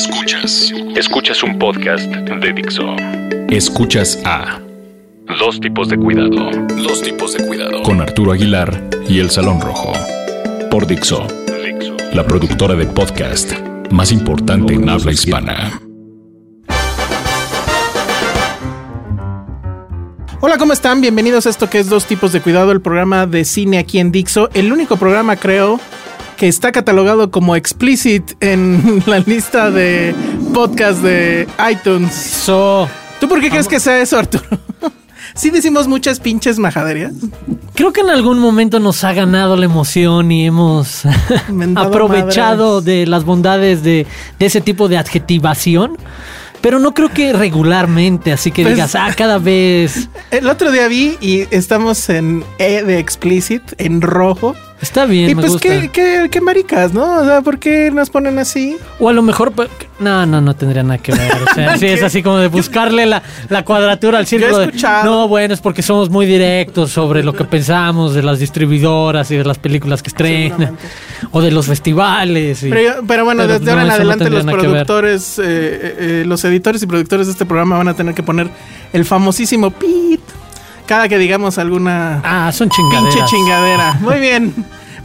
Escuchas. 0.00 0.72
Escuchas 0.96 1.42
un 1.42 1.58
podcast 1.58 2.06
de 2.10 2.52
Dixo. 2.54 2.96
Escuchas 3.50 4.18
a 4.24 4.58
Dos 5.38 5.60
tipos 5.60 5.90
de 5.90 5.98
cuidado. 5.98 6.50
Dos 6.82 7.02
tipos 7.02 7.34
de 7.34 7.46
cuidado. 7.46 7.82
Con 7.82 8.00
Arturo 8.00 8.32
Aguilar 8.32 8.88
y 9.06 9.18
El 9.20 9.28
Salón 9.28 9.60
Rojo. 9.60 9.92
Por 10.70 10.86
Dixo. 10.86 11.26
La 12.14 12.24
productora 12.26 12.76
de 12.76 12.86
podcast 12.86 13.52
más 13.90 14.10
importante 14.10 14.72
en 14.72 14.88
habla 14.88 15.12
hispana. 15.12 15.78
Hola, 20.40 20.56
¿cómo 20.56 20.72
están? 20.72 21.02
Bienvenidos 21.02 21.44
a 21.46 21.50
esto 21.50 21.68
que 21.68 21.78
es 21.78 21.90
Dos 21.90 22.06
Tipos 22.06 22.32
de 22.32 22.40
Cuidado, 22.40 22.72
el 22.72 22.80
programa 22.80 23.26
de 23.26 23.44
cine 23.44 23.76
aquí 23.76 23.98
en 23.98 24.12
Dixo. 24.12 24.48
El 24.54 24.72
único 24.72 24.96
programa, 24.96 25.36
creo, 25.36 25.78
que 26.40 26.48
está 26.48 26.72
catalogado 26.72 27.30
como 27.30 27.54
explicit 27.54 28.32
en 28.40 29.02
la 29.06 29.18
lista 29.18 29.70
de 29.70 30.14
podcast 30.54 31.02
de 31.02 31.46
iTunes. 31.70 32.14
So, 32.14 32.88
¿Tú 33.20 33.28
por 33.28 33.42
qué 33.42 33.50
crees 33.50 33.68
que 33.68 33.78
sea 33.78 34.00
eso, 34.00 34.16
Arturo? 34.18 34.46
¿Sí 35.34 35.50
decimos 35.50 35.86
muchas 35.86 36.18
pinches 36.18 36.58
majaderías? 36.58 37.12
creo 37.74 37.92
que 37.92 38.00
en 38.00 38.08
algún 38.08 38.38
momento 38.38 38.80
nos 38.80 39.04
ha 39.04 39.12
ganado 39.12 39.54
la 39.54 39.66
emoción 39.66 40.32
y 40.32 40.46
hemos 40.46 41.02
aprovechado 41.76 42.76
madres. 42.76 42.84
de 42.86 43.06
las 43.06 43.24
bondades 43.24 43.82
de, 43.82 44.06
de 44.38 44.46
ese 44.46 44.62
tipo 44.62 44.88
de 44.88 44.96
adjetivación. 44.96 45.98
Pero 46.62 46.78
no 46.78 46.94
creo 46.94 47.10
que 47.10 47.34
regularmente, 47.34 48.32
así 48.32 48.50
que 48.50 48.62
Pues- 48.62 48.76
digas, 48.76 48.94
ah, 48.94 49.12
cada 49.14 49.36
vez. 49.36 50.08
El 50.30 50.48
otro 50.48 50.72
día 50.72 50.88
vi 50.88 51.18
y 51.20 51.44
estamos 51.50 52.08
en 52.08 52.44
E 52.58 52.82
de 52.82 52.98
explicit, 52.98 53.62
en 53.76 54.00
rojo. 54.00 54.54
Está 54.82 55.04
bien, 55.04 55.30
y 55.30 55.34
me 55.34 55.42
pues 55.42 55.52
gusta. 55.52 55.68
qué, 55.68 55.90
qué, 55.92 56.28
qué 56.30 56.40
maricas, 56.40 56.94
¿no? 56.94 57.20
O 57.20 57.24
sea, 57.24 57.42
¿por 57.42 57.58
qué 57.58 57.90
nos 57.90 58.08
ponen 58.08 58.38
así? 58.38 58.76
O 58.98 59.08
a 59.10 59.12
lo 59.12 59.20
mejor, 59.22 59.52
no, 59.98 60.24
no, 60.24 60.40
no 60.40 60.56
tendría 60.56 60.82
nada 60.82 60.96
que 60.96 61.12
ver. 61.12 61.30
O 61.50 61.54
sea, 61.54 61.76
sí, 61.78 61.86
es 61.86 62.02
así 62.02 62.22
como 62.22 62.38
de 62.38 62.48
buscarle 62.48 63.04
la, 63.04 63.22
la 63.50 63.62
cuadratura 63.64 64.18
al 64.18 64.26
círculo. 64.26 64.56
he 64.56 64.60
de, 64.60 64.66
escuchado- 64.68 65.04
no, 65.04 65.28
bueno, 65.28 65.52
es 65.52 65.60
porque 65.60 65.82
somos 65.82 66.08
muy 66.08 66.24
directos 66.24 66.90
sobre 66.92 67.22
lo 67.22 67.34
que 67.34 67.44
pensamos 67.44 68.14
de 68.14 68.22
las 68.22 68.38
distribuidoras 68.38 69.30
y 69.30 69.36
de 69.36 69.44
las 69.44 69.58
películas 69.58 70.02
que 70.02 70.08
estrenan. 70.08 70.78
O 71.32 71.42
de 71.42 71.50
los 71.50 71.66
festivales. 71.66 72.62
y- 72.62 72.70
Pero, 72.70 72.80
yo- 72.80 73.02
pero 73.06 73.24
bueno, 73.26 73.42
Pero 73.42 73.58
desde 73.58 73.70
ahora 73.70 73.82
en 73.82 73.88
no 73.88 73.94
adelante 73.94 74.30
los 74.30 74.44
productores, 74.44 75.38
eh, 75.38 75.42
eh, 75.44 75.96
eh, 75.98 76.24
los 76.26 76.42
editores 76.44 76.82
y 76.82 76.86
productores 76.86 77.26
de 77.26 77.32
este 77.32 77.44
programa 77.44 77.76
van 77.76 77.88
a 77.88 77.94
tener 77.94 78.14
que 78.14 78.22
poner 78.22 78.48
el 78.94 79.04
famosísimo 79.04 79.70
pit 79.70 80.20
cada 80.90 81.08
que 81.08 81.18
digamos 81.18 81.56
alguna 81.56 82.20
Ah, 82.24 82.50
son 82.52 82.68
chingaderas. 82.68 83.14
pinche 83.14 83.30
chingadera. 83.30 83.92
Muy 84.00 84.18
bien. 84.18 84.52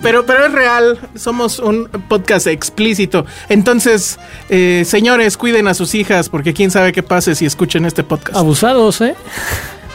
Pero, 0.01 0.25
pero 0.25 0.47
es 0.47 0.51
real, 0.51 0.97
somos 1.15 1.59
un 1.59 1.87
podcast 2.07 2.47
explícito. 2.47 3.25
Entonces, 3.49 4.17
eh, 4.49 4.83
señores, 4.85 5.37
cuiden 5.37 5.67
a 5.67 5.75
sus 5.75 5.93
hijas 5.93 6.27
porque 6.29 6.53
quién 6.55 6.71
sabe 6.71 6.91
qué 6.91 7.03
pase 7.03 7.35
si 7.35 7.45
escuchen 7.45 7.85
este 7.85 8.03
podcast. 8.03 8.35
Abusados, 8.35 8.99
¿eh? 9.01 9.15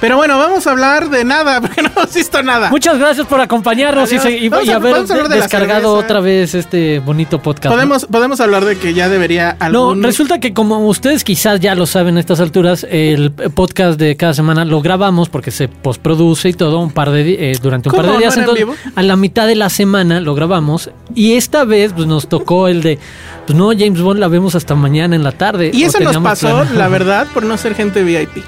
Pero 0.00 0.16
bueno, 0.16 0.38
vamos 0.38 0.66
a 0.66 0.70
hablar 0.70 1.10
de 1.10 1.24
nada, 1.24 1.60
porque 1.62 1.82
no 1.82 1.90
hemos 1.94 2.14
visto 2.14 2.42
nada. 2.42 2.70
Muchas 2.70 2.98
gracias 2.98 3.26
por 3.26 3.40
acompañarnos 3.40 4.10
y, 4.12 4.16
Adiós. 4.16 4.42
y- 4.42 4.48
Vamos 4.48 4.66
y 4.66 4.70
a- 4.70 4.76
haber 4.76 5.06
de 5.06 5.28
descargado 5.36 5.94
otra 5.94 6.20
vez 6.20 6.54
este 6.54 7.00
bonito 7.00 7.40
podcast. 7.42 7.66
¿no? 7.66 7.72
Podemos, 7.72 8.06
podemos 8.06 8.40
hablar 8.40 8.64
de 8.64 8.76
que 8.78 8.94
ya 8.94 9.08
debería 9.10 9.56
No, 9.70 9.90
algún... 9.90 10.02
resulta 10.02 10.40
que 10.40 10.54
como 10.54 10.86
ustedes 10.88 11.22
quizás 11.22 11.60
ya 11.60 11.74
lo 11.74 11.86
saben 11.86 12.16
a 12.16 12.20
estas 12.20 12.40
alturas, 12.40 12.86
el 12.90 13.30
podcast 13.32 13.98
de 14.00 14.16
cada 14.16 14.32
semana 14.32 14.64
lo 14.64 14.80
grabamos 14.80 15.28
porque 15.28 15.50
se 15.50 15.68
postproduce 15.68 16.48
y 16.48 16.52
todo 16.54 16.78
un 16.78 16.92
par 16.92 17.10
de 17.10 17.50
eh, 17.52 17.58
durante 17.60 17.90
un 17.90 17.94
par 17.96 18.06
de 18.10 18.18
días. 18.18 18.36
¿No 18.38 18.56
en 18.56 18.68
a 18.96 19.02
la 19.02 19.16
mitad 19.16 19.46
de 19.46 19.54
la 19.54 19.68
semana 19.68 20.20
lo 20.20 20.34
grabamos 20.34 20.90
y 21.14 21.34
esta 21.34 21.64
vez 21.64 21.92
pues 21.92 22.06
nos 22.06 22.26
tocó 22.28 22.68
el 22.68 22.82
de, 22.82 22.98
pues 23.46 23.56
no, 23.58 23.68
James 23.70 24.00
Bond 24.00 24.18
la 24.18 24.28
vemos 24.28 24.54
hasta 24.54 24.74
mañana 24.74 25.14
en 25.14 25.22
la 25.24 25.32
tarde. 25.32 25.70
Y 25.74 25.82
eso 25.84 26.00
nos 26.00 26.16
pasó, 26.18 26.64
la 26.74 26.88
verdad, 26.88 27.26
por 27.34 27.42
no 27.44 27.56
ser 27.58 27.74
gente 27.74 28.02
VIP. 28.02 28.42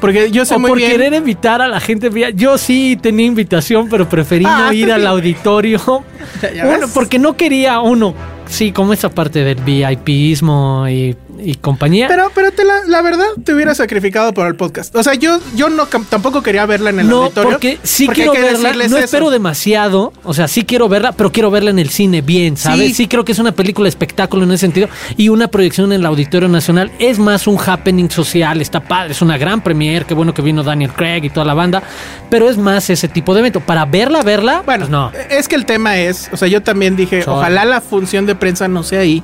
Porque 0.00 0.30
yo 0.30 0.44
sé 0.44 0.54
O 0.54 0.58
muy 0.58 0.68
por 0.70 0.78
bien... 0.78 0.92
querer 0.92 1.14
evitar 1.14 1.60
a 1.60 1.68
la 1.68 1.80
gente. 1.80 2.10
Yo 2.34 2.56
sí 2.58 2.98
tenía 3.00 3.26
invitación, 3.26 3.88
pero 3.88 4.08
preferí 4.08 4.44
Ah, 4.46 4.66
no 4.66 4.72
ir 4.72 4.92
al 4.92 5.06
auditorio. 5.06 5.78
Ves. 6.42 6.90
porque 6.94 7.18
no 7.18 7.36
quería 7.36 7.80
uno. 7.80 8.14
Sí, 8.48 8.72
como 8.72 8.92
esa 8.92 9.10
parte 9.10 9.44
del 9.44 9.58
VIPismo 9.62 10.86
y, 10.88 11.14
y 11.42 11.54
compañía. 11.56 12.08
Pero, 12.08 12.30
pero 12.34 12.52
te 12.52 12.64
la, 12.64 12.74
la 12.86 13.02
verdad 13.02 13.26
te 13.44 13.54
hubiera 13.54 13.74
sacrificado 13.74 14.32
por 14.34 14.46
el 14.46 14.56
podcast. 14.56 14.94
O 14.96 15.02
sea, 15.02 15.14
yo, 15.14 15.38
yo 15.54 15.68
no 15.68 15.86
tampoco 15.86 16.42
quería 16.42 16.66
verla 16.66 16.90
en 16.90 17.00
el 17.00 17.08
no, 17.08 17.24
auditorio. 17.24 17.50
porque 17.52 17.78
sí 17.82 18.06
porque 18.06 18.22
quiero 18.22 18.32
verla. 18.32 18.72
No 18.88 18.96
eso. 18.96 18.98
espero 18.98 19.30
demasiado. 19.30 20.12
O 20.24 20.34
sea, 20.34 20.48
sí 20.48 20.64
quiero 20.64 20.88
verla, 20.88 21.12
pero 21.12 21.32
quiero 21.32 21.50
verla 21.50 21.70
en 21.70 21.78
el 21.78 21.90
cine 21.90 22.20
bien, 22.22 22.56
¿sabes? 22.56 22.88
Sí. 22.88 22.94
Sí, 22.94 23.08
creo 23.08 23.24
que 23.24 23.32
es 23.32 23.38
una 23.38 23.52
película 23.52 23.88
espectáculo 23.88 24.44
en 24.44 24.50
ese 24.52 24.62
sentido. 24.62 24.88
Y 25.16 25.28
una 25.28 25.48
proyección 25.48 25.92
en 25.92 26.00
el 26.00 26.06
Auditorio 26.06 26.48
Nacional 26.48 26.90
es 26.98 27.18
más 27.18 27.46
un 27.46 27.58
happening 27.58 28.10
social. 28.10 28.60
Está 28.60 28.80
padre, 28.80 29.12
es 29.12 29.22
una 29.22 29.38
gran 29.38 29.60
premiere. 29.62 30.04
Qué 30.04 30.14
bueno 30.14 30.34
que 30.34 30.42
vino 30.42 30.62
Daniel 30.62 30.92
Craig 30.92 31.24
y 31.24 31.30
toda 31.30 31.46
la 31.46 31.54
banda. 31.54 31.82
Pero 32.30 32.48
es 32.48 32.56
más 32.56 32.90
ese 32.90 33.08
tipo 33.08 33.34
de 33.34 33.40
evento. 33.40 33.60
Para 33.60 33.84
verla, 33.84 34.22
verla, 34.22 34.62
Bueno, 34.64 34.86
pues 34.86 34.90
no. 34.90 35.12
es 35.30 35.48
que 35.48 35.54
el 35.56 35.64
tema 35.64 35.98
es, 35.98 36.28
o 36.32 36.36
sea, 36.36 36.48
yo 36.48 36.62
también 36.62 36.96
dije, 36.96 37.24
ojalá 37.26 37.64
la 37.64 37.80
función 37.80 38.26
de 38.26 38.34
prensa 38.34 38.68
no 38.68 38.82
sea 38.82 39.00
ahí, 39.00 39.22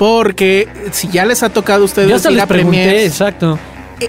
porque 0.00 0.66
si 0.92 1.08
ya 1.08 1.26
les 1.26 1.42
ha 1.42 1.50
tocado 1.50 1.82
a 1.82 1.84
ustedes 1.84 2.08
Yo 2.08 2.16
hasta 2.16 2.30
ir 2.30 2.36
les 2.36 2.44
a 2.44 2.46
pregunté, 2.46 2.78
premieres, 2.78 3.10
exacto. 3.12 3.58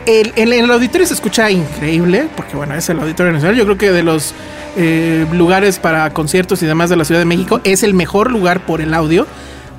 el, 0.06 0.32
el- 0.38 0.54
el 0.54 0.72
auditorio 0.72 1.06
se 1.06 1.14
escucha 1.14 1.52
increíble, 1.52 2.30
porque 2.38 2.56
bueno, 2.56 2.76
es 2.76 2.88
el 2.90 2.98
Auditorio 3.02 3.34
Nacional. 3.34 3.58
Yo 3.58 3.66
creo 3.66 3.78
que 3.78 3.92
de 3.92 4.02
los 4.02 4.34
eh, 4.78 5.26
lugares 5.34 5.80
para 5.80 6.10
conciertos 6.12 6.64
y 6.64 6.66
demás 6.66 6.90
de 6.90 6.96
la 6.96 7.04
Ciudad 7.04 7.20
de 7.20 7.26
México 7.26 7.60
es 7.66 7.84
el 7.84 7.94
mejor 7.94 8.32
lugar 8.32 8.66
por 8.66 8.80
el 8.80 8.94
audio, 8.94 9.28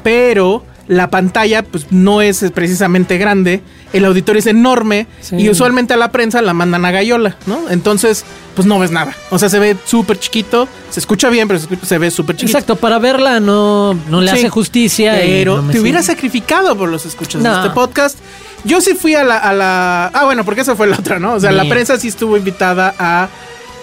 pero 0.02 0.62
la 0.88 1.08
pantalla 1.10 1.62
pues 1.62 1.86
no 1.90 2.20
es 2.22 2.44
precisamente 2.54 3.16
grande, 3.18 3.62
el 3.92 4.04
auditorio 4.04 4.40
es 4.40 4.46
enorme 4.46 5.06
Sí. 5.20 5.36
y 5.36 5.48
usualmente 5.48 5.94
a 5.94 5.96
la 5.96 6.10
prensa 6.10 6.42
la 6.42 6.52
mandan 6.54 6.84
a 6.84 6.90
Gallola, 6.90 7.36
¿no? 7.46 7.68
Entonces 7.70 8.24
pues 8.56 8.66
no 8.66 8.78
ves 8.78 8.90
nada, 8.90 9.14
o 9.30 9.38
sea, 9.38 9.48
se 9.48 9.58
ve 9.58 9.76
súper 9.84 10.18
chiquito, 10.18 10.68
se 10.90 11.00
escucha 11.00 11.30
bien, 11.30 11.48
pero 11.48 11.60
se, 11.60 11.98
ve 11.98 12.10
súper 12.10 12.36
chiquito. 12.36 12.58
Exacto, 12.58 12.76
para 12.76 12.98
verla 12.98 13.40
no, 13.40 13.94
no 14.08 14.20
le 14.20 14.30
Sí. 14.32 14.38
hace 14.38 14.48
justicia. 14.50 15.14
Pero 15.18 15.62
no 15.62 15.70
te 15.72 15.80
hubieras 15.80 16.06
sacrificado 16.06 16.76
por 16.76 16.88
los 16.90 17.06
escuchas 17.06 17.40
No. 17.42 17.50
de 17.50 17.56
este 17.62 17.70
podcast. 17.74 18.18
Yo 18.64 18.80
sí 18.80 18.94
fui 18.94 19.14
a 19.14 19.24
la, 19.24 19.38
a 19.38 19.52
la- 19.54 20.06
Ah, 20.08 20.24
bueno, 20.24 20.44
porque 20.44 20.60
esa 20.60 20.76
fue 20.76 20.86
la 20.86 20.96
otra, 20.98 21.18
¿no? 21.18 21.34
O 21.34 21.40
sea, 21.40 21.50
la 21.52 21.66
prensa 21.68 21.98
sí 21.98 22.08
estuvo 22.08 22.36
invitada 22.36 22.94
a 22.98 23.28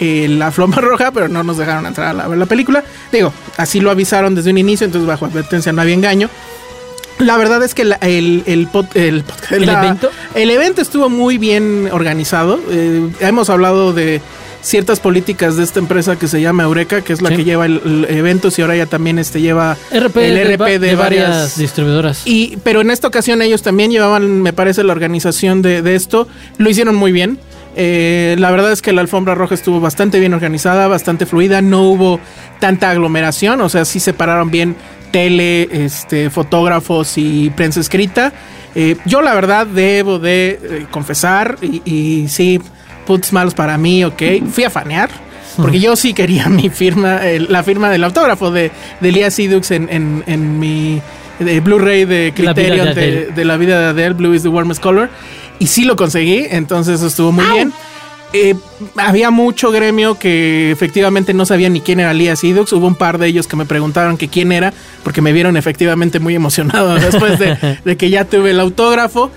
eh, 0.02 0.28
la 0.30 0.52
Floma 0.52 0.78
Roja, 0.82 1.12
pero 1.12 1.28
no 1.28 1.44
nos 1.44 1.58
dejaron 1.58 1.86
entrar 1.86 2.08
a, 2.08 2.14
la- 2.14 2.24
a 2.24 2.28
ver 2.30 2.38
la 2.38 2.46
película. 2.46 2.84
Digo, 3.12 3.34
así 3.58 3.82
lo 3.82 3.92
avisaron 3.92 4.36
desde 4.36 4.52
un 4.52 4.58
inicio, 4.58 4.86
entonces 4.86 5.06
bajo 5.08 5.26
advertencia 5.26 5.74
no 5.74 5.82
había 5.82 5.96
engaño. 5.96 6.30
La 7.20 7.38
verdad 7.38 7.62
es 7.64 7.74
que 7.76 7.84
la- 7.86 7.96
el, 8.02 8.44
el, 8.46 8.68
el 8.96 9.24
podcast- 9.26 9.52
¿El 9.52 9.66
la- 9.66 9.80
evento? 9.86 10.10
el 10.36 10.50
evento 10.52 10.82
estuvo 10.82 11.10
muy 11.10 11.38
bien 11.38 11.90
organizado. 11.92 12.60
Eh, 12.72 13.10
hemos 13.20 13.50
hablado 13.50 13.94
de 13.94 14.22
ciertas 14.62 15.00
políticas 15.00 15.56
de 15.56 15.64
esta 15.64 15.80
empresa 15.80 16.18
que 16.18 16.28
se 16.28 16.42
llama 16.42 16.64
Eureka, 16.64 17.02
que 17.02 17.14
es 17.14 17.22
la 17.22 17.30
Sí. 17.30 17.38
que 17.38 17.44
lleva 17.46 17.66
el, 17.66 17.82
el 18.10 18.18
eventos 18.18 18.58
y 18.60 18.62
ahora 18.62 18.76
ya 18.76 18.86
también 18.86 19.18
este 19.20 19.40
lleva 19.42 19.78
RP 19.94 20.18
el 20.18 20.38
RP 20.54 20.66
de, 20.66 20.80
de 20.80 20.96
varias, 20.96 21.30
varias 21.30 21.58
distribuidoras. 21.58 22.22
y, 22.26 22.58
pero 22.64 22.82
en 22.82 22.92
esta 22.92 23.08
ocasión 23.08 23.42
ellos 23.42 23.62
también 23.62 23.90
llevaban, 23.92 24.42
me 24.42 24.52
parece, 24.52 24.84
la 24.84 24.92
organización 24.94 25.62
de, 25.62 25.82
de 25.82 25.96
esto. 25.96 26.28
Lo 26.58 26.70
hicieron 26.70 26.96
muy 26.96 27.12
bien. 27.14 27.38
Eh, 27.76 28.36
la 28.40 28.52
verdad 28.52 28.72
es 28.74 28.82
que 28.82 28.92
la 28.92 29.00
alfombra 29.02 29.36
roja 29.36 29.56
estuvo 29.56 29.80
bastante 29.80 30.20
bien 30.20 30.34
organizada, 30.34 30.88
bastante 30.88 31.26
fluida, 31.26 31.62
no 31.62 31.84
hubo 31.84 32.20
tanta 32.60 32.90
aglomeración, 32.90 33.62
o 33.62 33.70
sea, 33.70 33.86
sí 33.86 34.00
separaron 34.02 34.52
bien 34.52 34.76
tele, 35.12 35.70
este, 35.86 36.30
fotógrafos 36.30 37.18
y 37.18 37.50
prensa 37.52 37.80
escrita. 37.80 38.34
Eh, 38.76 38.98
yo 39.06 39.22
la 39.22 39.34
verdad 39.34 39.68
debo 39.68 40.20
de 40.20 40.60
eh, 40.62 40.86
confesar, 40.92 41.58
y, 41.62 41.82
y 41.86 42.28
sí, 42.28 42.60
puts 43.06 43.34
malos 43.34 43.54
para 43.54 43.78
mí, 43.78 44.04
ok, 44.04 44.22
fui 44.52 44.64
a 44.64 44.70
fanear. 44.70 45.10
Porque 45.58 45.80
yo 45.80 45.96
sí 45.98 46.14
quería 46.14 46.48
mi 46.48 46.70
firma, 46.70 47.20
la 47.50 47.64
firma 47.64 47.90
del 47.90 48.06
autógrafo 48.06 48.50
de, 48.50 48.72
de 49.02 49.12
Lia 49.12 49.30
Sidux 49.30 49.72
en, 49.72 49.90
en, 49.92 50.24
en 50.26 50.58
mi 50.58 51.02
Blu-ray 51.40 52.06
de 52.06 52.34
La 52.38 52.54
Criterion 52.54 52.94
de 52.94 53.32
de, 53.36 53.46
la 53.46 53.58
vida 53.58 53.80
de 53.80 53.86
Adele, 53.88 54.14
Blue 54.14 54.34
is 54.34 54.44
the 54.44 54.50
warmest 54.50 54.82
color. 54.82 55.10
Y 55.58 55.68
sí 55.68 55.84
lo 55.84 55.98
conseguí, 55.98 56.46
entonces 56.50 56.96
eso 56.96 57.08
estuvo 57.08 57.34
muy 57.34 57.46
bien. 57.46 57.74
Eh, 58.32 58.56
había 58.96 59.32
mucho 59.32 59.72
gremio 59.72 60.20
que 60.20 60.72
efectivamente 60.72 61.34
no 61.34 61.46
sabía 61.46 61.70
ni 61.70 61.82
quién 61.82 62.00
era 62.00 62.14
Lia 62.14 62.36
Sidux. 62.36 62.72
Hubo 62.74 62.88
un 62.88 62.96
par 62.96 63.18
de 63.18 63.28
ellos 63.28 63.48
que 63.48 63.56
me 63.56 63.66
preguntaron 63.66 64.18
que 64.18 64.28
quién 64.28 64.52
era, 64.52 64.74
porque 65.04 65.22
me 65.22 65.34
vieron 65.34 65.58
efectivamente 65.58 66.20
muy 66.20 66.36
emocionado 66.36 66.96
después 67.00 67.40
de, 67.40 67.98
que 67.98 68.10
ya 68.10 68.26
tuve 68.26 68.52
el 68.52 68.60
autógrafo. 68.60 69.32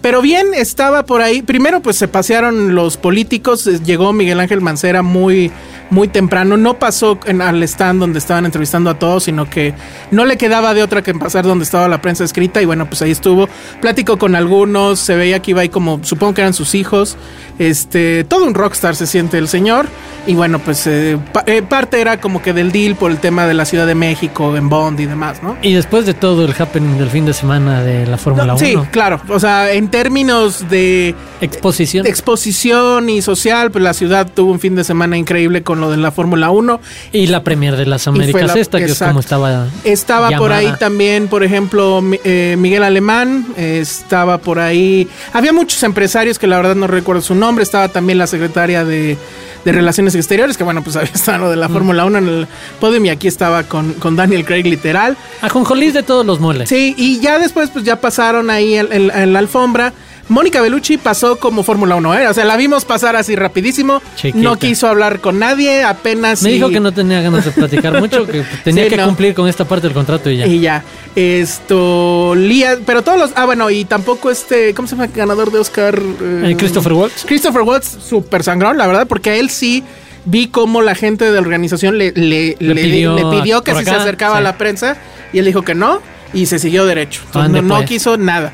Pero 0.00 0.22
bien, 0.22 0.54
estaba 0.54 1.04
por 1.04 1.22
ahí. 1.22 1.42
Primero, 1.42 1.80
pues 1.80 1.96
se 1.96 2.08
pasearon 2.08 2.74
los 2.74 2.96
políticos. 2.96 3.64
Llegó 3.84 4.12
Miguel 4.12 4.40
Ángel 4.40 4.60
Mancera 4.60 5.02
muy, 5.02 5.50
muy 5.90 6.08
temprano. 6.08 6.56
No 6.56 6.78
pasó 6.78 7.18
en, 7.24 7.40
al 7.42 7.62
stand 7.62 8.00
donde 8.00 8.18
estaban 8.18 8.44
entrevistando 8.44 8.90
a 8.90 8.94
todos, 8.98 9.24
sino 9.24 9.48
que 9.48 9.74
no 10.10 10.24
le 10.26 10.36
quedaba 10.36 10.74
de 10.74 10.82
otra 10.82 11.02
que 11.02 11.14
pasar 11.14 11.44
donde 11.44 11.64
estaba 11.64 11.88
la 11.88 12.00
prensa 12.00 12.24
escrita. 12.24 12.60
Y 12.62 12.64
bueno, 12.66 12.86
pues 12.86 13.02
ahí 13.02 13.10
estuvo. 13.10 13.48
Platicó 13.80 14.18
con 14.18 14.34
algunos. 14.34 14.98
Se 14.98 15.16
veía 15.16 15.40
que 15.40 15.52
iba 15.52 15.62
ahí 15.62 15.68
como, 15.68 16.00
supongo 16.04 16.34
que 16.34 16.40
eran 16.42 16.54
sus 16.54 16.74
hijos. 16.74 17.16
Este, 17.58 18.24
todo 18.24 18.44
un 18.44 18.54
rockstar 18.54 18.94
se 18.96 19.06
siente 19.06 19.38
el 19.38 19.48
señor. 19.48 19.86
Y 20.26 20.34
bueno, 20.34 20.58
pues 20.58 20.86
eh, 20.86 21.18
pa- 21.32 21.42
eh, 21.46 21.62
parte 21.62 22.00
era 22.00 22.20
como 22.20 22.42
que 22.42 22.52
del 22.52 22.70
deal 22.70 22.96
por 22.96 23.10
el 23.10 23.18
tema 23.18 23.46
de 23.46 23.54
la 23.54 23.64
Ciudad 23.64 23.86
de 23.86 23.94
México, 23.94 24.56
en 24.56 24.68
Bond 24.68 25.00
y 25.00 25.06
demás, 25.06 25.42
¿no? 25.42 25.56
Y 25.62 25.72
después 25.72 26.04
de 26.04 26.12
todo 26.12 26.44
el 26.44 26.52
happening 26.58 26.98
del 26.98 27.08
fin 27.08 27.24
de 27.24 27.32
semana 27.32 27.82
de 27.82 28.06
la 28.06 28.18
Fórmula 28.18 28.54
1, 28.54 28.58
sí, 28.58 28.76
claro. 28.90 29.22
O 29.28 29.40
sea, 29.40 29.72
en 29.72 29.88
términos 29.88 30.68
de 30.68 31.14
exposición. 31.40 32.04
de 32.04 32.10
exposición 32.10 33.08
y 33.08 33.22
social, 33.22 33.70
pues 33.70 33.82
la 33.82 33.94
ciudad 33.94 34.28
tuvo 34.34 34.52
un 34.52 34.60
fin 34.60 34.74
de 34.74 34.84
semana 34.84 35.16
increíble 35.16 35.62
con 35.62 35.77
lo 35.80 35.90
de 35.90 35.96
la 35.96 36.10
Fórmula 36.10 36.50
1. 36.50 36.80
y 37.12 37.26
la 37.28 37.42
premier 37.44 37.76
de 37.76 37.86
las 37.86 38.06
Américas 38.08 38.54
la- 38.54 38.60
esta, 38.60 38.78
que 38.78 38.84
es 38.84 38.98
como 38.98 39.20
estaba. 39.20 39.66
Estaba 39.84 40.30
por 40.30 40.52
ahí 40.52 40.72
también, 40.78 41.28
por 41.28 41.42
ejemplo, 41.44 42.02
eh, 42.24 42.56
Miguel 42.58 42.82
Alemán, 42.82 43.46
eh, 43.56 43.78
estaba 43.82 44.38
por 44.38 44.58
ahí. 44.58 45.08
Había 45.32 45.52
muchos 45.52 45.82
empresarios 45.82 46.38
que 46.38 46.46
la 46.46 46.56
verdad 46.56 46.74
no 46.74 46.86
recuerdo 46.86 47.22
su 47.22 47.34
nombre. 47.34 47.62
Estaba 47.62 47.88
también 47.88 48.18
la 48.18 48.26
secretaria 48.26 48.84
de, 48.84 49.16
de 49.64 49.72
Relaciones 49.72 50.14
Exteriores, 50.14 50.56
que 50.56 50.64
bueno, 50.64 50.82
pues 50.82 50.96
había 50.96 51.10
estado 51.12 51.38
lo 51.38 51.50
de 51.50 51.56
Mm. 51.56 51.60
la 51.60 51.68
Fórmula 51.68 52.04
1 52.04 52.18
en 52.18 52.28
el 52.28 52.46
podium 52.80 53.06
y 53.06 53.10
aquí 53.10 53.26
estaba 53.28 53.64
con, 53.64 53.94
con 53.94 54.16
Daniel 54.16 54.44
Craig 54.44 54.64
literal. 54.64 55.16
Ajonjolís 55.42 55.94
de 55.94 56.02
todos 56.02 56.24
los 56.24 56.40
moles. 56.40 56.68
Sí, 56.68 56.94
y 56.96 57.20
ya 57.20 57.38
después 57.38 57.70
pues 57.70 57.84
ya 57.84 58.00
pasaron 58.00 58.50
ahí 58.50 58.74
en 58.76 59.32
la 59.32 59.38
alfombra. 59.38 59.92
Mónica 60.28 60.60
Bellucci 60.60 60.98
pasó 60.98 61.36
como 61.38 61.62
Fórmula 61.62 61.96
1, 61.96 62.18
¿eh? 62.18 62.28
O 62.28 62.34
sea, 62.34 62.44
la 62.44 62.56
vimos 62.56 62.84
pasar 62.84 63.16
así 63.16 63.34
rapidísimo. 63.36 64.02
Chiquita. 64.16 64.38
No 64.38 64.56
quiso 64.58 64.86
hablar 64.86 65.20
con 65.20 65.38
nadie, 65.38 65.82
apenas... 65.84 66.42
Me 66.42 66.50
y- 66.50 66.54
dijo 66.54 66.68
que 66.68 66.80
no 66.80 66.92
tenía 66.92 67.20
ganas 67.22 67.44
de 67.46 67.50
platicar 67.52 67.98
mucho, 68.00 68.26
que 68.26 68.44
tenía 68.64 68.84
Sí, 68.84 68.90
que 68.90 68.96
no. 68.98 69.06
cumplir 69.06 69.34
con 69.34 69.48
esta 69.48 69.64
parte 69.66 69.86
del 69.86 69.94
contrato 69.94 70.30
y 70.30 70.36
ya. 70.38 70.46
Y 70.46 70.60
ya. 70.60 70.84
Esto. 71.16 72.34
Lía. 72.36 72.78
Pero 72.84 73.02
todos 73.02 73.18
los. 73.18 73.30
Ah, 73.36 73.44
bueno, 73.44 73.70
y 73.70 73.84
tampoco 73.84 74.30
este. 74.30 74.74
¿Cómo 74.74 74.86
se 74.88 74.94
llama? 74.94 75.06
el 75.06 75.12
Ganador 75.12 75.50
de 75.52 75.58
Oscar. 75.58 75.98
Eh, 76.22 76.54
Christopher 76.58 76.92
Waltz. 76.92 77.24
Christopher 77.24 77.62
Watts, 77.62 77.98
súper 78.06 78.42
sangrón, 78.42 78.76
la 78.78 78.86
verdad, 78.86 79.06
porque 79.06 79.30
a 79.30 79.36
él 79.36 79.50
sí 79.50 79.82
vi 80.24 80.48
cómo 80.48 80.82
la 80.82 80.94
gente 80.94 81.24
de 81.24 81.32
la 81.32 81.40
organización 81.40 81.96
le, 81.96 82.12
le, 82.12 82.56
Le 82.58 82.74
le- 82.74 83.24
pidió 83.30 83.62
que 83.62 83.72
se 83.82 83.90
acercaba 83.90 84.38
a 84.38 84.40
la 84.40 84.58
prensa 84.58 84.96
y 85.32 85.38
él 85.38 85.44
dijo 85.46 85.62
que 85.62 85.74
no 85.74 86.00
y 86.34 86.46
se 86.46 86.58
siguió 86.58 86.84
derecho. 86.84 87.22
Entonces, 87.26 87.62
no, 87.62 87.78
no 87.80 87.84
quiso 87.86 88.16
nada. 88.18 88.52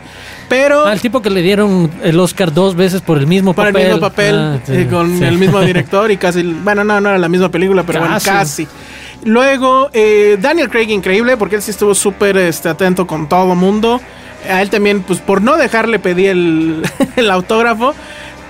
Pero. 0.49 0.85
Al 0.87 1.00
tipo 1.00 1.23
que 1.23 1.31
le 1.31 1.43
dieron 1.43 1.91
el 2.02 2.19
Oscar 2.20 2.52
dos 2.52 2.75
veces 2.76 3.00
por 3.00 3.19
el 3.19 3.26
mismo 3.26 3.55
papel. 3.55 3.76
el 3.76 3.82
mismo 3.93 4.00
papel, 4.00 4.37
Ah, 4.38 4.58
sí, 4.64 4.73
eh, 4.75 4.87
con 4.91 5.19
sí. 5.19 5.25
el 5.25 5.38
mismo 5.38 5.61
director 5.62 6.11
y 6.11 6.17
casi, 6.17 6.43
bueno, 6.43 6.85
no, 6.85 7.00
no 7.00 7.08
era 7.08 7.19
la 7.19 7.29
misma 7.29 7.49
película, 7.50 7.82
pero 7.85 8.00
Casi. 8.00 8.08
bueno, 8.31 8.38
casi. 8.41 8.69
Luego, 9.25 9.88
eh, 9.94 10.37
Daniel 10.41 10.69
Craig 10.69 10.91
increíble, 10.91 11.37
porque 11.37 11.56
él 11.56 11.62
sí 11.62 11.70
estuvo 11.70 11.94
súper 11.94 12.37
este, 12.37 12.69
atento 12.69 13.06
con 13.06 13.29
todo 13.29 13.55
mundo. 13.55 14.00
A 14.50 14.61
él 14.61 14.69
también, 14.69 15.02
pues 15.02 15.20
por 15.20 15.41
no 15.41 15.56
dejarle 15.56 15.99
pedí 15.99 16.26
el, 16.26 16.82
el 17.17 17.31
autógrafo, 17.31 17.94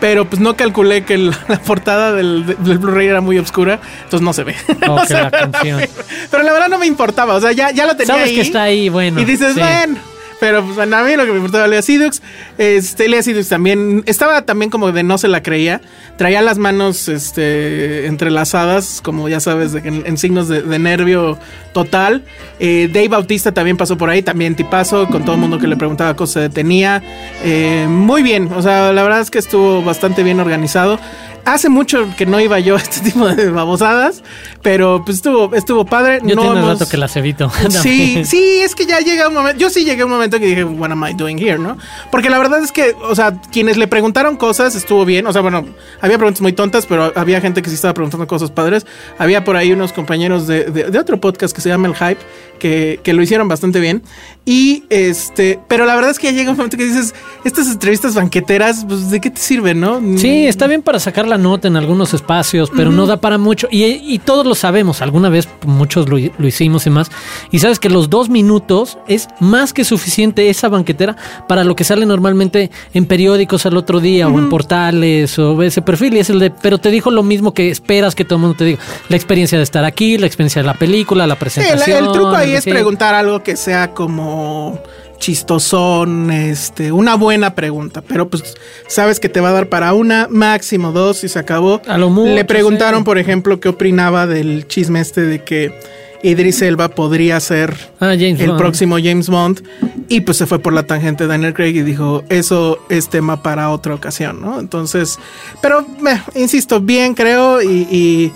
pero 0.00 0.24
pues 0.24 0.40
no 0.42 0.56
calculé 0.56 1.04
que 1.04 1.14
el- 1.14 1.30
la 1.48 1.60
portada 1.60 2.12
del, 2.12 2.44
del 2.58 2.78
Blu-ray 2.78 3.06
era 3.06 3.20
muy 3.20 3.38
oscura, 3.38 3.78
entonces 4.02 4.20
no 4.22 4.32
se 4.32 4.42
ve. 4.42 4.56
Oh, 4.88 4.96
No 4.96 5.04
se 5.06 5.14
la 5.14 5.30
ve 5.30 5.38
la. 5.52 5.88
Pero 6.30 6.42
la 6.42 6.52
verdad 6.52 6.68
no 6.68 6.78
me 6.78 6.86
importaba, 6.86 7.34
o 7.34 7.40
sea, 7.40 7.52
ya, 7.52 7.70
ya 7.70 7.86
lo 7.86 7.94
tenía 7.94 8.14
Sabes 8.14 8.30
ahí. 8.30 8.34
que 8.34 8.40
está 8.40 8.62
ahí, 8.64 8.88
bueno. 8.88 9.20
Y 9.20 9.24
dices, 9.24 9.54
sí. 9.54 9.60
bueno. 9.60 9.96
Pero 10.44 10.62
pues 10.62 10.76
a 10.76 10.84
mí 10.84 11.16
lo 11.16 11.24
que 11.24 11.30
me 11.30 11.36
importaba 11.36 11.66
Lea 11.66 11.80
Sidux, 11.80 12.20
este, 12.58 13.08
Lea 13.08 13.22
Sidux 13.22 13.48
también, 13.48 14.02
estaba 14.04 14.42
también 14.42 14.70
como 14.70 14.92
de 14.92 15.02
no 15.02 15.16
se 15.16 15.26
la 15.26 15.42
creía, 15.42 15.80
traía 16.18 16.42
las 16.42 16.58
manos 16.58 17.08
este, 17.08 18.04
entrelazadas, 18.04 19.00
como 19.02 19.26
ya 19.30 19.40
sabes, 19.40 19.74
en, 19.74 20.18
signos 20.18 20.48
de, 20.48 20.60
de 20.60 20.78
nervio 20.78 21.38
total. 21.72 22.24
Eh, 22.60 22.90
Dave 22.92 23.08
Bautista 23.08 23.52
también 23.52 23.78
pasó 23.78 23.96
por 23.96 24.10
ahí, 24.10 24.20
también 24.20 24.54
tipazo, 24.54 25.08
con 25.08 25.24
todo 25.24 25.34
el 25.34 25.40
mundo 25.40 25.58
que 25.58 25.66
le 25.66 25.76
preguntaba 25.76 26.14
cosas 26.14 26.34
se 26.34 26.40
detenía. 26.40 27.02
Eh, 27.42 27.86
muy 27.88 28.22
bien, 28.22 28.52
o 28.52 28.60
sea, 28.60 28.92
la 28.92 29.02
verdad 29.02 29.20
es 29.20 29.30
que 29.30 29.38
estuvo 29.38 29.82
bastante 29.82 30.22
bien 30.22 30.40
organizado. 30.40 31.00
Hace 31.44 31.68
mucho 31.68 32.08
que 32.16 32.24
no 32.26 32.40
iba 32.40 32.58
yo 32.58 32.76
a 32.76 32.78
este 32.78 33.00
tipo 33.00 33.28
de 33.28 33.50
babosadas, 33.50 34.22
pero 34.62 35.02
pues 35.04 35.18
estuvo, 35.18 35.54
estuvo 35.54 35.84
padre. 35.84 36.20
Yo 36.22 36.34
no 36.36 36.42
tengo 36.42 36.56
hemos- 36.56 36.68
rato 36.80 36.88
que 36.88 36.96
las 36.96 37.14
evito. 37.16 37.50
Sí, 37.70 38.24
sí, 38.24 38.60
es 38.62 38.74
que 38.74 38.86
ya 38.86 39.00
llega 39.00 39.28
un 39.28 39.34
momento. 39.34 39.58
Yo 39.60 39.68
sí 39.68 39.84
llegué 39.84 40.02
a 40.02 40.04
un 40.06 40.10
momento 40.12 40.38
que 40.38 40.46
dije, 40.46 40.64
what 40.64 40.90
am 40.90 41.04
I 41.06 41.12
doing 41.14 41.38
here, 41.38 41.58
¿no? 41.58 41.76
Porque 42.10 42.30
la 42.30 42.38
verdad 42.38 42.62
es 42.62 42.72
que, 42.72 42.94
o 43.02 43.14
sea, 43.14 43.38
quienes 43.52 43.76
le 43.76 43.86
preguntaron 43.88 44.36
cosas 44.36 44.74
estuvo 44.74 45.04
bien. 45.04 45.26
O 45.26 45.32
sea, 45.32 45.42
bueno, 45.42 45.66
había 46.00 46.16
preguntas 46.16 46.40
muy 46.40 46.52
tontas, 46.54 46.86
pero 46.86 47.12
había 47.14 47.40
gente 47.40 47.60
que 47.62 47.68
sí 47.68 47.74
estaba 47.74 47.92
preguntando 47.94 48.26
cosas 48.26 48.50
padres. 48.50 48.86
Había 49.18 49.44
por 49.44 49.56
ahí 49.56 49.72
unos 49.72 49.92
compañeros 49.92 50.46
de, 50.46 50.64
de- 50.64 50.84
de 50.90 50.98
otro 50.98 51.20
podcast 51.20 51.54
que 51.54 51.60
se 51.60 51.68
llama 51.68 51.88
El 51.88 51.94
Hype, 51.94 52.20
que, 52.64 52.98
que 53.02 53.12
lo 53.12 53.22
hicieron 53.22 53.46
bastante 53.46 53.78
bien. 53.78 54.02
Y 54.46 54.84
este, 54.88 55.58
pero 55.68 55.84
la 55.84 55.94
verdad 55.94 56.10
es 56.12 56.18
que 56.18 56.28
ya 56.28 56.32
llega 56.32 56.50
un 56.50 56.56
momento 56.56 56.78
que 56.78 56.84
dices, 56.86 57.14
estas 57.44 57.66
entrevistas 57.70 58.14
banqueteras, 58.14 58.86
pues, 58.88 59.10
¿de 59.10 59.20
qué 59.20 59.28
te 59.28 59.38
sirven, 59.40 59.80
no? 59.80 60.00
Sí, 60.16 60.46
está 60.46 60.66
bien 60.66 60.80
para 60.80 60.98
sacar 60.98 61.26
la 61.28 61.36
nota 61.36 61.68
en 61.68 61.76
algunos 61.76 62.14
espacios, 62.14 62.70
pero 62.74 62.90
no 62.90 63.04
da 63.04 63.20
para 63.20 63.36
mucho. 63.36 63.68
Y, 63.70 63.84
y 63.84 64.18
todos 64.18 64.46
lo 64.46 64.54
sabemos, 64.54 65.02
alguna 65.02 65.28
vez 65.28 65.46
muchos 65.66 66.08
lo, 66.08 66.16
lo 66.18 66.46
hicimos 66.46 66.86
y 66.86 66.90
más. 66.90 67.10
Y 67.50 67.58
sabes 67.58 67.78
que 67.78 67.90
los 67.90 68.08
dos 68.08 68.30
minutos 68.30 68.96
es 69.08 69.28
más 69.40 69.74
que 69.74 69.84
suficiente 69.84 70.48
esa 70.48 70.70
banquetera 70.70 71.16
para 71.46 71.64
lo 71.64 71.76
que 71.76 71.84
sale 71.84 72.06
normalmente 72.06 72.70
en 72.94 73.04
periódicos 73.04 73.66
al 73.66 73.76
otro 73.76 74.00
día 74.00 74.26
o 74.28 74.38
en 74.38 74.48
portales 74.48 75.38
o 75.38 75.62
ese 75.62 75.82
perfil. 75.82 76.14
Y 76.14 76.20
es 76.20 76.30
el 76.30 76.38
de, 76.38 76.50
pero 76.50 76.78
te 76.78 76.90
dijo 76.90 77.10
lo 77.10 77.22
mismo 77.22 77.52
que 77.52 77.68
esperas 77.70 78.14
que 78.14 78.24
todo 78.24 78.36
el 78.36 78.40
mundo 78.42 78.56
te 78.56 78.64
diga. 78.64 78.78
La 79.10 79.16
experiencia 79.16 79.58
de 79.58 79.64
estar 79.64 79.84
aquí, 79.84 80.16
la 80.16 80.26
experiencia 80.26 80.62
de 80.62 80.66
la 80.66 80.74
película, 80.74 81.26
la 81.26 81.34
Sí, 81.34 81.60
el, 81.60 81.66
presentación. 81.66 82.04
el 82.06 82.12
truco 82.12 82.34
ahí 82.36 82.53
es 82.54 82.64
preguntar 82.64 83.14
algo 83.14 83.42
que 83.42 83.56
sea 83.56 83.90
como 83.92 84.80
chistosón, 85.18 86.30
este, 86.30 86.92
una 86.92 87.16
buena 87.16 87.54
pregunta, 87.54 88.02
pero 88.06 88.28
pues 88.28 88.54
sabes 88.88 89.20
que 89.20 89.28
te 89.28 89.40
va 89.40 89.48
a 89.48 89.52
dar 89.52 89.68
para 89.68 89.92
una, 89.94 90.28
máximo 90.30 90.92
dos 90.92 91.24
y 91.24 91.28
se 91.28 91.38
acabó. 91.38 91.80
A 91.86 91.98
lo 91.98 92.10
mucho, 92.10 92.34
Le 92.34 92.44
preguntaron, 92.44 93.00
sí. 93.00 93.04
por 93.04 93.18
ejemplo, 93.18 93.58
qué 93.58 93.70
opinaba 93.70 94.26
del 94.26 94.66
chisme 94.68 95.00
este 95.00 95.22
de 95.22 95.42
que 95.42 95.78
Idris 96.22 96.62
Elba 96.62 96.88
podría 96.88 97.38
ser 97.40 97.74
Ah, 98.00 98.14
el 98.14 98.34
Bond. 98.48 98.58
próximo 98.58 98.96
James 99.02 99.28
Bond 99.28 99.62
y 100.08 100.20
pues 100.22 100.36
se 100.38 100.46
fue 100.46 100.58
por 100.58 100.72
la 100.72 100.82
tangente 100.84 101.26
Daniel 101.26 101.54
Craig 101.54 101.74
y 101.76 101.82
dijo, 101.82 102.22
eso 102.28 102.78
es 102.88 103.08
tema 103.08 103.42
para 103.42 103.70
otra 103.70 103.94
ocasión, 103.94 104.40
¿no? 104.40 104.60
Entonces, 104.60 105.18
pero 105.60 105.80
eh, 105.80 106.20
insisto, 106.34 106.80
bien 106.80 107.14
creo 107.14 107.62
y, 107.62 107.86
y, 107.90 108.32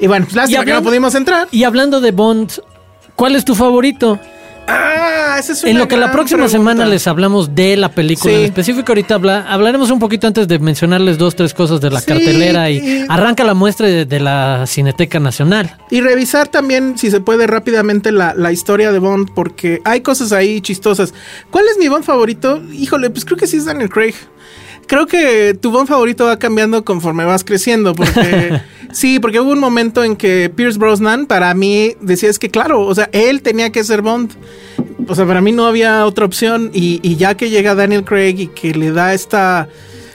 y 0.00 0.06
bueno, 0.06 0.26
pues 0.26 0.36
lástima 0.36 0.64
que 0.64 0.72
no 0.72 0.82
pudimos 0.82 1.14
entrar. 1.14 1.48
Y 1.50 1.64
hablando 1.64 2.00
de 2.00 2.10
Bond, 2.12 2.52
¿cuál 3.22 3.36
es 3.36 3.44
tu 3.44 3.54
favorito? 3.54 4.18
Ah, 4.66 5.36
esa 5.38 5.52
es 5.52 5.62
una 5.62 5.70
En 5.70 5.78
lo 5.78 5.86
que 5.86 5.96
la 5.96 6.10
próxima 6.10 6.38
pregunta. 6.44 6.58
semana 6.58 6.86
les 6.86 7.06
hablamos 7.06 7.54
de 7.54 7.76
la 7.76 7.88
película 7.90 8.32
Sí. 8.32 8.38
en 8.40 8.44
específico, 8.46 8.86
ahorita 8.88 9.14
habla- 9.14 9.46
hablaremos 9.48 9.92
un 9.92 10.00
poquito 10.00 10.26
antes 10.26 10.48
de 10.48 10.58
mencionarles 10.58 11.18
dos, 11.18 11.36
tres 11.36 11.54
cosas 11.54 11.80
de 11.80 11.90
la 11.90 12.00
Sí, 12.00 12.06
cartelera 12.06 12.68
y 12.68 12.78
y- 12.78 13.06
arranca 13.08 13.44
la 13.44 13.54
muestra 13.54 13.86
de, 13.86 14.06
de 14.06 14.18
la 14.18 14.64
Cineteca 14.66 15.20
Nacional. 15.20 15.76
Y 15.88 16.00
revisar 16.00 16.48
también, 16.48 16.98
si 16.98 17.12
se 17.12 17.20
puede, 17.20 17.46
rápidamente 17.46 18.10
la, 18.10 18.34
la 18.34 18.50
historia 18.50 18.90
de 18.90 18.98
Bond, 18.98 19.30
porque 19.34 19.80
hay 19.84 20.00
cosas 20.00 20.32
ahí 20.32 20.60
chistosas. 20.60 21.14
¿Cuál 21.52 21.66
es 21.70 21.78
mi 21.78 21.86
Bond 21.86 22.02
favorito? 22.02 22.60
Híjole, 22.72 23.08
pues 23.10 23.24
creo 23.24 23.38
que 23.38 23.46
sí 23.46 23.58
es 23.58 23.66
Daniel 23.66 23.88
Craig. 23.88 24.14
Creo 24.88 25.06
que 25.06 25.54
tu 25.60 25.70
Bond 25.70 25.86
favorito 25.88 26.24
va 26.26 26.38
cambiando 26.40 26.84
conforme 26.84 27.24
vas 27.24 27.44
creciendo, 27.44 27.94
porque 27.94 28.60
sí, 28.92 29.18
porque 29.18 29.40
hubo 29.40 29.52
un 29.52 29.58
momento 29.58 30.04
en 30.04 30.16
que 30.16 30.50
Pierce 30.54 30.78
Brosnan, 30.78 31.26
para 31.26 31.52
mí, 31.54 31.96
decía 32.00 32.30
es 32.30 32.38
que 32.38 32.50
claro, 32.50 32.82
o 32.82 32.94
sea, 32.94 33.08
él 33.12 33.42
tenía 33.42 33.70
que 33.70 33.82
ser 33.84 34.02
Bond. 34.02 34.32
O 35.08 35.14
sea, 35.14 35.26
para 35.26 35.40
mí 35.40 35.50
no 35.50 35.66
había 35.66 36.06
otra 36.06 36.24
opción. 36.24 36.70
Y, 36.72 37.00
y 37.02 37.16
ya 37.16 37.36
que 37.36 37.50
llega 37.50 37.74
Daniel 37.74 38.04
Craig 38.04 38.36
y 38.38 38.46
que 38.46 38.72
le 38.72 38.92
da 38.92 39.14
esta 39.14 39.68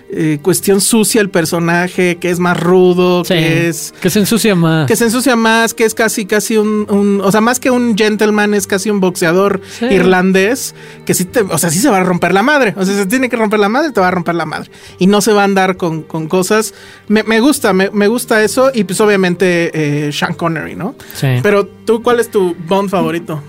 eh, 0.09 0.39
cuestión 0.41 0.79
sucia 0.81 1.19
el 1.21 1.29
personaje, 1.29 2.17
que 2.17 2.29
es 2.29 2.39
más 2.39 2.59
rudo, 2.59 3.25
Sí, 3.25 3.33
que 3.33 3.67
es... 3.67 3.93
que 4.01 4.09
se 4.09 4.19
ensucia 4.19 4.55
más. 4.55 4.87
Que 4.87 4.95
se 4.95 5.03
ensucia 5.05 5.35
más, 5.35 5.73
que 5.73 5.83
es 5.85 5.93
casi, 5.93 6.25
casi 6.25 6.57
un, 6.57 6.85
un- 6.89 7.21
O 7.21 7.31
sea, 7.31 7.41
más 7.41 7.59
que 7.59 7.69
un 7.71 7.97
gentleman, 7.97 8.53
es 8.53 8.67
casi 8.67 8.89
un 8.89 8.99
boxeador 8.99 9.61
Sí. 9.79 9.85
irlandés. 9.85 10.75
Que 11.05 11.13
sí 11.13 11.25
te. 11.25 11.41
O 11.41 11.57
sea, 11.57 11.69
sí 11.69 11.79
se 11.79 11.89
va 11.89 11.97
a 11.97 12.03
romper 12.03 12.33
la 12.33 12.43
madre. 12.43 12.73
O 12.77 12.85
sea, 12.85 12.95
se 12.95 13.05
tiene 13.05 13.29
que 13.29 13.35
romper 13.35 13.59
la 13.59 13.69
madre, 13.69 13.91
te 13.91 13.99
va 13.99 14.07
a 14.07 14.11
romper 14.11 14.35
la 14.35 14.45
madre. 14.45 14.69
Y 14.97 15.07
no 15.07 15.21
se 15.21 15.33
va 15.33 15.41
a 15.41 15.45
andar 15.45 15.77
con, 15.77 16.03
con 16.03 16.27
cosas. 16.27 16.73
Me, 17.07 17.23
me 17.23 17.39
gusta, 17.39 17.73
me, 17.73 17.89
me 17.91 18.07
gusta 18.07 18.43
eso. 18.43 18.71
Y 18.73 18.85
pues 18.85 19.01
obviamente 19.01 20.07
eh, 20.07 20.11
Sean 20.13 20.33
Connery, 20.33 20.75
¿no? 20.75 20.95
Sí. 21.15 21.27
Pero 21.43 21.65
tú, 21.67 22.01
¿cuál 22.01 22.19
es 22.19 22.31
tu 22.31 22.55
Bond 22.67 22.89
favorito? 22.89 23.41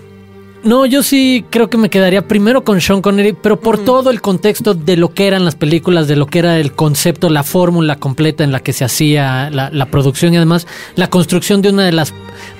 No, 0.64 0.86
yo 0.86 1.02
sí 1.04 1.44
creo 1.50 1.70
que 1.70 1.78
me 1.78 1.88
quedaría 1.88 2.26
primero 2.26 2.64
con 2.64 2.80
Sean 2.80 3.00
Connery, 3.00 3.32
pero 3.32 3.60
por 3.60 3.84
todo 3.84 4.10
el 4.10 4.20
contexto 4.20 4.74
de 4.74 4.96
lo 4.96 5.14
que 5.14 5.28
eran 5.28 5.44
las 5.44 5.54
películas, 5.54 6.08
de 6.08 6.16
lo 6.16 6.26
que 6.26 6.40
era 6.40 6.58
el 6.58 6.72
concepto, 6.72 7.30
la 7.30 7.44
fórmula 7.44 7.96
completa 7.96 8.42
en 8.42 8.50
la 8.50 8.60
que 8.60 8.72
se 8.72 8.84
hacía 8.84 9.50
la, 9.50 9.70
la 9.70 9.86
producción 9.86 10.34
y 10.34 10.36
además 10.36 10.66
la 10.96 11.08
construcción 11.10 11.62
de 11.62 11.70
una 11.70 11.84
de 11.84 11.92
las 11.92 12.12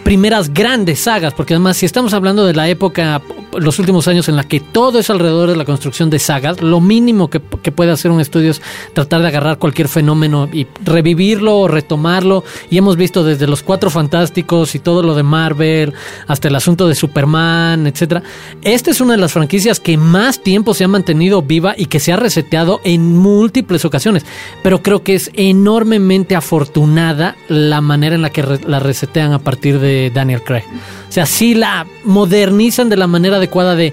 primeras 0.05 0.53
grandes 0.53 1.01
sagas, 1.01 1.35
porque 1.35 1.55
además 1.55 1.77
si 1.77 1.87
estamos 1.87 2.15
hablando 2.15 2.45
de 2.47 2.55
la 2.55 2.69
época, 2.69 3.21
los 3.59 3.79
últimos 3.79 4.09
años 4.09 4.29
en 4.29 4.37
la 4.37 4.45
que 4.45 4.61
todo 4.61 4.99
es 4.99 5.11
alrededor 5.11 5.51
de 5.51 5.57
la 5.57 5.65
construcción 5.65 6.11
de 6.11 6.19
sagas, 6.19 6.63
lo 6.63 6.81
mínimo 6.81 7.29
que, 7.29 7.41
que 7.63 7.73
puede 7.73 7.91
hacer 7.91 8.11
un 8.11 8.21
estudio 8.21 8.51
es 8.51 8.63
tratar 8.95 9.23
de 9.23 9.29
agarrar 9.29 9.59
cualquier 9.59 9.89
fenómeno 9.89 10.49
y 10.53 10.67
revivirlo 10.85 11.59
o 11.59 11.69
retomarlo. 11.69 12.45
Y 12.71 12.79
hemos 12.79 12.97
visto 12.97 13.25
desde 13.25 13.47
los 13.47 13.63
Cuatro 13.63 13.91
Fantásticos 13.91 14.75
y 14.75 14.79
todo 14.79 15.03
lo 15.03 15.15
de 15.15 15.23
Marvel, 15.23 15.93
hasta 16.27 16.49
el 16.49 16.55
asunto 16.55 16.89
de 16.89 16.95
Superman, 16.95 17.87
etcétera. 17.87 18.23
Esta 18.63 18.91
es 18.91 19.01
una 19.01 19.15
de 19.15 19.21
las 19.21 19.33
franquicias 19.33 19.81
que 19.81 19.97
más 19.97 20.43
tiempo 20.43 20.75
se 20.75 20.85
ha 20.85 20.89
mantenido 20.89 21.43
viva 21.43 21.75
y 21.77 21.87
que 21.87 22.01
se 22.01 22.13
ha 22.13 22.17
reseteado 22.17 22.81
en 22.85 23.17
múltiples 23.17 23.85
ocasiones. 23.85 24.25
Pero 24.63 24.83
creo 24.83 25.03
que 25.03 25.15
es 25.15 25.31
enormemente 25.35 26.35
afortunada 26.37 27.37
la 27.49 27.81
manera 27.81 28.15
en 28.15 28.23
la 28.23 28.31
que 28.31 28.43
la 28.67 28.81
resetean 28.81 29.33
a 29.33 29.39
partir 29.39 29.78
de 29.79 30.11
Daniel 30.15 30.43
Craig. 30.43 30.65
O 31.09 31.13
sea, 31.13 31.27
sí 31.27 31.55
la 31.55 31.87
modernizan 32.05 32.89
de 32.89 32.97
la 32.97 33.07
manera 33.07 33.37
adecuada 33.37 33.75
de 33.75 33.93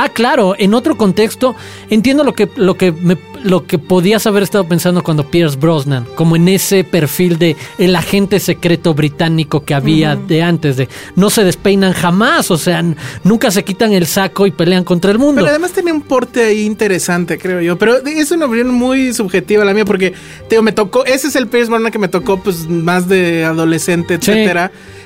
Ah, 0.00 0.10
claro, 0.10 0.54
en 0.56 0.74
otro 0.74 0.96
contexto 0.96 1.56
entiendo 1.90 2.22
lo 2.22 2.32
que 2.32 2.48
lo 2.54 2.76
que 2.76 2.92
me- 2.92 3.18
lo 3.42 3.66
que 3.66 3.78
podías 3.78 4.28
haber 4.28 4.44
estado 4.44 4.62
pensando 4.68 5.02
cuando 5.02 5.28
Pierce 5.28 5.56
Brosnan, 5.56 6.06
como 6.14 6.36
en 6.36 6.46
ese 6.46 6.84
perfil 6.84 7.36
de 7.36 7.56
el 7.78 7.96
agente 7.96 8.38
secreto 8.38 8.94
británico 8.94 9.64
que 9.64 9.74
había 9.74 10.14
de 10.14 10.40
antes 10.44 10.76
de 10.76 10.88
no 11.16 11.30
se 11.30 11.42
despeinan 11.42 11.94
jamás, 11.94 12.48
o 12.52 12.56
sea, 12.58 12.84
nunca 13.24 13.50
se 13.50 13.64
quitan 13.64 13.92
el 13.92 14.06
saco 14.06 14.46
y 14.46 14.52
pelean 14.52 14.84
contra 14.84 15.10
el 15.10 15.18
mundo. 15.18 15.40
Pero 15.40 15.48
además 15.50 15.72
tenía 15.72 15.92
un 15.92 16.02
porte 16.02 16.44
ahí 16.44 16.60
interesante, 16.64 17.36
creo 17.36 17.60
yo. 17.60 17.76
Pero 17.76 17.96
es 18.06 18.30
una 18.30 18.46
opinión 18.46 18.70
muy 18.72 19.12
subjetiva 19.12 19.64
la 19.64 19.74
mía, 19.74 19.84
porque 19.84 20.10
te 20.12 20.50
digo, 20.50 20.62
me 20.62 20.70
tocó, 20.72 21.04
ese 21.06 21.26
es 21.26 21.34
el 21.34 21.48
Pierce 21.48 21.70
Brosnan 21.70 21.90
que 21.90 21.98
me 21.98 22.08
tocó, 22.08 22.40
pues, 22.40 22.68
más 22.68 23.08
de 23.08 23.44
adolescente, 23.44 24.18
Sí. 24.20 24.30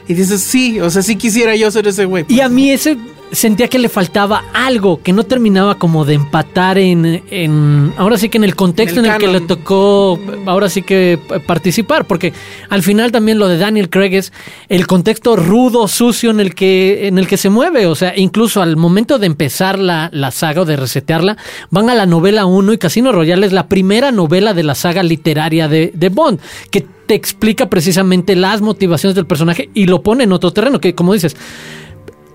Y 0.08 0.14
dices, 0.14 0.42
sí, 0.42 0.80
o 0.80 0.90
sea, 0.90 1.02
sí 1.02 1.16
quisiera 1.16 1.54
yo 1.54 1.70
ser 1.70 1.86
ese 1.86 2.04
güey. 2.04 2.24
Y 2.28 2.40
a 2.40 2.48
mí 2.48 2.70
ese 2.70 2.96
sentía 3.32 3.68
que 3.68 3.78
le 3.78 3.88
faltaba 3.88 4.44
algo, 4.52 5.02
que 5.02 5.12
no 5.12 5.24
terminaba 5.24 5.78
como 5.78 6.04
de 6.04 6.14
empatar 6.14 6.76
en, 6.76 7.22
en 7.30 7.92
ahora 7.96 8.18
sí 8.18 8.28
que 8.28 8.36
en 8.36 8.44
el 8.44 8.54
contexto 8.54 9.00
En 9.00 9.06
en 9.06 9.12
el 9.12 9.18
que 9.18 9.26
le 9.26 9.40
tocó 9.40 10.20
ahora 10.46 10.68
sí 10.68 10.82
que 10.82 11.14
eh, 11.14 11.40
participar, 11.46 12.06
porque 12.06 12.32
al 12.68 12.82
final 12.82 13.10
también 13.10 13.38
lo 13.38 13.48
de 13.48 13.56
Daniel 13.56 13.88
Craig 13.88 14.14
es 14.14 14.32
el 14.68 14.86
contexto 14.86 15.34
rudo, 15.34 15.88
sucio 15.88 16.30
en 16.30 16.40
el 16.40 16.54
que, 16.54 17.08
en 17.08 17.18
el 17.18 17.26
que 17.26 17.38
se 17.38 17.48
mueve, 17.48 17.86
o 17.86 17.94
sea, 17.94 18.12
incluso 18.16 18.60
al 18.60 18.76
momento 18.76 19.18
de 19.18 19.26
empezar 19.26 19.78
la, 19.78 20.10
la 20.12 20.30
saga 20.30 20.62
o 20.62 20.64
de 20.66 20.76
resetearla, 20.76 21.38
van 21.70 21.88
a 21.88 21.94
la 21.94 22.04
novela 22.04 22.44
1 22.44 22.72
y 22.74 22.78
Casino 22.78 23.12
Royale 23.12 23.46
es 23.46 23.52
la 23.52 23.66
primera 23.66 24.12
novela 24.12 24.52
de 24.52 24.62
la 24.62 24.74
saga 24.74 25.02
literaria 25.02 25.68
de, 25.68 25.90
de 25.94 26.08
Bond, 26.10 26.38
que 26.70 26.86
te 27.06 27.14
explica 27.14 27.68
precisamente 27.68 28.36
las 28.36 28.60
motivaciones 28.60 29.14
del 29.14 29.26
personaje 29.26 29.70
y 29.74 29.86
lo 29.86 30.02
pone 30.02 30.24
en 30.24 30.32
otro 30.32 30.52
terreno, 30.52 30.80
que 30.80 30.94
como 30.94 31.14
dices, 31.14 31.36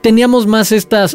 teníamos 0.01 0.47
más 0.47 0.71
esta 0.71 1.05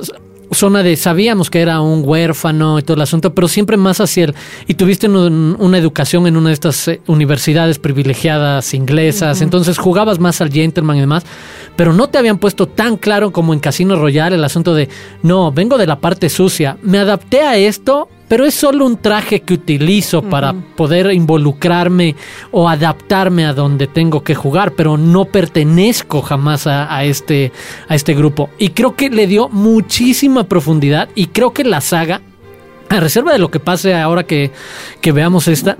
zona 0.50 0.82
de 0.82 0.96
sabíamos 0.96 1.48
que 1.48 1.60
era 1.62 1.80
un 1.80 2.02
huérfano 2.04 2.78
y 2.78 2.82
todo 2.82 2.96
el 2.96 3.00
asunto, 3.00 3.34
pero 3.34 3.48
siempre 3.48 3.78
más 3.78 4.00
hacia 4.02 4.24
el 4.24 4.34
y 4.66 4.74
tuviste 4.74 5.08
un- 5.08 5.56
una 5.58 5.78
educación 5.78 6.26
en 6.26 6.36
una 6.36 6.48
de 6.50 6.52
estas 6.54 6.88
eh, 6.88 7.00
universidades 7.06 7.78
privilegiadas 7.78 8.74
inglesas, 8.74 9.40
entonces 9.40 9.78
jugabas 9.78 10.18
más 10.18 10.42
al 10.42 10.52
gentleman 10.52 10.98
y 10.98 11.00
demás, 11.00 11.24
pero 11.74 11.94
no 11.94 12.08
te 12.10 12.18
habían 12.18 12.36
puesto 12.36 12.66
tan 12.68 12.98
claro 12.98 13.32
como 13.32 13.54
en 13.54 13.60
Casino 13.60 13.96
Royale 13.96 14.36
el 14.36 14.44
asunto 14.44 14.74
de 14.74 14.90
no, 15.22 15.52
vengo 15.52 15.78
de 15.78 15.86
la 15.86 16.00
parte 16.00 16.28
sucia, 16.28 16.76
me 16.82 16.98
adapté 16.98 17.40
a 17.40 17.56
esto, 17.56 18.10
pero 18.32 18.46
es 18.46 18.54
solo 18.54 18.86
un 18.86 18.96
traje 18.96 19.42
que 19.42 19.52
utilizo 19.52 20.22
para 20.22 20.54
poder 20.54 21.12
involucrarme 21.12 22.16
o 22.50 22.66
adaptarme 22.66 23.44
a 23.44 23.52
donde 23.52 23.86
tengo 23.86 24.24
que 24.24 24.34
jugar, 24.34 24.72
pero 24.72 24.96
no 24.96 25.26
pertenezco 25.26 26.22
jamás 26.22 26.66
a, 26.66 26.96
a 26.96 27.04
este, 27.04 27.52
a 27.88 27.94
este 27.94 28.14
grupo. 28.14 28.48
Y 28.56 28.70
creo 28.70 28.96
que 28.96 29.10
le 29.10 29.26
dio 29.26 29.50
muchísima 29.50 30.44
profundidad 30.44 31.10
y 31.14 31.26
creo 31.26 31.52
que 31.52 31.62
la 31.62 31.82
saga, 31.82 32.22
a 32.88 33.00
reserva 33.00 33.34
de 33.34 33.38
lo 33.38 33.50
que 33.50 33.60
pase 33.60 33.94
ahora 33.94 34.24
que, 34.24 34.50
que 35.02 35.12
veamos 35.12 35.46
esta, 35.46 35.76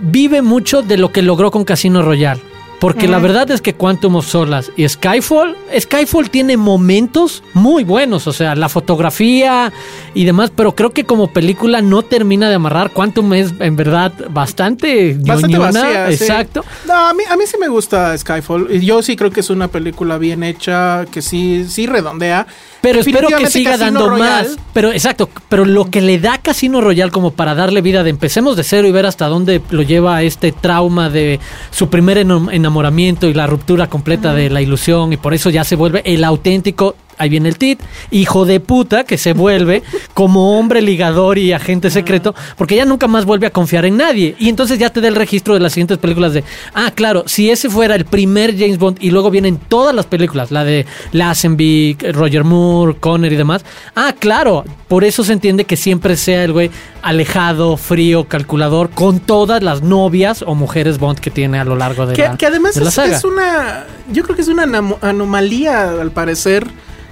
vive 0.00 0.42
mucho 0.42 0.82
de 0.82 0.96
lo 0.96 1.10
que 1.10 1.22
logró 1.22 1.50
con 1.50 1.64
Casino 1.64 2.02
Royale. 2.02 2.55
Porque 2.80 3.08
la 3.08 3.18
verdad 3.18 3.50
es 3.50 3.60
que 3.60 3.74
Quantum 3.74 4.16
of 4.16 4.26
Solace 4.26 4.70
y 4.76 4.88
Skyfall, 4.88 5.56
Skyfall 5.78 6.30
tiene 6.30 6.56
momentos 6.56 7.42
muy 7.54 7.84
buenos, 7.84 8.26
o 8.26 8.32
sea, 8.32 8.54
la 8.54 8.68
fotografía 8.68 9.72
y 10.14 10.24
demás, 10.24 10.52
pero 10.54 10.74
creo 10.74 10.90
que 10.90 11.04
como 11.04 11.32
película 11.32 11.80
no 11.80 12.02
termina 12.02 12.48
de 12.48 12.56
amarrar. 12.56 12.90
Quantum 12.90 13.32
es 13.34 13.54
en 13.60 13.76
verdad 13.76 14.12
bastante, 14.30 15.14
Bastante 15.14 15.48
ñoñona, 15.48 15.82
vacía, 15.82 16.06
sí. 16.08 16.24
exacto. 16.24 16.64
No, 16.86 16.94
a 16.94 17.14
mí, 17.14 17.22
a 17.28 17.36
mí 17.36 17.44
sí 17.46 17.56
me 17.58 17.68
gusta 17.68 18.16
Skyfall. 18.16 18.68
Y 18.70 18.84
yo 18.84 19.02
sí 19.02 19.16
creo 19.16 19.30
que 19.30 19.40
es 19.40 19.50
una 19.50 19.68
película 19.68 20.18
bien 20.18 20.42
hecha, 20.42 21.06
que 21.10 21.22
sí, 21.22 21.66
sí 21.68 21.86
redondea. 21.86 22.46
Pero 22.86 23.00
espero 23.00 23.28
que 23.28 23.46
siga 23.48 23.72
Casino 23.72 24.00
dando 24.00 24.16
más. 24.16 24.56
Pero 24.72 24.92
exacto, 24.92 25.28
pero 25.48 25.64
lo 25.64 25.90
que 25.90 26.00
le 26.00 26.20
da 26.20 26.38
Casino 26.38 26.80
Royale 26.80 27.10
como 27.10 27.32
para 27.32 27.56
darle 27.56 27.80
vida 27.80 28.04
de 28.04 28.10
empecemos 28.10 28.56
de 28.56 28.62
cero 28.62 28.86
y 28.86 28.92
ver 28.92 29.06
hasta 29.06 29.26
dónde 29.26 29.60
lo 29.70 29.82
lleva 29.82 30.22
este 30.22 30.52
trauma 30.52 31.10
de 31.10 31.40
su 31.72 31.88
primer 31.88 32.18
enamoramiento 32.18 33.26
y 33.26 33.34
la 33.34 33.48
ruptura 33.48 33.88
completa 33.88 34.34
de 34.34 34.50
la 34.50 34.62
ilusión 34.62 35.12
y 35.12 35.16
por 35.16 35.34
eso 35.34 35.50
ya 35.50 35.64
se 35.64 35.74
vuelve 35.74 36.02
el 36.04 36.22
auténtico 36.22 36.94
ahí 37.18 37.28
viene 37.28 37.48
el 37.48 37.58
tit, 37.58 37.80
hijo 38.10 38.44
de 38.44 38.60
puta 38.60 39.04
que 39.04 39.18
se 39.18 39.32
vuelve 39.32 39.82
como 40.14 40.58
hombre 40.58 40.82
ligador 40.82 41.38
y 41.38 41.52
agente 41.52 41.90
secreto, 41.90 42.34
porque 42.56 42.76
ya 42.76 42.84
nunca 42.84 43.06
más 43.06 43.24
vuelve 43.24 43.46
a 43.46 43.50
confiar 43.50 43.84
en 43.86 43.96
nadie. 43.96 44.34
Y 44.38 44.48
entonces 44.48 44.78
ya 44.78 44.90
te 44.90 45.00
da 45.00 45.08
el 45.08 45.16
registro 45.16 45.54
de 45.54 45.60
las 45.60 45.72
siguientes 45.72 45.98
películas 45.98 46.32
de, 46.32 46.44
ah, 46.74 46.90
claro, 46.94 47.24
si 47.26 47.50
ese 47.50 47.70
fuera 47.70 47.94
el 47.94 48.04
primer 48.04 48.56
James 48.56 48.78
Bond 48.78 48.98
y 49.00 49.10
luego 49.10 49.30
vienen 49.30 49.58
todas 49.58 49.94
las 49.94 50.06
películas, 50.06 50.50
la 50.50 50.64
de 50.64 50.86
Lazenby, 51.12 51.96
Roger 52.12 52.44
Moore, 52.44 52.96
Conner 52.98 53.32
y 53.32 53.36
demás, 53.36 53.64
ah, 53.94 54.14
claro, 54.18 54.64
por 54.88 55.04
eso 55.04 55.24
se 55.24 55.32
entiende 55.32 55.64
que 55.64 55.76
siempre 55.76 56.16
sea 56.16 56.44
el 56.44 56.52
güey 56.52 56.70
alejado, 57.02 57.76
frío, 57.76 58.24
calculador, 58.24 58.90
con 58.90 59.20
todas 59.20 59.62
las 59.62 59.82
novias 59.82 60.42
o 60.46 60.54
mujeres 60.54 60.98
Bond 60.98 61.20
que 61.20 61.30
tiene 61.30 61.58
a 61.58 61.64
lo 61.64 61.76
largo 61.76 62.06
de 62.06 62.14
Que, 62.14 62.22
la, 62.22 62.36
que 62.36 62.46
además 62.46 62.74
de 62.74 62.80
la 62.82 62.88
es, 62.88 62.94
saga. 62.94 63.16
es 63.16 63.24
una. 63.24 63.84
Yo 64.10 64.22
creo 64.24 64.36
que 64.36 64.42
es 64.42 64.48
una 64.48 64.64
anomalía, 65.02 65.90
al 66.00 66.10
parecer, 66.10 66.66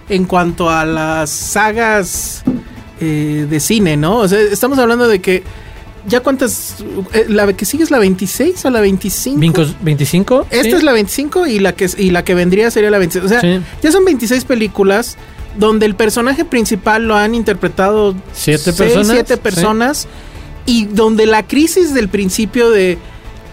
en 0.08 0.24
cuanto 0.24 0.70
a 0.70 0.84
las 0.84 1.30
sagas 1.30 2.42
eh, 3.00 3.46
de 3.48 3.60
cine, 3.60 3.96
¿no? 3.96 4.18
O 4.18 4.28
sea, 4.28 4.40
estamos 4.40 4.78
hablando 4.78 5.08
de 5.08 5.20
que. 5.20 5.42
¿Ya 6.06 6.20
cuántas? 6.20 6.76
eh, 7.14 7.24
¿La 7.28 7.50
que 7.54 7.64
sigue 7.64 7.82
es 7.82 7.90
la 7.90 7.98
26 7.98 8.62
o 8.66 8.70
la 8.70 8.80
25? 8.82 9.40
Vincos- 9.40 9.74
25. 9.80 10.46
Esta 10.50 10.62
sí. 10.62 10.70
es 10.72 10.82
la 10.82 10.92
25 10.92 11.46
y 11.46 11.58
la 11.60 11.72
que 11.74 11.88
y 11.96 12.10
la 12.10 12.22
que 12.24 12.34
vendría 12.34 12.70
sería 12.70 12.90
la 12.90 12.98
26. 12.98 13.24
O 13.24 13.28
sea, 13.28 13.40
Sí. 13.40 13.60
ya 13.82 13.90
son 13.90 14.04
26 14.04 14.44
películas 14.44 15.16
donde 15.58 15.86
el 15.86 15.94
personaje 15.94 16.44
principal 16.44 17.08
lo 17.08 17.16
han 17.16 17.34
interpretado 17.34 18.14
Siete 18.34 18.64
seis, 18.72 18.76
personas, 18.76 19.06
siete 19.08 19.34
sí. 19.34 19.40
personas 19.40 20.08
y 20.66 20.84
donde 20.86 21.24
la 21.24 21.42
crisis 21.46 21.94
del 21.94 22.08
principio 22.10 22.70
de 22.70 22.98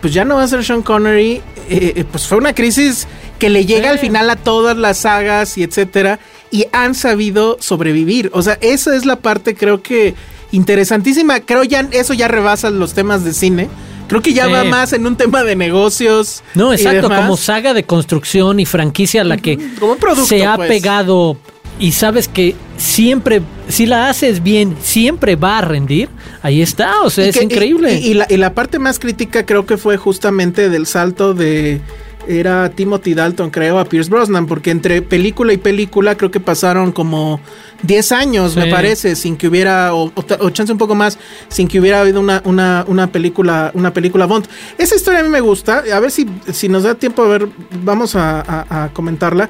pues 0.01 0.13
ya 0.13 0.25
no 0.25 0.35
va 0.35 0.43
a 0.43 0.47
ser 0.47 0.65
Sean 0.65 0.81
Connery, 0.81 1.35
eh, 1.69 1.93
eh, 1.95 2.05
pues 2.11 2.27
fue 2.27 2.37
una 2.39 2.53
crisis 2.53 3.07
que 3.39 3.49
le 3.49 3.65
llega 3.65 3.91
al 3.91 3.99
final 3.99 4.29
a 4.29 4.35
todas 4.35 4.75
las 4.75 4.97
sagas 4.97 5.57
y 5.57 5.63
etcétera 5.63 6.19
y 6.51 6.65
han 6.73 6.93
sabido 6.95 7.57
sobrevivir. 7.59 8.29
O 8.33 8.41
sea, 8.41 8.57
esa 8.61 8.95
es 8.95 9.05
la 9.05 9.15
parte 9.17 9.55
creo 9.55 9.81
que 9.81 10.13
interesantísima. 10.51 11.39
Creo 11.39 11.63
ya 11.63 11.87
eso 11.91 12.13
ya 12.13 12.27
rebasa 12.27 12.69
los 12.69 12.93
temas 12.93 13.23
de 13.23 13.33
cine. 13.33 13.69
Creo 14.07 14.21
que 14.21 14.33
ya 14.33 14.45
Sí. 14.47 14.51
va 14.51 14.63
más 14.65 14.91
en 14.93 15.07
un 15.07 15.15
tema 15.15 15.43
de 15.43 15.55
negocios. 15.55 16.43
No, 16.53 16.73
exacto, 16.73 17.07
como 17.09 17.37
saga 17.37 17.73
de 17.73 17.83
construcción 17.83 18.59
y 18.59 18.65
franquicia 18.65 19.21
a 19.21 19.23
la 19.23 19.37
que 19.37 19.57
Como 19.79 19.93
un 19.93 19.97
producto, 19.97 20.25
se 20.25 20.45
ha 20.45 20.57
pues. 20.57 20.67
pegado 20.67 21.37
y 21.79 21.93
sabes 21.93 22.27
que 22.27 22.53
siempre, 22.77 23.41
si 23.69 23.85
la 23.85 24.09
haces 24.09 24.43
bien, 24.43 24.75
siempre 24.81 25.37
va 25.37 25.59
a 25.59 25.61
rendir. 25.61 26.09
Ahí 26.41 26.61
está, 26.61 27.01
o 27.03 27.09
sea, 27.09 27.25
es 27.25 27.41
increíble. 27.41 27.93
Y, 27.95 28.07
y 28.09 28.13
la, 28.15 28.27
y 28.29 28.35
la 28.37 28.53
parte 28.53 28.77
más 28.79 28.99
crítica 28.99 29.45
creo 29.45 29.65
que 29.65 29.77
fue 29.77 29.95
justamente 29.95 30.69
del 30.69 30.85
salto 30.85 31.33
de 31.33 31.79
era 32.27 32.69
Timothy 32.69 33.13
Dalton, 33.13 33.49
creo, 33.49 33.79
a 33.79 33.85
Pierce 33.85 34.09
Brosnan, 34.09 34.45
porque 34.47 34.71
entre 34.71 35.01
película 35.01 35.53
y 35.53 35.57
película 35.57 36.15
creo 36.15 36.31
que 36.31 36.39
pasaron 36.39 36.91
como 36.91 37.39
10 37.83 38.11
años, 38.11 38.55
me 38.55 38.67
parece, 38.71 39.15
sin 39.15 39.37
que 39.37 39.47
hubiera, 39.47 39.93
o, 39.95 40.11
o 40.15 40.49
chance 40.51 40.71
un 40.71 40.77
poco 40.77 40.93
más, 40.95 41.17
sin 41.49 41.67
que 41.67 41.79
hubiera 41.79 42.01
habido 42.01 42.19
una, 42.19 42.41
una, 42.45 42.85
una 42.87 43.07
película, 43.11 43.71
una 43.73 43.91
película 43.93 44.25
Bond. 44.27 44.45
Esa 44.77 44.95
historia 44.95 45.21
a 45.21 45.23
mí 45.23 45.29
me 45.29 45.39
gusta, 45.41 45.83
a 45.93 45.99
ver 45.99 46.11
si, 46.11 46.27
si 46.53 46.69
nos 46.69 46.83
da 46.83 46.95
tiempo, 46.95 47.23
a 47.23 47.27
ver, 47.27 47.47
vamos 47.83 48.15
a, 48.15 48.41
a- 48.41 48.83
a 48.85 48.89
comentarla. 48.93 49.49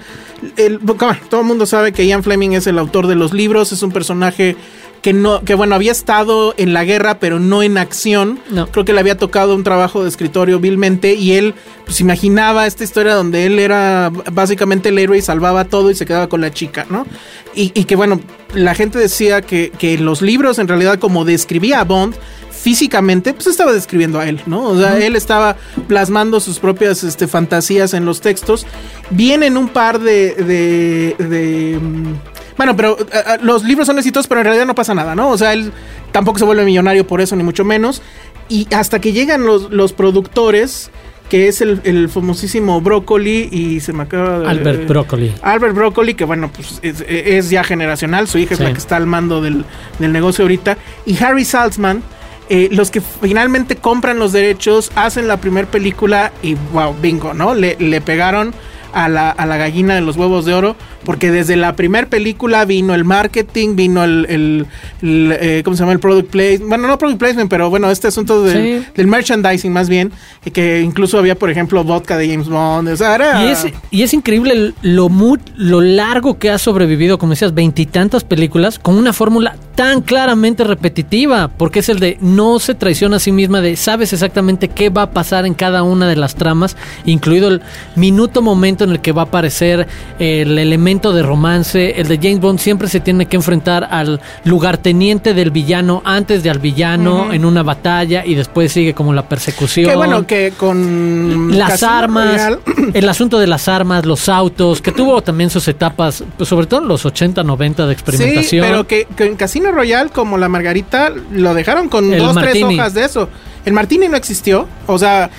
El, 0.58 0.80
bueno, 0.80 1.16
todo 1.30 1.42
el 1.42 1.48
mundo 1.48 1.66
sabe 1.66 1.92
que 1.92 2.06
Ian 2.08 2.24
Fleming 2.24 2.52
es 2.52 2.66
el 2.68 2.80
autor 2.80 3.08
de 3.08 3.16
los 3.16 3.34
libros, 3.34 3.72
es 3.72 3.84
un 3.84 3.92
personaje 3.92 4.56
que 5.02 5.14
no, 5.14 5.44
que 5.44 5.56
bueno, 5.56 5.76
había 5.76 5.92
estado 5.92 6.54
en 6.58 6.74
la 6.74 6.84
guerra, 6.84 7.20
pero 7.20 7.40
no 7.40 7.64
en 7.64 7.78
acción. 7.78 8.40
No. 8.50 8.68
Creo 8.68 8.86
que 8.86 8.94
le 8.94 9.00
había 9.00 9.18
tocado 9.18 9.56
un 9.56 9.64
trabajo 9.64 10.04
de 10.04 10.10
escritorio 10.10 10.60
vilmente 10.60 11.14
y 11.14 11.34
él 11.34 11.56
pues 11.86 12.02
imaginaba 12.02 12.68
esta 12.68 12.84
historia 12.84 13.16
donde 13.16 13.46
él 13.46 13.60
era 13.60 14.12
básicamente 14.32 14.90
el 14.90 15.00
héroe 15.00 15.18
y 15.18 15.22
salvaba 15.22 15.66
todo 15.66 15.90
y 15.92 15.96
se 15.96 16.06
quedaba 16.06 16.30
con 16.30 16.42
la 16.42 16.52
chica, 16.52 16.86
¿no? 16.90 17.08
Y, 17.56 17.72
y 17.74 17.86
que 17.86 17.96
bueno, 17.96 18.22
la 18.54 18.76
gente 18.76 19.00
decía 19.00 19.42
que, 19.42 19.72
que 19.78 19.98
los 19.98 20.22
libros 20.22 20.60
en 20.60 20.68
realidad 20.68 21.00
como 21.00 21.26
describía 21.26 21.80
a 21.82 21.84
Bond 21.84 22.16
físicamente, 22.52 23.34
pues 23.34 23.48
estaba 23.48 23.74
describiendo 23.74 24.20
a 24.20 24.30
él, 24.30 24.40
¿no? 24.46 24.64
O 24.66 24.78
sea, 24.78 25.00
él 25.00 25.16
estaba 25.16 25.58
plasmando 25.88 26.40
sus 26.40 26.60
propias 26.60 27.04
este, 27.04 27.28
fantasías 27.28 27.96
en 27.96 28.06
los 28.06 28.22
textos. 28.22 28.68
Vienen 29.10 29.58
un 29.58 29.68
par 29.68 30.00
de... 30.00 30.36
de, 30.36 31.16
de, 31.18 31.80
mm, 31.80 32.14
bueno, 32.62 32.76
pero 32.76 32.96
eh, 33.00 33.06
eh, 33.12 33.38
los 33.42 33.64
libros 33.64 33.88
son 33.88 33.98
exitosos, 33.98 34.28
pero 34.28 34.42
en 34.42 34.46
realidad 34.46 34.68
no 34.68 34.76
pasa 34.76 34.94
nada, 34.94 35.16
¿no? 35.16 35.30
O 35.30 35.38
sea, 35.38 35.54
él 35.54 35.72
tampoco 36.12 36.38
se 36.38 36.46
vuelve 36.46 36.64
millonario 36.64 37.08
por 37.08 37.20
eso, 37.20 37.36
ni 37.36 37.42
mucho 37.42 37.66
menos. 37.66 38.04
Y 38.50 38.68
hasta 38.72 39.02
que 39.02 39.14
llegan 39.14 39.46
los, 39.46 39.72
los 39.72 39.94
productores, 39.94 40.92
que 41.28 41.48
es 41.48 41.62
el, 41.62 41.82
el 41.86 42.08
famosísimo 42.08 42.80
Broccoli, 42.80 43.50
y 43.52 43.80
se 43.80 43.94
me 43.94 44.04
acaba 44.04 44.42
de... 44.42 44.48
Albert 44.48 44.88
Broccoli. 44.88 45.34
Albert 45.42 45.74
Broccoli, 45.74 46.14
que 46.14 46.24
bueno, 46.24 46.52
pues 46.54 46.80
es, 46.84 47.04
es 47.08 47.50
ya 47.50 47.64
generacional, 47.64 48.28
su 48.28 48.38
hija 48.38 48.54
es 48.54 48.60
la 48.60 48.72
que 48.72 48.78
está 48.78 48.96
al 48.96 49.08
mando 49.08 49.42
del, 49.42 49.66
del 49.98 50.12
negocio 50.12 50.44
ahorita. 50.44 50.78
Y 51.08 51.18
Harry 51.24 51.46
Saltzman, 51.46 52.04
eh, 52.50 52.70
los 52.72 52.92
que 52.92 53.02
finalmente 53.02 53.78
compran 53.78 54.20
los 54.20 54.34
derechos, 54.34 54.92
hacen 54.94 55.28
la 55.28 55.38
primera 55.38 55.68
película 55.68 56.32
y 56.44 56.54
wow, 56.74 56.94
bingo, 57.02 57.34
¿no? 57.34 57.56
Le, 57.56 57.76
le 57.80 58.02
pegaron 58.02 58.54
a 58.94 59.10
la, 59.10 59.30
a 59.30 59.46
la 59.46 59.58
gallina 59.58 59.96
de 59.96 60.02
los 60.02 60.18
huevos 60.18 60.46
de 60.46 60.54
oro, 60.54 60.76
porque 61.06 61.32
desde 61.32 61.56
la 61.56 61.76
primera 61.76 62.08
película 62.08 62.66
vino 62.66 62.94
el 62.94 63.04
marketing, 63.06 63.76
vino 63.76 64.04
el, 64.04 64.26
el- 64.30 64.66
el, 65.02 65.38
eh, 65.40 65.62
¿cómo 65.64 65.76
se 65.76 65.82
llama? 65.84 65.94
El 65.94 66.00
product 66.00 66.30
placement, 66.30 66.70
bueno, 66.70 66.88
no 66.88 66.98
product 66.98 67.20
placement, 67.20 67.50
pero 67.50 67.70
bueno, 67.70 67.90
este 67.90 68.08
asunto 68.08 68.44
del, 68.44 68.82
Sí. 68.82 68.88
del 68.96 69.08
merchandising 69.08 69.72
más 69.72 69.90
bien, 69.90 70.12
que 70.54 70.82
incluso 70.82 71.18
había, 71.18 71.36
por 71.36 71.50
ejemplo, 71.50 71.84
vodka 71.84 72.18
de 72.18 72.30
James 72.30 72.48
Bond, 72.50 72.90
o 72.90 72.96
sea, 72.98 73.16
era... 73.16 73.46
Y 73.46 73.50
es, 73.50 73.68
y 73.90 74.04
es 74.04 74.14
increíble 74.14 74.74
lo, 74.82 75.10
mu- 75.10 75.38
lo 75.56 75.82
largo 75.82 76.38
que 76.38 76.50
ha 76.52 76.58
sobrevivido, 76.58 77.18
como 77.18 77.32
decías, 77.32 77.54
veintitantas 77.54 78.24
películas, 78.24 78.78
con 78.80 78.96
una 78.98 79.14
fórmula 79.14 79.56
tan 79.82 80.02
claramente 80.04 80.64
repetitiva, 80.64 81.48
porque 81.58 81.80
es 81.80 81.90
el 81.90 81.98
de 81.98 82.20
no 82.22 82.60
se 82.60 82.76
traiciona 82.76 83.18
a 83.18 83.20
sí 83.20 83.32
misma, 83.32 83.62
de 83.62 83.76
sabes 83.76 84.14
exactamente 84.14 84.68
qué 84.68 84.92
va 84.92 85.02
a 85.02 85.10
pasar 85.10 85.48
en 85.48 85.56
cada 85.56 85.82
una 85.82 86.08
de 86.08 86.16
las 86.16 86.36
tramas, 86.36 86.78
incluido 87.04 87.48
el 87.48 87.64
minuto 87.96 88.44
momento 88.44 88.84
en 88.84 88.92
el 88.92 89.00
que 89.00 89.12
va 89.12 89.24
a 89.24 89.26
aparecer 89.26 89.88
el 90.20 90.60
elemento 90.60 91.14
de 91.14 91.24
romance. 91.24 92.00
El 92.00 92.08
de 92.10 92.18
James 92.18 92.42
Bond 92.42 92.60
siempre 92.60 92.90
se 92.90 93.00
tiene 93.00 93.26
que 93.26 93.38
enfrentar 93.38 93.88
al 93.90 94.22
lugarteniente 94.44 95.34
del 95.34 95.50
villano 95.50 96.04
antes 96.06 96.44
de 96.44 96.52
al 96.52 96.60
villano 96.60 97.34
en 97.34 97.44
una 97.44 97.64
batalla 97.64 98.24
y 98.24 98.36
después 98.36 98.72
sigue 98.72 98.94
como 98.94 99.14
la 99.14 99.28
persecución 99.28 99.90
Que 99.90 99.96
bueno, 99.96 100.28
que 100.28 100.54
con 100.56 101.58
las 101.58 101.72
Casino 101.72 101.92
armas, 101.92 102.58
el 102.94 103.10
asunto 103.10 103.40
de 103.40 103.48
las 103.48 103.68
armas, 103.68 104.06
los 104.06 104.30
autos, 104.30 104.80
que 104.80 104.92
tuvo 104.92 105.24
también 105.24 105.50
sus 105.50 105.68
etapas, 105.68 106.24
pues, 106.38 106.48
sobre 106.48 106.68
todo 106.68 106.84
en 106.84 106.88
los 106.88 107.04
80, 107.04 107.42
90 107.42 107.88
de 107.88 107.96
Sí, 107.96 108.00
experimentación. 108.00 108.68
pero 108.68 108.86
que, 108.86 109.08
que 109.16 109.26
en 109.26 109.36
Casino 109.36 109.71
Royale, 109.72 110.10
como 110.10 110.38
la 110.38 110.48
Margarita, 110.50 111.12
lo 111.32 111.54
dejaron 111.54 111.90
con 111.90 112.14
El 112.14 112.20
dos, 112.20 112.36
Martini. 112.36 112.66
tres 112.68 112.80
hojas 112.80 112.94
de 112.94 113.06
eso. 113.06 113.30
El 113.66 113.74
Martini 113.74 114.08
no 114.08 114.18
existió. 114.18 114.68
O 114.88 114.98
sea, 114.98 115.30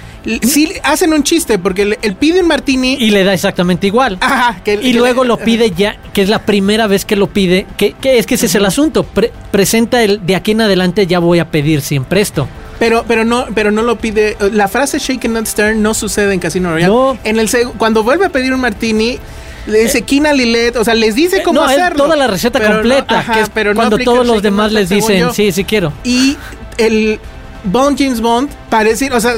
sí 0.42 0.72
hacen 0.84 1.12
un 1.12 1.22
chiste, 1.24 1.58
porque 1.58 1.82
el, 1.82 1.98
el 2.02 2.14
pide 2.14 2.40
un 2.40 2.46
Martini. 2.48 2.94
y 2.98 3.10
le 3.10 3.24
da 3.24 3.34
exactamente 3.34 3.86
igual. 3.88 4.18
Ajá, 4.20 4.60
que- 4.64 4.74
y 4.74 4.92
que- 4.92 4.94
luego 4.94 5.24
lo 5.24 5.36
pide 5.38 5.72
ya, 5.72 5.96
que 6.12 6.22
es 6.22 6.28
la 6.28 6.40
primera 6.40 6.86
vez 6.86 7.04
que 7.04 7.16
lo 7.16 7.26
pide, 7.28 7.66
que, 7.76 7.92
que 7.94 8.18
es 8.18 8.26
que 8.26 8.34
ese 8.36 8.46
es 8.46 8.54
el 8.54 8.64
asunto. 8.64 9.02
Pre- 9.02 9.32
presenta 9.50 10.02
el 10.02 10.24
de 10.24 10.36
aquí 10.36 10.52
en 10.52 10.60
adelante 10.60 11.06
ya 11.06 11.18
voy 11.18 11.38
a 11.40 11.50
pedir 11.50 11.80
siempre 11.80 12.20
esto. 12.20 12.46
Pero, 12.78 13.04
pero 13.06 13.24
no, 13.24 13.46
pero 13.54 13.70
no 13.70 13.82
lo 13.82 13.96
pide. 13.98 14.36
La 14.52 14.66
frase 14.68 14.98
Shake 14.98 15.24
and 15.26 15.34
Not 15.36 15.46
Stir 15.46 15.76
no 15.76 15.94
sucede 15.94 16.32
en 16.34 16.40
Casino 16.40 16.70
Royale. 16.72 16.92
No. 16.92 17.16
En 17.24 17.38
el 17.38 17.48
cuando 17.78 18.02
vuelve 18.02 18.26
a 18.26 18.28
pedir 18.28 18.52
un 18.54 18.60
Martini. 18.60 19.18
Le 19.66 19.78
dice 19.84 20.02
Kina 20.02 20.32
Lilet, 20.32 20.76
o 20.76 20.84
sea, 20.84 20.94
les 20.94 21.14
dice 21.14 21.42
cómo 21.42 21.60
Eh, 21.60 21.64
no, 21.64 21.70
es 21.70 21.78
hacerlo. 21.78 22.04
toda 22.04 22.16
la 22.16 22.26
receta 22.26 22.58
Pero 22.58 22.70
no- 22.70 22.76
completa, 22.80 23.18
ajá, 23.20 23.32
que 23.34 23.40
es 23.42 23.48
pero 23.48 23.74
no 23.74 23.76
cuando 23.80 23.98
todos 23.98 24.26
los 24.26 24.42
demás 24.42 24.72
les 24.72 24.88
dicen, 24.88 25.18
yo. 25.20 25.32
sí, 25.34 25.52
sí 25.52 25.64
quiero. 25.64 25.92
Y 26.04 26.36
el 26.78 27.20
Bond 27.64 27.96
James 27.96 28.20
Bond 28.20 28.50
parece, 28.68 29.12
o 29.12 29.20
sea, 29.20 29.34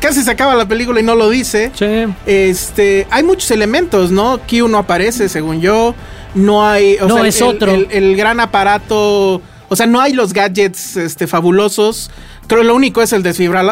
casi 0.00 0.22
se 0.22 0.30
acaba 0.30 0.54
la 0.56 0.66
película 0.66 0.98
y 1.00 1.04
no 1.04 1.14
lo 1.14 1.30
dice. 1.30 1.70
Sí. 1.74 1.86
Este, 2.26 3.06
hay 3.10 3.22
muchos 3.22 3.50
elementos, 3.52 4.10
¿no? 4.10 4.40
Q 4.48 4.66
no 4.68 4.78
aparece, 4.78 5.28
según 5.28 5.60
yo. 5.60 5.94
No 6.34 6.66
hay, 6.66 6.96
o 7.00 7.06
No, 7.06 7.16
sea, 7.18 7.26
es 7.26 7.40
el, 7.40 7.46
otro. 7.46 7.70
El, 7.72 7.86
el 7.90 8.16
gran 8.16 8.40
aparato, 8.40 9.40
o 9.68 9.76
sea, 9.76 9.86
no 9.86 10.00
hay 10.00 10.12
los 10.12 10.32
gadgets, 10.32 10.96
este, 10.96 11.26
fabulosos. 11.26 12.10
Creo 12.48 12.62
lo 12.62 12.74
único 12.74 13.02
es 13.02 13.12
el, 13.12 13.24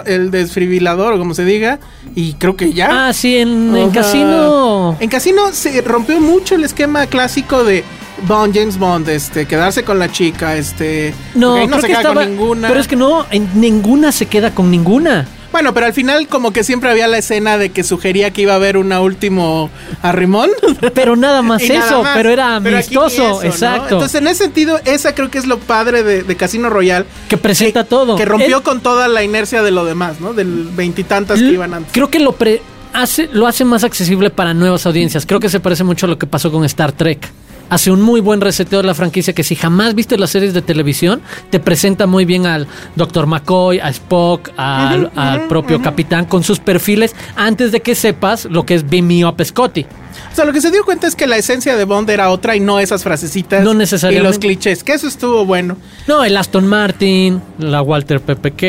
el 0.04 0.30
desfibrilador, 0.30 1.14
o 1.14 1.18
como 1.18 1.34
se 1.34 1.44
diga, 1.44 1.78
y 2.14 2.34
creo 2.34 2.56
que 2.56 2.72
ya. 2.74 3.08
Ah, 3.08 3.12
sí, 3.12 3.38
en. 3.38 3.90
Casino. 3.90 4.96
En 5.00 5.08
Casino 5.08 5.52
se 5.52 5.80
rompió 5.80 6.20
mucho 6.20 6.54
el 6.54 6.64
esquema 6.64 7.06
clásico 7.06 7.64
de 7.64 7.84
Bond, 8.26 8.54
James 8.54 8.78
Bond, 8.78 9.08
este, 9.08 9.46
quedarse 9.46 9.82
con 9.82 9.98
la 9.98 10.12
chica, 10.12 10.56
este. 10.56 11.14
No, 11.34 11.56
no 11.56 11.66
creo 11.66 11.80
se 11.80 11.86
que 11.86 11.86
queda 11.88 12.00
estaba, 12.00 12.20
con 12.22 12.30
ninguna. 12.30 12.68
Pero 12.68 12.80
es 12.80 12.86
que 12.86 12.96
no, 12.96 13.26
en 13.30 13.48
ninguna 13.58 14.12
se 14.12 14.26
queda 14.26 14.54
con 14.54 14.70
ninguna. 14.70 15.26
Bueno, 15.52 15.72
pero 15.72 15.86
al 15.86 15.92
final 15.94 16.28
como 16.28 16.52
que 16.52 16.64
siempre 16.64 16.90
había 16.90 17.06
la 17.08 17.18
escena 17.18 17.56
de 17.58 17.70
que 17.70 17.82
sugería 17.84 18.30
que 18.32 18.42
iba 18.42 18.52
a 18.52 18.56
haber 18.56 18.76
una 18.76 19.00
último 19.00 19.70
arrimón. 20.02 20.50
Pero 20.94 21.16
nada 21.16 21.42
más 21.42 21.62
nada 21.62 21.86
eso, 21.86 22.02
más. 22.02 22.16
pero 22.16 22.30
era 22.30 22.56
amistoso, 22.56 23.22
ni 23.22 23.26
eso, 23.28 23.42
¿no? 23.42 23.42
exacto. 23.44 23.94
Entonces, 23.94 24.20
en 24.20 24.28
ese 24.28 24.44
sentido, 24.44 24.80
esa 24.84 25.14
creo 25.14 25.30
que 25.30 25.38
es 25.38 25.46
lo 25.46 25.58
padre 25.58 26.02
de, 26.02 26.22
de 26.22 26.36
Casino 26.36 26.68
Royale. 26.70 27.06
que 27.28 27.36
presenta 27.36 27.84
todo. 27.84 28.16
Que 28.16 28.24
rompió 28.24 28.62
con 28.62 28.80
toda 28.80 29.08
la 29.08 29.22
inercia 29.22 29.62
de 29.62 29.70
lo 29.70 29.84
demás, 29.84 30.20
¿no? 30.20 30.32
Del 30.34 30.68
veintitantas 30.74 31.38
que 31.38 31.46
iban 31.52 31.72
antes. 31.74 31.92
Creo 31.92 32.10
que 32.10 32.18
lo 32.18 32.32
pre- 32.32 32.60
hace, 32.92 33.28
lo 33.32 33.46
hace 33.46 33.64
más 33.64 33.84
accesible 33.84 34.30
para 34.30 34.52
nuevas 34.54 34.84
audiencias. 34.86 35.24
Creo 35.26 35.40
que 35.40 35.48
se 35.48 35.60
parece 35.60 35.84
mucho 35.84 36.06
a 36.06 36.08
lo 36.08 36.18
que 36.18 36.26
pasó 36.26 36.50
con 36.52 36.64
Star 36.64 36.92
Trek. 36.92 37.28
Hace 37.68 37.90
un 37.90 38.00
muy 38.00 38.20
buen 38.20 38.40
reseteo 38.40 38.80
de 38.80 38.86
la 38.86 38.94
franquicia 38.94 39.32
que 39.32 39.42
si 39.42 39.56
jamás 39.56 39.94
viste 39.94 40.16
las 40.18 40.30
series 40.30 40.54
de 40.54 40.62
televisión, 40.62 41.20
te 41.50 41.60
presenta 41.60 42.06
muy 42.06 42.24
bien 42.24 42.46
al 42.46 42.66
Dr. 42.94 43.26
McCoy, 43.26 43.80
a 43.80 43.88
Spock, 43.90 44.50
al, 44.56 45.10
al 45.16 45.48
propio 45.48 45.82
capitán 45.82 46.26
con 46.26 46.42
sus 46.42 46.60
perfiles 46.60 47.14
antes 47.34 47.72
de 47.72 47.80
que 47.80 47.94
sepas 47.94 48.44
lo 48.46 48.64
que 48.64 48.74
es 48.74 48.88
Beam 48.88 49.24
Up 49.24 49.44
Scotty. 49.44 49.86
O 50.32 50.36
sea, 50.36 50.44
lo 50.44 50.52
que 50.52 50.60
se 50.60 50.70
dio 50.70 50.84
cuenta 50.84 51.06
es 51.06 51.14
que 51.14 51.26
la 51.26 51.36
esencia 51.36 51.76
de 51.76 51.84
Bond 51.84 52.10
era 52.10 52.30
otra 52.30 52.56
y 52.56 52.60
no 52.60 52.78
esas 52.78 53.02
frasecitas. 53.02 53.64
No 53.64 53.74
necesariamente. 53.74 54.28
Y 54.28 54.30
los 54.30 54.38
clichés, 54.38 54.84
que 54.84 54.92
eso 54.92 55.08
estuvo 55.08 55.44
bueno. 55.44 55.76
No, 56.06 56.24
el 56.24 56.36
Aston 56.36 56.66
Martin, 56.66 57.40
la 57.58 57.82
Walter 57.82 58.20
PPK. 58.20 58.60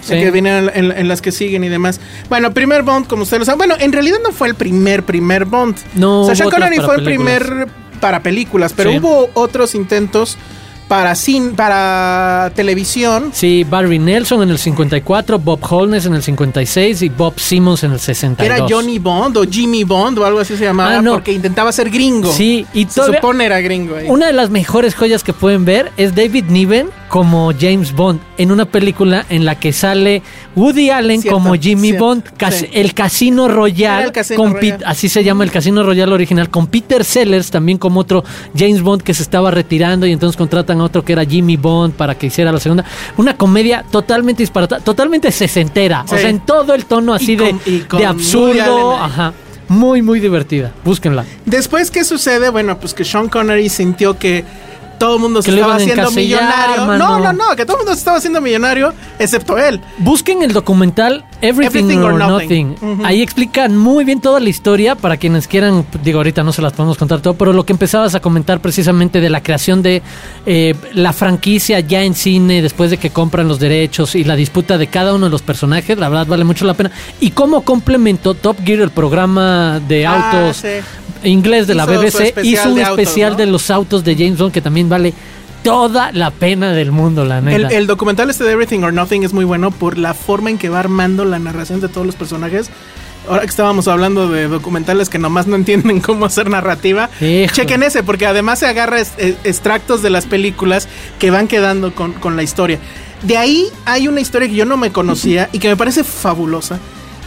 Sí. 0.00 0.14
Que 0.14 0.30
vienen 0.30 0.70
en, 0.74 1.08
las 1.08 1.20
que 1.20 1.32
siguen 1.32 1.64
y 1.64 1.68
demás. 1.68 2.00
Bueno, 2.28 2.52
primer 2.54 2.82
Bond, 2.82 3.06
como 3.06 3.22
ustedes 3.24 3.40
lo 3.40 3.44
saben. 3.44 3.58
Bueno, 3.58 3.74
en 3.78 3.92
realidad 3.92 4.18
no 4.22 4.32
fue 4.32 4.48
el 4.48 4.54
primer, 4.54 5.04
primer 5.04 5.44
Bond. 5.44 5.76
No, 5.94 6.22
O 6.22 6.26
sea, 6.26 6.34
Sean 6.34 6.50
Connery 6.50 6.78
fue 6.78 6.96
el 6.96 7.04
primer 7.04 7.68
para 8.00 8.22
películas, 8.22 8.72
pero 8.74 8.90
Sí. 8.90 8.98
hubo 8.98 9.30
otros 9.34 9.74
intentos 9.74 10.36
para 10.88 11.14
cin 11.14 11.54
para 11.54 12.50
televisión. 12.56 13.30
Sí, 13.32 13.64
Barry 13.68 14.00
Nelson 14.00 14.42
en 14.42 14.50
el 14.50 14.58
54, 14.58 15.38
Bob 15.38 15.60
Holness 15.70 16.06
en 16.06 16.14
el 16.14 16.22
56 16.24 17.02
y 17.02 17.08
Bob 17.10 17.38
Simmons 17.38 17.84
en 17.84 17.92
el 17.92 18.00
62. 18.00 18.56
Era 18.58 18.66
Johnny 18.68 18.98
Bond 18.98 19.36
o 19.36 19.44
Jimmy 19.48 19.84
Bond 19.84 20.18
o 20.18 20.24
algo 20.24 20.40
así 20.40 20.56
se 20.56 20.64
llamaba, 20.64 20.96
Ah, 20.98 21.02
no. 21.02 21.12
porque 21.12 21.32
intentaba 21.32 21.70
ser 21.70 21.90
gringo. 21.90 22.32
Sí, 22.32 22.66
y 22.74 22.86
se 22.86 23.04
supone 23.04 23.44
era 23.44 23.60
gringo 23.60 23.94
ahí. 23.94 24.06
Una 24.08 24.26
de 24.26 24.32
las 24.32 24.50
mejores 24.50 24.96
joyas 24.96 25.22
que 25.22 25.32
pueden 25.32 25.64
ver 25.64 25.92
es 25.96 26.16
David 26.16 26.46
Niven 26.48 26.88
como 27.10 27.52
James 27.60 27.92
Bond 27.92 28.20
en 28.38 28.52
una 28.52 28.64
película 28.66 29.26
en 29.28 29.44
la 29.44 29.56
que 29.58 29.72
sale 29.72 30.22
Woody 30.54 30.90
Allen 30.90 31.20
Cierto, 31.20 31.36
como 31.38 31.54
Jimmy 31.56 31.88
cierto, 31.88 32.04
Bond, 32.04 32.22
cas- 32.36 32.54
sí. 32.60 32.68
el 32.72 32.94
Casino 32.94 33.48
Royale, 33.48 34.12
así 34.86 35.08
se 35.08 35.24
llama 35.24 35.42
el 35.42 35.50
Casino 35.50 35.82
Royale 35.82 36.12
original, 36.14 36.48
con 36.50 36.68
Peter 36.68 37.04
Sellers 37.04 37.50
también 37.50 37.78
como 37.78 37.98
otro 38.00 38.22
James 38.56 38.80
Bond 38.80 39.02
que 39.02 39.12
se 39.12 39.24
estaba 39.24 39.50
retirando 39.50 40.06
y 40.06 40.12
entonces 40.12 40.36
contratan 40.36 40.80
a 40.80 40.84
otro 40.84 41.04
que 41.04 41.12
era 41.12 41.24
Jimmy 41.24 41.56
Bond 41.56 41.94
para 41.94 42.14
que 42.16 42.28
hiciera 42.28 42.52
la 42.52 42.60
segunda. 42.60 42.84
Una 43.16 43.36
comedia 43.36 43.84
totalmente 43.90 44.44
disparatada, 44.44 44.80
totalmente 44.80 45.32
sesentera, 45.32 46.04
o 46.04 46.16
sea, 46.16 46.30
en 46.30 46.38
todo 46.46 46.74
el 46.74 46.84
tono 46.84 47.12
así 47.12 47.34
de, 47.34 47.50
con- 47.50 47.60
de 47.64 47.84
Woody 47.90 48.04
absurdo, 48.04 48.96
ajá. 48.96 49.32
Muy, 49.68 50.02
muy 50.02 50.18
divertida. 50.20 50.72
Búsquenla. 50.84 51.24
Después, 51.46 51.90
¿qué 51.92 52.02
sucede? 52.02 52.50
Bueno, 52.50 52.78
pues 52.80 52.92
que 52.94 53.04
Sean 53.04 53.28
Connery 53.28 53.68
sintió 53.68 54.18
que 54.18 54.44
todo 55.00 55.14
el 55.16 55.20
mundo 55.22 55.40
se 55.40 55.50
estaba 55.50 55.76
haciendo 55.76 56.10
millonario. 56.10 56.84
mano. 56.86 57.18
No, 57.18 57.18
no, 57.18 57.32
no, 57.32 57.56
que 57.56 57.64
todo 57.64 57.78
el 57.78 57.80
mundo 57.80 57.94
se 57.94 58.00
estaba 58.00 58.18
haciendo 58.18 58.42
millonario, 58.42 58.92
excepto 59.18 59.56
él. 59.56 59.80
Busquen 59.96 60.42
el 60.42 60.52
documental 60.52 61.24
Everything, 61.42 61.78
Everything 61.78 61.98
or, 61.98 62.12
or 62.12 62.18
Nothing. 62.18 62.74
Ahí 63.04 63.22
explican 63.22 63.76
muy 63.76 64.04
bien 64.04 64.20
toda 64.20 64.40
la 64.40 64.48
historia 64.48 64.94
para 64.94 65.16
quienes 65.16 65.46
quieran, 65.48 65.86
digo, 66.04 66.18
ahorita 66.18 66.42
no 66.42 66.52
se 66.52 66.62
las 66.62 66.72
podemos 66.72 66.98
contar 66.98 67.20
todo, 67.20 67.34
pero 67.34 67.52
lo 67.52 67.64
que 67.64 67.72
empezabas 67.72 68.14
a 68.14 68.20
comentar 68.20 68.60
precisamente 68.60 69.20
de 69.20 69.30
la 69.30 69.42
creación 69.42 69.82
de 69.82 70.02
eh, 70.46 70.74
la 70.94 71.12
franquicia 71.12 71.80
ya 71.80 72.02
en 72.04 72.14
cine, 72.14 72.62
después 72.62 72.90
de 72.90 72.96
que 72.98 73.10
compran 73.10 73.48
los 73.48 73.58
derechos 73.58 74.14
y 74.14 74.24
la 74.24 74.36
disputa 74.36 74.78
de 74.78 74.86
cada 74.88 75.14
uno 75.14 75.26
de 75.26 75.30
los 75.30 75.42
personajes, 75.42 75.98
la 75.98 76.08
verdad 76.08 76.26
vale 76.26 76.44
mucho 76.44 76.64
la 76.64 76.74
pena. 76.74 76.90
Y 77.20 77.30
cómo 77.30 77.62
complementó 77.62 78.34
Top 78.34 78.56
Gear, 78.64 78.80
el 78.80 78.90
programa 78.90 79.80
de 79.86 80.06
Ah, 80.06 80.30
autos 80.42 80.58
sí. 80.58 80.68
inglés 81.28 81.66
de 81.66 81.74
la 81.74 81.84
Hizo 81.84 82.00
BBC, 82.00 82.34
hizo 82.44 82.68
un 82.70 82.74
de 82.76 82.84
autos, 82.84 82.98
especial 83.00 83.32
¿no? 83.32 83.38
de 83.38 83.46
los 83.46 83.70
autos 83.70 84.04
de 84.04 84.14
James 84.14 84.38
Bond 84.38 84.52
que 84.52 84.60
también 84.60 84.88
vale 84.88 85.12
toda 85.62 86.12
la 86.12 86.30
pena 86.30 86.72
del 86.72 86.92
mundo, 86.92 87.24
la 87.24 87.40
neta. 87.40 87.68
El, 87.68 87.72
el 87.72 87.86
documental 87.86 88.30
este 88.30 88.44
de 88.44 88.52
Everything 88.52 88.80
or 88.80 88.92
Nothing 88.92 89.22
es 89.24 89.32
muy 89.32 89.44
bueno 89.44 89.70
por 89.70 89.98
la 89.98 90.14
forma 90.14 90.50
en 90.50 90.58
que 90.58 90.68
va 90.68 90.80
armando 90.80 91.24
la 91.24 91.38
narración 91.38 91.80
de 91.80 91.88
todos 91.88 92.06
los 92.06 92.16
personajes. 92.16 92.70
Ahora 93.28 93.42
que 93.42 93.48
estábamos 93.48 93.86
hablando 93.86 94.28
de 94.28 94.48
documentales 94.48 95.10
que 95.10 95.18
nomás 95.18 95.46
no 95.46 95.54
entienden 95.56 96.00
cómo 96.02 96.24
hacer 96.24 96.48
narrativa, 96.48 97.10
Hijo. 97.20 97.54
chequen 97.54 97.82
ese, 97.82 98.02
porque 98.02 98.26
además 98.26 98.58
se 98.60 98.66
agarra 98.66 98.98
extractos 99.00 100.02
de 100.02 100.10
las 100.10 100.26
películas 100.26 100.88
que 101.18 101.30
van 101.30 101.46
quedando 101.46 101.94
con, 101.94 102.12
con 102.14 102.36
la 102.36 102.42
historia. 102.42 102.78
De 103.22 103.36
ahí 103.36 103.66
hay 103.84 104.08
una 104.08 104.20
historia 104.22 104.48
que 104.48 104.54
yo 104.54 104.64
no 104.64 104.78
me 104.78 104.90
conocía 104.90 105.50
y 105.52 105.58
que 105.58 105.68
me 105.68 105.76
parece 105.76 106.02
fabulosa, 106.02 106.78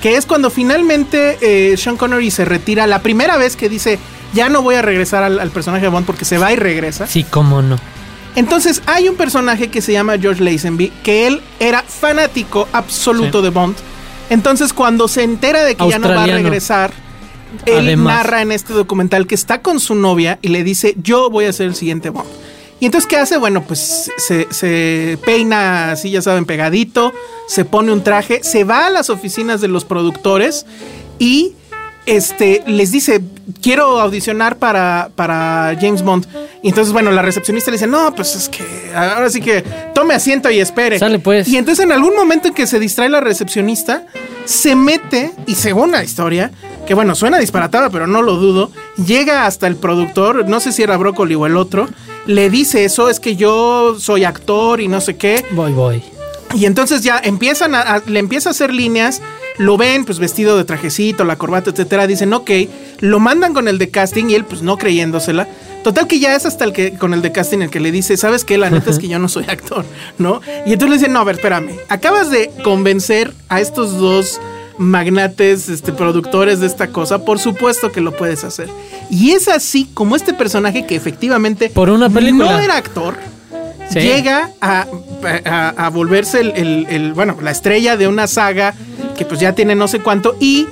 que 0.01 0.17
es 0.17 0.25
cuando 0.25 0.49
finalmente 0.49 1.37
eh, 1.41 1.77
Sean 1.77 1.95
Connery 1.97 2.31
se 2.31 2.43
retira, 2.45 2.87
la 2.87 3.03
primera 3.03 3.37
vez 3.37 3.55
que 3.55 3.69
dice, 3.69 3.99
ya 4.33 4.49
no 4.49 4.63
voy 4.63 4.73
a 4.75 4.81
regresar 4.81 5.21
al, 5.21 5.39
al 5.39 5.51
personaje 5.51 5.83
de 5.83 5.89
Bond 5.89 6.07
porque 6.07 6.25
se 6.25 6.39
va 6.39 6.51
y 6.51 6.55
regresa. 6.55 7.05
Sí, 7.05 7.23
cómo 7.23 7.61
no. 7.61 7.77
Entonces 8.35 8.81
hay 8.85 9.09
un 9.09 9.15
personaje 9.15 9.67
que 9.69 9.81
se 9.81 9.91
llama 9.93 10.17
George 10.17 10.43
Lazenby, 10.43 10.89
que 11.03 11.27
él 11.27 11.41
era 11.59 11.83
fanático 11.83 12.67
absoluto 12.73 13.39
Sí. 13.39 13.43
de 13.43 13.49
Bond. 13.49 13.75
Entonces 14.29 14.73
cuando 14.73 15.07
se 15.07 15.23
entera 15.23 15.63
de 15.63 15.75
que 15.75 15.87
ya 15.89 15.99
no 15.99 16.09
va 16.09 16.23
a 16.23 16.27
regresar, 16.27 16.91
él 17.65 17.85
Además. 17.87 18.15
narra 18.17 18.41
en 18.41 18.51
este 18.51 18.73
documental 18.73 19.27
que 19.27 19.35
está 19.35 19.61
con 19.61 19.79
su 19.79 19.93
novia 19.93 20.39
y 20.41 20.47
le 20.47 20.63
dice, 20.63 20.95
yo 21.01 21.29
voy 21.29 21.45
a 21.45 21.53
ser 21.53 21.67
el 21.67 21.75
siguiente 21.75 22.09
Bond. 22.09 22.27
Y 22.79 22.85
entonces, 22.87 23.07
¿qué 23.07 23.15
hace? 23.17 23.37
Bueno, 23.37 23.63
pues 23.63 24.11
se, 24.17 24.47
se 24.51 25.17
peina 25.23 25.91
así, 25.91 26.09
ya 26.09 26.21
saben, 26.21 26.43
pegadito, 26.45 27.13
se 27.47 27.63
pone 27.63 27.93
un 27.93 28.03
traje, 28.03 28.43
se 28.43 28.63
va 28.65 28.87
a 28.87 28.89
las 28.89 29.09
oficinas 29.09 29.61
de 29.61 29.67
los 29.69 29.85
productores 29.85 30.65
y 31.19 31.53
este, 32.05 32.63
les 32.67 32.91
dice, 32.91 33.21
quiero 33.61 33.99
audicionar 33.99 34.57
para, 34.57 35.09
para 35.15 35.75
James 35.79 36.01
Bond. 36.01 36.25
Y 36.61 36.69
entonces, 36.69 36.93
bueno, 36.93 37.11
la 37.11 37.21
recepcionista 37.21 37.71
le 37.71 37.75
dice, 37.77 37.87
no, 37.87 38.13
pues 38.15 38.35
es 38.35 38.49
que 38.49 38.63
ahora 38.95 39.29
sí 39.29 39.41
que 39.41 39.63
tome 39.93 40.13
asiento 40.13 40.49
y 40.49 40.59
espere. 40.59 40.99
Sale, 40.99 41.19
pues. 41.19 41.47
Y 41.47 41.57
entonces 41.57 41.83
en 41.83 41.91
algún 41.91 42.15
momento 42.15 42.47
en 42.49 42.53
que 42.53 42.67
se 42.67 42.79
distrae 42.79 43.09
la 43.09 43.19
recepcionista, 43.21 44.05
se 44.45 44.75
mete 44.75 45.31
y 45.45 45.55
según 45.55 45.91
la 45.91 46.03
historia, 46.03 46.51
que 46.85 46.93
bueno, 46.93 47.15
suena 47.15 47.37
disparatada, 47.39 47.89
pero 47.89 48.07
no 48.07 48.21
lo 48.21 48.35
dudo, 48.35 48.71
llega 49.05 49.45
hasta 49.45 49.67
el 49.67 49.75
productor, 49.77 50.47
no 50.49 50.59
sé 50.59 50.71
si 50.73 50.83
era 50.83 50.97
Brócoli 50.97 51.35
o 51.35 51.45
el 51.45 51.55
otro, 51.57 51.87
le 52.25 52.49
dice 52.49 52.83
eso, 52.85 53.09
es 53.09 53.19
que 53.21 53.35
yo 53.37 53.95
soy 53.99 54.23
actor 54.25 54.81
y 54.81 54.87
no 54.89 54.99
sé 55.01 55.15
qué. 55.15 55.45
Voy, 55.51 55.71
voy. 55.73 56.03
Y 56.55 56.65
entonces 56.65 57.01
ya 57.01 57.19
empiezan 57.23 57.73
a, 57.73 57.81
a- 57.81 58.01
le 58.05 58.19
empieza 58.19 58.49
a 58.49 58.51
hacer 58.51 58.73
líneas, 58.73 59.21
lo 59.57 59.77
ven 59.77 60.05
pues 60.05 60.19
vestido 60.19 60.57
de 60.57 60.63
trajecito, 60.63 61.23
la 61.23 61.35
corbata, 61.35 61.69
etcétera, 61.69 62.07
dicen 62.07 62.33
ok, 62.33 62.51
lo 62.99 63.19
mandan 63.19 63.53
con 63.53 63.67
el 63.67 63.77
de 63.77 63.89
casting 63.89 64.29
y 64.29 64.35
él 64.35 64.45
pues 64.45 64.61
no 64.61 64.77
creyéndosela. 64.77 65.47
Total 65.83 66.07
que 66.07 66.19
ya 66.19 66.33
es 66.33 66.45
hasta 66.45 66.63
el 66.63 66.71
que 66.71 66.93
con 66.97 67.13
el 67.13 67.21
de 67.21 67.31
casting 67.31 67.59
el 67.59 67.69
que 67.69 67.81
le 67.81 67.91
dice, 67.91 68.15
¿sabes 68.15 68.45
qué? 68.45 68.57
La 68.57 68.69
neta 68.69 68.89
es 68.89 68.99
que 68.99 69.09
yo 69.09 69.19
no 69.19 69.27
soy 69.27 69.43
actor, 69.49 69.83
¿no? 70.17 70.41
Y 70.65 70.73
entonces 70.73 70.89
le 70.89 70.97
dicen, 70.97 71.13
no, 71.13 71.19
a 71.19 71.23
ver, 71.25 71.35
espérame, 71.35 71.71
acabas 71.89 72.31
de 72.31 72.51
convencer 72.63 73.33
a 73.49 73.59
estos 73.59 73.97
dos 73.97 74.39
magnates, 74.77 75.69
este, 75.69 75.91
productores 75.91 76.59
de 76.59 76.67
esta 76.67 76.87
cosa, 76.87 77.25
por 77.25 77.37
supuesto 77.39 77.91
que 77.91 78.01
lo 78.01 78.15
puedes 78.15 78.43
hacer. 78.43 78.69
Y 79.09 79.31
es 79.31 79.47
así 79.47 79.89
como 79.93 80.15
este 80.15 80.33
personaje 80.33 80.85
que 80.85 80.95
efectivamente 80.95 81.69
Por 81.69 81.89
una 81.89 82.09
película. 82.09 82.53
no 82.53 82.59
era 82.59 82.77
actor, 82.77 83.15
Llega 84.01 84.49
a, 84.61 84.85
a- 85.77 85.89
volverse 85.89 86.39
el- 86.41 86.87
el- 86.89 87.13
bueno, 87.13 87.37
la 87.41 87.51
estrella 87.51 87.97
de 87.97 88.07
una 88.07 88.27
saga 88.27 88.73
que 89.17 89.25
pues 89.25 89.39
ya 89.39 89.53
tiene 89.53 89.75
no 89.75 89.87
sé 89.87 89.99
cuánto 89.99 90.35
y 90.39 90.67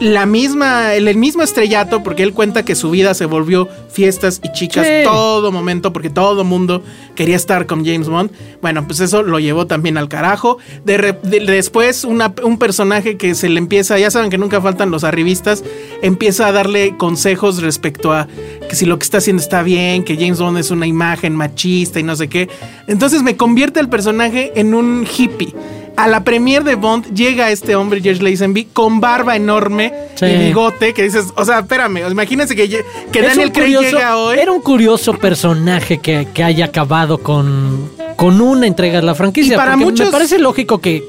la 0.00 0.26
misma, 0.26 0.94
el, 0.94 1.06
el 1.08 1.16
mismo 1.16 1.42
estrellato, 1.42 2.02
porque 2.02 2.22
él 2.22 2.32
cuenta 2.32 2.64
que 2.64 2.74
su 2.74 2.90
vida 2.90 3.14
se 3.14 3.26
volvió 3.26 3.68
fiestas 3.90 4.40
y 4.42 4.52
chicas 4.52 4.86
Sí. 4.86 4.92
todo 5.04 5.52
momento, 5.52 5.92
porque 5.92 6.10
todo 6.10 6.42
mundo 6.44 6.82
quería 7.14 7.36
estar 7.36 7.66
con 7.66 7.84
James 7.86 8.08
Bond. 8.08 8.30
Bueno, 8.60 8.86
pues 8.86 9.00
eso 9.00 9.22
lo 9.22 9.38
llevó 9.38 9.66
también 9.66 9.96
al 9.96 10.08
carajo. 10.08 10.58
De 10.84 10.96
re- 10.98 11.18
de- 11.22 11.40
después, 11.40 12.04
una- 12.04 12.34
un 12.42 12.58
personaje 12.58 13.16
que 13.16 13.34
se 13.34 13.48
le 13.48 13.58
empieza, 13.58 13.98
ya 13.98 14.10
saben 14.10 14.30
que 14.30 14.38
nunca 14.38 14.60
faltan 14.60 14.90
los 14.90 15.04
arribistas, 15.04 15.62
empieza 16.02 16.48
a 16.48 16.52
darle 16.52 16.96
consejos 16.96 17.62
respecto 17.62 18.12
a 18.12 18.26
que 18.68 18.74
si 18.76 18.86
lo 18.86 18.98
que 18.98 19.04
está 19.04 19.18
haciendo 19.18 19.42
está 19.42 19.62
bien, 19.62 20.02
que 20.04 20.16
James 20.16 20.38
Bond 20.40 20.58
es 20.58 20.70
una 20.70 20.86
imagen 20.86 21.36
machista 21.36 22.00
y 22.00 22.02
no 22.02 22.16
sé 22.16 22.28
qué. 22.28 22.48
Entonces 22.88 23.22
me 23.22 23.36
convierte 23.36 23.78
el 23.80 23.88
personaje 23.88 24.52
en 24.56 24.74
un 24.74 25.06
hippie. 25.06 25.54
A 25.96 26.08
la 26.08 26.24
premier 26.24 26.64
de 26.64 26.74
Bond 26.74 27.14
llega 27.14 27.50
este 27.50 27.76
hombre, 27.76 28.00
George 28.00 28.22
Lazenby, 28.22 28.64
con 28.72 29.00
barba 29.00 29.36
enorme 29.36 29.92
Sí. 30.16 30.26
y 30.26 30.36
bigote, 30.46 30.92
que 30.92 31.04
dices, 31.04 31.26
o 31.36 31.44
sea, 31.44 31.60
espérame, 31.60 31.98
imagínense 32.10 32.56
que, 32.56 32.84
Daniel 33.12 33.52
Craig 33.52 33.78
llega 33.78 34.16
hoy. 34.16 34.38
Era 34.38 34.50
un 34.52 34.60
curioso 34.60 35.12
personaje 35.14 35.98
que, 35.98 36.28
que 36.34 36.42
haya 36.42 36.64
acabado 36.66 37.18
con, 37.18 37.90
con 38.16 38.40
una 38.40 38.66
entrega 38.66 39.00
de 39.00 39.06
la 39.06 39.14
franquicia. 39.14 39.54
Y 39.54 39.56
para 39.56 39.76
muchos- 39.76 40.06
Me 40.06 40.12
parece 40.12 40.38
lógico 40.38 40.80
que 40.80 41.04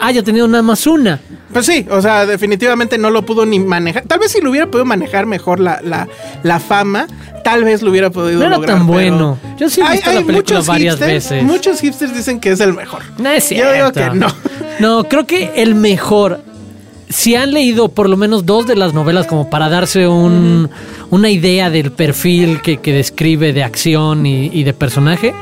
haya 0.00 0.22
tenido 0.22 0.46
nada 0.48 0.62
más 0.62 0.86
una. 0.86 1.20
Pues 1.52 1.66
sí, 1.66 1.86
o 1.90 2.02
sea, 2.02 2.26
definitivamente 2.26 2.98
no 2.98 3.10
lo 3.10 3.22
pudo 3.24 3.46
ni 3.46 3.58
manejar. 3.60 4.04
Tal 4.06 4.18
vez 4.18 4.32
si 4.32 4.40
lo 4.40 4.50
hubiera 4.50 4.66
podido 4.66 4.84
manejar 4.84 5.26
mejor 5.26 5.60
la, 5.60 5.80
la, 5.82 6.06
la 6.42 6.60
fama, 6.60 7.06
tal 7.44 7.64
vez 7.64 7.82
lo 7.82 7.90
hubiera 7.90 8.10
podido 8.10 8.40
No 8.40 8.46
era 8.46 8.56
lograr, 8.56 8.76
tan 8.78 8.86
pero- 8.86 8.92
bueno. 8.98 9.38
Yo 9.58 9.68
sí 9.70 9.80
he 9.80 9.90
visto 9.92 10.12
la 10.12 10.22
película 10.22 10.60
varias 10.60 10.96
hipsters- 10.96 11.06
veces. 11.06 11.42
Muchos 11.44 11.80
hipsters 11.80 12.14
dicen 12.14 12.40
que 12.40 12.50
es 12.50 12.60
el 12.60 12.74
mejor. 12.74 13.02
No 13.18 13.30
es 13.30 13.48
Yo 13.50 13.72
digo 13.72 13.90
cierto. 13.92 14.12
que 14.12 14.18
no. 14.18 14.26
No, 14.80 15.04
creo 15.04 15.26
que 15.26 15.52
el 15.56 15.74
mejor. 15.74 16.40
Si 17.08 17.36
han 17.36 17.52
leído 17.52 17.88
por 17.88 18.08
lo 18.08 18.16
menos 18.16 18.44
dos 18.44 18.66
de 18.66 18.74
las 18.74 18.92
novelas 18.92 19.26
como 19.28 19.48
para 19.48 19.68
darse 19.68 20.08
un, 20.08 20.68
una 21.10 21.30
idea 21.30 21.70
del 21.70 21.92
perfil 21.92 22.60
que, 22.60 22.78
que 22.78 22.92
describe 22.92 23.52
de 23.52 23.62
acción 23.62 24.26
y, 24.26 24.50
y 24.52 24.64
de 24.64 24.74
personaje, 24.74 25.32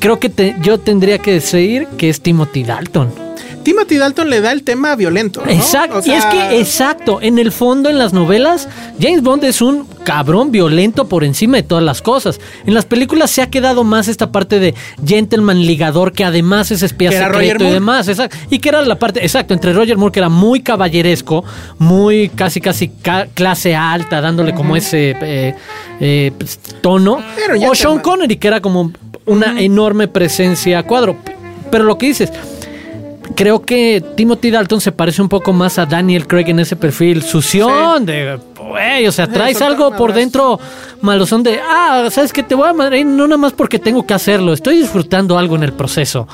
creo 0.00 0.18
que 0.18 0.30
te- 0.30 0.56
yo 0.62 0.78
tendría 0.80 1.18
que 1.18 1.32
decir 1.32 1.86
que 1.98 2.08
es 2.08 2.22
Timothy 2.22 2.64
Dalton. 2.64 3.25
Timothy 3.66 3.96
Dalton 3.96 4.30
le 4.30 4.40
da 4.40 4.52
el 4.52 4.62
tema 4.62 4.94
violento. 4.94 5.42
¿no? 5.44 5.50
Exacto. 5.50 5.98
O 5.98 6.02
y 6.06 6.12
es 6.12 6.24
que, 6.26 6.60
exacto, 6.60 7.18
en 7.20 7.40
el 7.40 7.50
fondo, 7.50 7.90
en 7.90 7.98
las 7.98 8.12
novelas, 8.12 8.68
James 9.00 9.22
Bond 9.24 9.42
es 9.42 9.60
un 9.60 9.88
cabrón 10.04 10.52
violento 10.52 11.08
por 11.08 11.24
encima 11.24 11.56
de 11.56 11.64
todas 11.64 11.82
las 11.82 12.00
cosas. 12.00 12.38
En 12.64 12.74
las 12.74 12.84
películas 12.84 13.28
se 13.32 13.42
ha 13.42 13.50
quedado 13.50 13.82
más 13.82 14.06
esta 14.06 14.30
parte 14.30 14.60
de 14.60 14.72
gentleman 15.04 15.66
ligador, 15.66 16.12
que 16.12 16.22
además 16.24 16.70
es 16.70 16.84
espía 16.84 17.10
secreto 17.10 17.32
Roger 17.32 17.56
y 17.56 17.64
Moore. 17.64 17.74
demás. 17.74 18.06
exacto. 18.06 18.36
Y 18.50 18.60
que 18.60 18.68
era 18.68 18.82
la 18.82 19.00
parte, 19.00 19.20
exacto, 19.24 19.52
entre 19.52 19.72
Roger 19.72 19.96
Moore, 19.96 20.12
que 20.12 20.20
era 20.20 20.28
muy 20.28 20.60
caballeresco, 20.60 21.44
muy 21.78 22.28
casi, 22.28 22.60
casi 22.60 22.86
ca- 22.88 23.26
clase 23.34 23.74
alta, 23.74 24.20
dándole 24.20 24.54
como 24.54 24.76
ese 24.76 25.16
eh, 25.20 25.54
eh, 25.98 26.30
pues, 26.38 26.60
tono. 26.80 27.18
Pero 27.34 27.68
o 27.68 27.74
Sean. 27.74 27.98
Connery, 27.98 28.36
que 28.36 28.46
era 28.46 28.60
como 28.60 28.92
una 29.24 29.60
enorme 29.60 30.06
presencia 30.06 30.78
a 30.78 30.82
cuadro. 30.84 31.16
Pero 31.68 31.82
lo 31.82 31.98
que 31.98 32.06
dices, 32.06 32.30
creo 33.34 33.62
que 33.62 34.02
Timothy 34.16 34.50
Dalton 34.50 34.80
se 34.80 34.92
parece 34.92 35.22
un 35.22 35.28
poco 35.28 35.52
más 35.52 35.78
a 35.78 35.86
Daniel 35.86 36.26
Craig 36.26 36.48
en 36.48 36.60
ese 36.60 36.76
perfil 36.76 37.22
sución 37.22 38.06
de 38.06 38.38
güey, 38.56 39.06
o 39.06 39.12
sea, 39.12 39.26
traes 39.26 39.60
algo 39.62 39.94
por 39.96 40.12
dentro 40.12 40.58
malosón 41.00 41.42
de 41.42 41.60
ah, 41.60 42.08
sabes 42.10 42.32
que 42.32 42.42
te 42.42 42.54
voy 42.54 42.68
a 42.68 42.72
madre 42.72 43.04
no 43.04 43.26
nada 43.26 43.38
más 43.38 43.52
porque 43.52 43.78
tengo 43.78 44.06
que 44.06 44.14
hacerlo, 44.14 44.52
estoy 44.52 44.78
disfrutando 44.78 45.38
algo 45.38 45.56
en 45.56 45.62
el 45.62 45.72
proceso. 45.72 46.26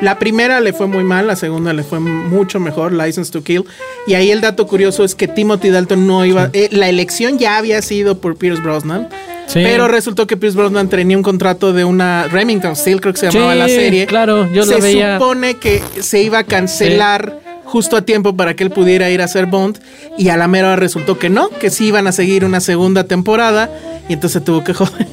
La 0.00 0.18
primera 0.18 0.60
le 0.60 0.72
fue 0.72 0.86
muy 0.86 1.02
mal, 1.02 1.26
la 1.26 1.34
segunda 1.36 1.72
le 1.72 1.82
fue 1.82 1.98
mucho 1.98 2.60
mejor, 2.60 2.92
License 2.92 3.32
to 3.32 3.42
Kill. 3.42 3.64
Y 4.06 4.14
ahí 4.14 4.30
el 4.30 4.40
dato 4.40 4.66
curioso 4.66 5.02
es 5.04 5.14
que 5.16 5.26
Timothy 5.26 5.70
Dalton 5.70 6.06
no 6.06 6.24
iba. 6.24 6.50
eh, 6.52 6.68
la 6.70 6.88
elección 6.88 7.38
ya 7.38 7.56
había 7.58 7.82
sido 7.82 8.18
por 8.18 8.36
Pierce 8.36 8.62
Brosnan. 8.62 9.08
Sí. 9.46 9.60
Pero 9.62 9.88
resultó 9.88 10.26
que 10.26 10.36
Pierce 10.36 10.56
Brosnan 10.58 10.88
tenía 10.88 11.16
un 11.16 11.22
contrato 11.22 11.72
de 11.72 11.84
una 11.84 12.28
Remington 12.28 12.76
Steel, 12.76 13.00
creo 13.00 13.14
que 13.14 13.20
se 13.20 13.30
llamaba 13.30 13.54
Sí, 13.54 13.58
la 13.58 13.68
serie. 13.68 14.06
claro, 14.06 14.46
yo 14.52 14.62
se 14.64 14.74
lo 14.76 14.80
veía. 14.82 15.18
supone 15.18 15.54
que 15.54 15.82
se 16.00 16.22
iba 16.22 16.38
a 16.38 16.44
cancelar 16.44 17.40
justo 17.68 17.96
a 17.96 18.02
tiempo 18.02 18.34
para 18.34 18.54
que 18.54 18.64
él 18.64 18.70
pudiera 18.70 19.10
ir 19.10 19.20
a 19.20 19.24
hacer 19.24 19.46
Bond. 19.46 19.78
Y 20.16 20.30
a 20.30 20.36
la 20.36 20.48
mera 20.48 20.76
resultó 20.76 21.18
que 21.18 21.28
no, 21.28 21.50
que 21.50 21.70
sí 21.70 21.86
iban 21.86 22.06
a 22.06 22.12
seguir 22.12 22.44
una 22.44 22.60
segunda 22.60 23.04
temporada. 23.04 23.70
Y 24.08 24.14
entonces 24.14 24.42
tuvo 24.42 24.64
que 24.64 24.74
joder, 24.74 25.06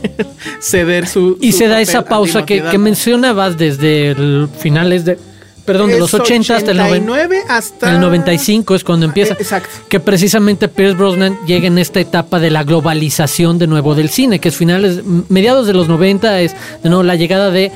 ceder 0.60 1.08
su. 1.08 1.38
Y 1.41 1.52
su 1.52 1.60
se 1.60 1.68
da 1.68 1.82
esa 1.82 2.06
pausa 2.06 2.46
que, 2.46 2.63
que 2.63 2.78
mencionabas 2.78 3.58
desde 3.58 4.12
el 4.12 4.50
finales 4.58 5.06
de 5.06 5.18
perdón, 5.65 5.89
de 5.89 6.00
los 6.00 6.13
80 6.13 6.56
hasta 6.56 6.72
el 6.72 6.78
90. 6.78 7.12
89 7.12 7.44
hasta 7.50 7.91
El 7.91 8.00
95 8.00 8.76
es 8.76 8.84
cuando 8.84 9.08
empieza. 9.08 9.34
Eh, 9.34 9.38
exacto. 9.39 9.70
Que 9.89 10.00
precisamente 10.00 10.68
Pierce 10.68 10.96
Brosnan 10.96 11.38
llega 11.46 11.68
en 11.68 11.78
esta 11.78 12.00
etapa 12.00 12.39
de 12.39 12.52
la 12.52 12.63
globalización 12.63 13.58
de 13.58 13.68
nuevo 13.68 13.96
del 13.96 14.10
cine, 14.10 14.39
que 14.39 14.50
es 14.50 14.56
finales, 14.56 15.02
mediados 15.30 15.68
de 15.68 15.74
los 15.74 15.88
90, 15.88 16.41
es 16.41 16.56
de 16.84 16.89
nuevo 16.89 17.04
la 17.04 17.15
llegada 17.15 17.52
de 17.52 17.72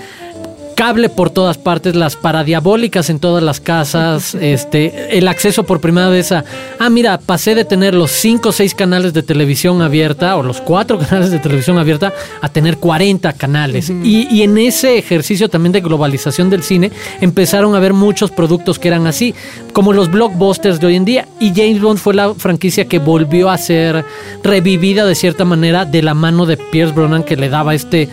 cable 0.80 1.10
por 1.10 1.30
todas 1.30 1.58
partes, 1.58 1.94
las 1.94 2.16
paradiabólicas 2.16 3.10
en 3.10 3.20
todas 3.20 3.44
las 3.44 3.60
casas, 3.60 4.34
este, 4.40 5.18
el 5.18 5.28
acceso 5.28 5.66
por 5.66 5.82
primera 5.82 6.08
vez 6.08 6.32
a, 6.32 6.46
ah, 6.80 6.90
mira, 6.90 7.20
pasé 7.20 7.54
de 7.54 7.66
tener 7.66 7.94
los 7.94 8.12
cinco 8.12 8.50
o 8.50 8.52
seis 8.54 8.74
canales 8.74 9.14
de 9.14 9.22
televisión 9.22 9.82
abierta 9.82 10.38
o 10.38 10.42
los 10.42 10.62
cuatro 10.62 10.98
canales 11.10 11.32
de 11.32 11.40
televisión 11.40 11.78
abierta 11.78 12.14
a 12.40 12.48
tener 12.48 12.78
40 12.78 13.34
canales. 13.34 13.90
y, 13.90 14.34
y 14.34 14.44
en 14.44 14.58
ese 14.58 14.98
ejercicio 14.98 15.50
también 15.50 15.74
de 15.74 15.82
globalización 15.82 16.50
del 16.50 16.64
cine 16.64 16.94
empezaron 17.20 17.76
a 17.76 17.80
ver 17.80 17.92
muchos 17.92 18.32
productos 18.32 18.80
que 18.80 18.88
eran 18.88 19.06
así, 19.06 19.36
como 19.74 19.92
los 19.92 20.10
blockbusters 20.10 20.80
de 20.80 20.88
hoy 20.88 20.96
en 20.96 21.04
día. 21.04 21.28
Y 21.42 21.50
James 21.54 21.82
Bond 21.82 22.00
fue 22.00 22.14
la 22.14 22.34
franquicia 22.36 22.86
que 22.86 23.00
volvió 23.00 23.50
a 23.50 23.58
ser 23.58 24.06
revivida 24.44 25.06
de 25.06 25.16
cierta 25.16 25.44
manera 25.44 25.84
de 25.84 26.02
la 26.04 26.14
mano 26.14 26.46
de 26.46 26.56
Pierce 26.56 26.94
Brosnan 26.94 27.24
que 27.24 27.36
le 27.36 27.50
daba 27.50 27.76
este 27.76 28.08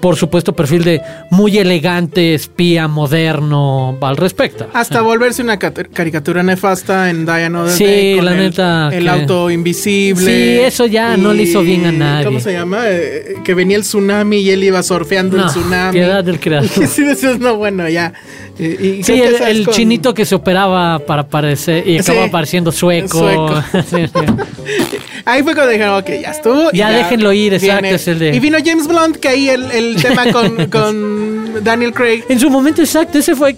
por 0.00 0.16
supuesto, 0.16 0.54
perfil 0.54 0.84
de 0.84 1.00
muy 1.30 1.58
elegante, 1.58 2.34
espía, 2.34 2.88
moderno 2.88 3.96
al 4.00 4.16
respecto. 4.16 4.66
Hasta 4.72 5.02
volverse 5.02 5.42
una 5.42 5.58
cat- 5.58 5.88
caricatura 5.92 6.42
nefasta 6.42 7.10
en 7.10 7.24
Diana 7.26 7.68
Sí, 7.68 7.84
Day 7.84 8.16
con 8.16 8.24
la 8.24 8.32
el, 8.32 8.38
neta, 8.38 8.88
El 8.92 9.04
que- 9.04 9.10
auto 9.10 9.50
invisible. 9.50 10.24
Sí, 10.26 10.60
eso 10.64 10.86
ya 10.86 11.16
no 11.16 11.32
le 11.32 11.42
hizo 11.44 11.62
bien 11.62 11.84
a 11.86 11.92
nadie. 11.92 12.24
¿Cómo 12.24 12.40
se 12.40 12.52
llama? 12.52 12.78
Eh, 12.86 13.36
que 13.44 13.54
venía 13.54 13.76
el 13.76 13.82
tsunami 13.82 14.38
y 14.38 14.50
él 14.50 14.64
iba 14.64 14.82
surfeando 14.82 15.36
el 15.36 15.42
No, 15.42 15.48
tsunami. 15.48 15.92
piedad 15.92 16.24
del 16.24 16.40
creador. 16.40 16.68
sí, 16.68 17.02
decías, 17.04 17.38
no, 17.38 17.56
bueno, 17.56 17.88
ya. 17.88 18.12
Eh, 18.58 18.98
y 18.98 19.02
Sí, 19.02 19.12
el, 19.20 19.34
el 19.36 19.64
con- 19.64 19.74
chinito 19.74 20.12
que 20.12 20.24
se 20.26 20.34
operaba 20.34 20.98
para 20.98 21.26
parecer 21.26 21.86
y 21.88 21.98
acababa 21.98 22.24
Sí, 22.24 22.28
apareciendo 22.28 22.72
sueco. 22.72 23.18
sueco. 23.18 23.62
Sí. 23.90 23.96
Ahí 25.24 25.42
fue 25.42 25.54
cuando 25.54 25.72
dijeron, 25.72 25.98
ok, 25.98 26.08
ya 26.22 26.30
estuvo. 26.30 26.70
Ya 26.72 26.90
déjenlo 26.90 27.32
ir, 27.32 27.54
exacto, 27.54 27.86
es 27.86 28.08
el 28.08 28.18
de- 28.18 28.36
Y 28.36 28.40
vino 28.40 28.58
James 28.64 28.86
Blunt, 28.86 29.16
que 29.16 29.28
ahí 29.28 29.48
el, 29.48 29.70
el 29.70 29.96
tema 29.96 30.32
con, 30.32 30.66
con 30.70 31.64
Daniel 31.64 31.92
Craig. 31.92 32.24
En 32.28 32.38
su 32.38 32.50
momento 32.50 32.80
exacto, 32.82 33.18
ese 33.18 33.34
fue. 33.34 33.56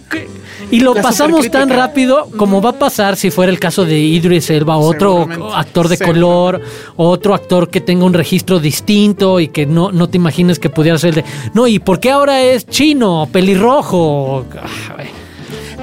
Y 0.71 0.81
lo 0.81 0.95
La 0.95 1.03
pasamos 1.03 1.51
tan 1.51 1.69
rápido 1.69 2.29
como 2.39 2.63
va 2.63 2.71
a 2.71 2.79
pasar 2.79 3.17
si 3.17 3.31
fuera 3.31 3.53
el 3.53 3.59
caso 3.59 3.85
de 3.85 3.99
Idris 3.99 4.49
Elba, 4.49 4.79
otro 4.79 5.29
actor 5.55 5.87
de 5.89 5.99
color, 5.99 6.63
otro 6.97 7.35
actor 7.35 7.69
que 7.69 7.83
tenga 7.83 8.07
un 8.07 8.15
registro 8.15 8.59
distinto 8.59 9.39
y 9.39 9.49
que 9.49 9.67
no, 9.67 9.93
no 9.93 10.09
te 10.09 10.17
imagines 10.17 10.59
que 10.59 10.71
pudiera 10.71 10.97
ser 10.99 11.11
el 11.11 11.15
de. 11.17 11.25
No, 11.53 11.67
¿y 11.67 11.79
por 11.79 12.01
qué 12.01 12.11
ahora 12.11 12.41
es 12.43 12.67
chino, 12.67 13.29
pelirrojo? 13.31 14.47
Ah, 14.57 14.95
güey. 14.95 15.09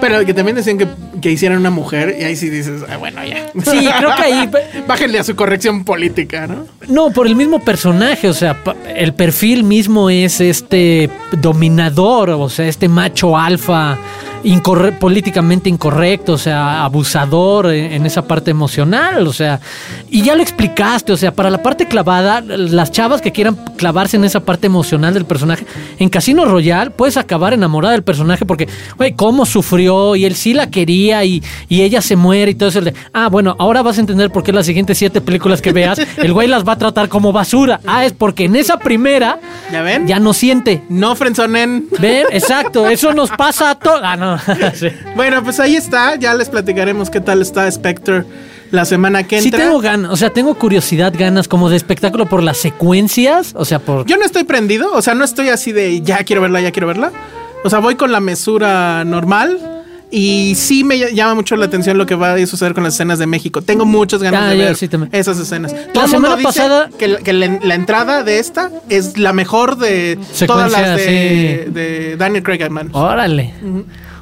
Pero 0.02 0.26
que 0.26 0.34
también 0.34 0.56
decían 0.56 0.78
que, 0.78 0.88
que 1.22 1.32
hicieran 1.32 1.58
una 1.60 1.70
mujer. 1.70 2.16
Y 2.20 2.24
ahí 2.24 2.36
sí 2.36 2.50
dices, 2.50 2.82
ah, 2.90 2.98
bueno, 2.98 3.22
ya. 3.26 3.48
Sí, 3.70 3.88
creo 3.98 4.16
que 4.16 4.22
ahí. 4.22 4.50
Bájenle 4.88 5.20
a 5.20 5.24
su 5.24 5.36
corrección 5.36 5.84
política, 5.84 6.48
¿no? 6.48 6.66
No, 6.88 7.12
por 7.12 7.28
el 7.28 7.36
mismo 7.36 7.60
personaje, 7.60 8.28
o 8.30 8.34
sea, 8.34 8.64
pa- 8.64 8.76
el 8.96 9.14
perfil 9.14 9.64
mismo 9.64 10.10
es 10.10 10.42
este 10.42 11.10
dominador, 11.34 12.30
o 12.32 12.50
sea, 12.50 12.68
este 12.68 12.88
macho 12.88 13.38
alfa 13.38 13.98
incorre- 14.44 14.92
políticamente 14.98 15.70
incorrecto, 15.70 16.34
o 16.34 16.38
sea, 16.38 16.84
abusador 16.84 17.74
en, 17.74 17.94
en 17.94 18.06
esa 18.06 18.24
parte 18.28 18.52
emocional, 18.52 19.28
o 19.28 19.34
sea, 19.34 19.60
y 20.10 20.22
ya 20.24 20.36
lo 20.36 20.42
explicaste, 20.42 21.12
o 21.14 21.18
sea, 21.18 21.34
para 21.34 21.50
la 21.50 21.62
parte 21.62 21.88
clavada, 21.88 22.42
las 22.42 22.92
chavas 22.92 23.22
que 23.22 23.32
quieran 23.32 23.56
clavarse 23.78 24.18
en 24.18 24.24
esa 24.24 24.40
parte 24.42 24.68
emocional 24.68 25.14
del 25.14 25.26
personaje, 25.26 25.66
en 25.98 26.10
Casino 26.10 26.46
Royale 26.46 26.92
puedes 26.92 27.18
acabar 27.18 27.54
enamorada 27.54 27.94
del 27.94 28.04
personaje 28.04 28.46
porque, 28.46 28.68
güey, 28.98 29.14
cómo 29.14 29.46
sufrió 29.46 30.16
y 30.16 30.26
él 30.26 30.36
sí 30.36 30.54
la 30.54 30.70
quería 30.70 31.24
y, 31.24 31.44
y 31.68 31.82
ella 31.82 32.02
se 32.02 32.16
muere 32.16 32.52
y 32.52 32.56
todo 32.56 32.70
eso. 32.70 32.80
ah, 33.14 33.28
bueno, 33.30 33.56
ahora 33.60 33.82
vas 33.82 33.98
a 33.98 34.02
entender 34.02 34.32
por 34.32 34.44
qué 34.44 34.52
las 34.54 34.66
siguientes 34.66 34.98
siete 34.98 35.22
películas 35.22 35.62
que 35.62 35.72
veas, 35.74 36.00
el 36.18 36.34
güey 36.34 36.48
las 36.48 36.68
va 36.68 36.74
a 36.74 36.78
tratar 36.78 37.10
como 37.10 37.32
basura. 37.32 37.80
Ah, 37.86 38.06
es 38.06 38.14
porque 38.14 38.46
en 38.46 38.56
esa 38.56 38.78
primera 38.78 39.40
¿Ya 39.72 39.82
ven? 39.82 40.08
ya 40.08 40.20
no 40.20 40.34
siente. 40.34 40.84
No 40.90 41.16
frenzonen. 41.16 41.88
¿Ven? 42.00 42.26
Exacto, 42.32 42.88
eso 42.88 43.14
nos 43.14 43.30
pasa 43.32 43.72
a 43.72 43.76
todos. 43.76 44.02
Ah, 44.04 44.16
no. 44.16 44.29
Sí. 44.76 44.88
Bueno, 45.16 45.44
pues 45.44 45.60
ahí 45.60 45.76
está. 45.76 46.16
Ya 46.16 46.34
les 46.34 46.50
platicaremos 46.50 47.10
qué 47.10 47.20
tal 47.22 47.42
está 47.42 47.70
Spectre 47.72 48.24
la 48.72 48.86
semana 48.86 49.24
que 49.24 49.42
Sí 49.42 49.48
entra. 49.48 49.66
tengo 49.66 49.80
ganas, 49.80 50.12
o 50.12 50.16
sea, 50.16 50.30
tengo 50.32 50.54
curiosidad, 50.56 51.12
ganas 51.18 51.48
como 51.48 51.70
de 51.70 51.76
espectáculo 51.78 52.28
por 52.28 52.44
las 52.44 52.58
secuencias, 52.58 53.54
o 53.56 53.66
sea, 53.66 53.80
por... 53.80 54.06
Yo 54.06 54.16
no 54.18 54.26
estoy 54.26 54.44
prendido, 54.44 54.92
o 54.94 55.02
sea, 55.02 55.16
no 55.16 55.26
estoy 55.26 55.50
así 55.50 55.72
de 55.72 56.02
ya 56.02 56.24
quiero 56.24 56.42
verla, 56.44 56.62
ya 56.62 56.72
quiero 56.72 56.86
verla. 56.88 57.12
O 57.64 57.70
sea, 57.70 57.80
voy 57.80 57.96
con 57.96 58.12
la 58.12 58.20
mesura 58.20 59.04
normal. 59.06 59.58
Y 60.12 60.56
sí 60.56 60.84
me 60.84 60.96
ll- 60.96 61.14
llama 61.14 61.36
mucho 61.36 61.56
la 61.56 61.66
atención 61.68 61.96
lo 62.00 62.08
que 62.08 62.16
va 62.16 62.34
a 62.34 62.46
suceder 62.48 62.74
con 62.74 62.84
las 62.84 62.96
escenas 62.96 63.20
de 63.20 63.28
México. 63.28 63.62
Tengo 63.62 63.86
muchas 63.86 64.24
ganas 64.24 64.42
Ah, 64.42 64.50
de 64.50 64.58
ver 64.58 64.76
sí 64.76 64.90
esas 65.12 65.38
escenas. 65.38 65.72
Todo 65.94 66.06
el 66.06 66.10
semana 66.10 66.36
mundo 66.36 66.50
dice 66.50 66.60
pasada- 66.62 66.90
que, 66.98 67.08
la, 67.10 67.18
que 67.20 67.32
la- 67.32 67.60
la 67.62 67.76
entrada 67.76 68.24
de 68.24 68.40
esta 68.40 68.72
es 68.90 69.20
la 69.20 69.34
mejor 69.34 69.78
de 69.78 70.18
todas 70.48 70.72
las 70.72 70.96
de, 70.98 71.64
sí. 71.68 71.72
de 71.72 72.16
Daniel 72.18 72.42
Craig. 72.42 72.60
Órale. 72.92 73.54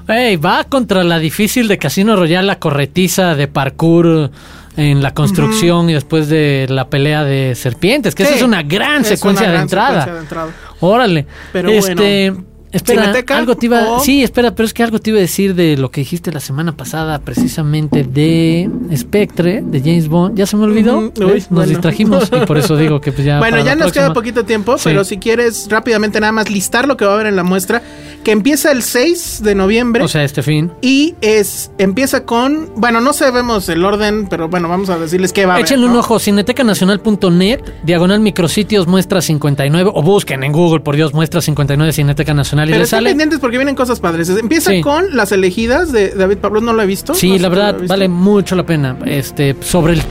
Ey, 0.08 0.38
va 0.38 0.64
contra 0.64 1.04
la 1.04 1.20
difícil 1.20 1.68
de 1.68 1.78
Casino 1.78 2.16
Royale, 2.16 2.48
la 2.48 2.60
corretiza 2.60 3.36
de 3.36 3.48
parkour 3.48 4.32
en 4.78 5.02
la 5.02 5.14
construcción 5.14 5.90
y 5.90 5.94
después 5.94 6.30
de 6.30 6.68
la 6.70 6.88
pelea 6.90 7.24
de 7.24 7.56
serpientes, 7.56 8.16
que 8.16 8.24
esa 8.24 8.36
es 8.36 8.42
una 8.44 8.64
gran 8.64 9.02
es 9.02 9.08
secuencia 9.08 9.48
una 9.48 9.56
de 9.58 9.62
entrada. 9.64 9.90
secuencia 10.06 10.14
de 10.14 10.20
entrada. 10.20 10.50
Órale. 10.80 11.26
Pero 11.52 11.70
este, 11.70 12.30
bueno. 12.32 12.46
espera, 12.72 13.02
¿Cineteca 13.02 13.38
algo 13.38 13.58
te 13.58 13.66
iba, 13.66 13.90
o- 13.94 14.00
sí, 14.00 14.22
espera, 14.24 14.54
pero 14.54 14.66
es 14.68 14.74
que 14.76 14.84
algo 14.84 15.00
te 15.00 15.10
iba 15.10 15.18
a 15.18 15.22
decir 15.22 15.56
de 15.56 15.76
lo 15.78 15.90
que 15.90 16.02
dijiste 16.02 16.32
la 16.32 16.40
semana 16.40 16.78
pasada, 16.78 17.18
precisamente 17.20 18.04
de 18.04 18.70
Spectre, 18.96 19.64
de 19.66 19.80
James 19.80 20.08
Bond. 20.08 20.38
Ya 20.38 20.46
se 20.46 20.56
me 20.58 20.66
olvidó. 20.66 21.00
Uy, 21.00 21.12
¿ves? 21.16 21.50
Nos 21.50 21.50
bueno. 21.50 21.70
distrajimos 21.70 22.30
y 22.32 22.46
por 22.46 22.60
eso 22.60 22.78
digo 22.78 23.02
que 23.02 23.12
pues 23.12 23.26
ya. 23.26 23.40
Bueno, 23.40 23.64
ya 23.66 23.76
nos 23.76 23.92
queda 23.92 24.14
poquito 24.14 24.46
tiempo, 24.46 24.78
Sí. 24.78 24.84
pero 24.86 25.04
si 25.04 25.18
quieres 25.18 25.68
rápidamente 25.72 26.20
nada 26.20 26.32
más 26.32 26.52
listar 26.52 26.88
lo 26.88 26.96
que 26.98 27.04
va 27.06 27.12
a 27.12 27.16
haber 27.16 27.26
en 27.28 27.36
la 27.36 27.44
muestra, 27.44 27.82
que 28.28 28.34
empieza 28.34 28.74
el 28.74 28.84
6 28.84 29.40
de 29.42 29.56
noviembre. 29.56 30.04
O 30.04 30.08
sea, 30.10 30.22
este 30.26 30.44
fin. 30.44 30.70
y 30.82 31.16
es 31.22 31.72
empieza 31.78 32.26
con, 32.26 32.70
bueno, 32.76 33.00
no 33.00 33.14
sabemos 33.14 33.70
el 33.70 33.86
orden, 33.86 34.28
pero 34.30 34.50
bueno, 34.50 34.68
vamos 34.68 34.90
a 34.90 34.98
decirles 35.00 35.32
qué 35.32 35.46
va 35.46 35.54
a 35.54 35.56
haber. 35.56 35.66
Échenle 35.66 35.86
un 35.86 35.94
¿no? 35.94 36.00
ojo, 36.00 36.20
cinetecanacional.net, 36.20 37.62
diagonal 37.84 38.20
micrositios, 38.20 38.86
muestra 38.86 39.22
59, 39.22 39.92
o 39.94 40.02
busquen 40.04 40.44
en 40.44 40.52
Google, 40.52 40.82
por 40.82 40.98
Dios, 40.98 41.14
muestra 41.14 41.40
59 41.40 41.94
Cineteca 41.94 42.34
Nacional 42.34 42.68
y 42.68 42.74
Pero 42.74 42.84
estén 42.84 42.98
sale. 42.98 43.10
pendientes 43.12 43.40
porque 43.40 43.56
vienen 43.58 43.76
cosas 43.76 44.02
padres. 44.02 44.28
Empieza 44.28 44.72
Sí. 44.72 44.82
con 44.82 45.16
las 45.16 45.32
elegidas 45.32 45.94
de 45.94 46.10
David 46.10 46.40
Pablo, 46.40 46.60
no 46.60 46.74
lo 46.74 46.82
he 46.82 46.86
visto. 46.86 47.16
Sí, 47.16 47.30
No 47.30 47.36
sé 47.36 47.42
la 47.44 47.48
verdad, 47.48 47.78
vale 47.88 48.10
mucho 48.10 48.58
la 48.58 48.66
pena. 48.66 48.98
Este, 49.06 49.56
sobre 49.62 49.94
el. 49.94 50.02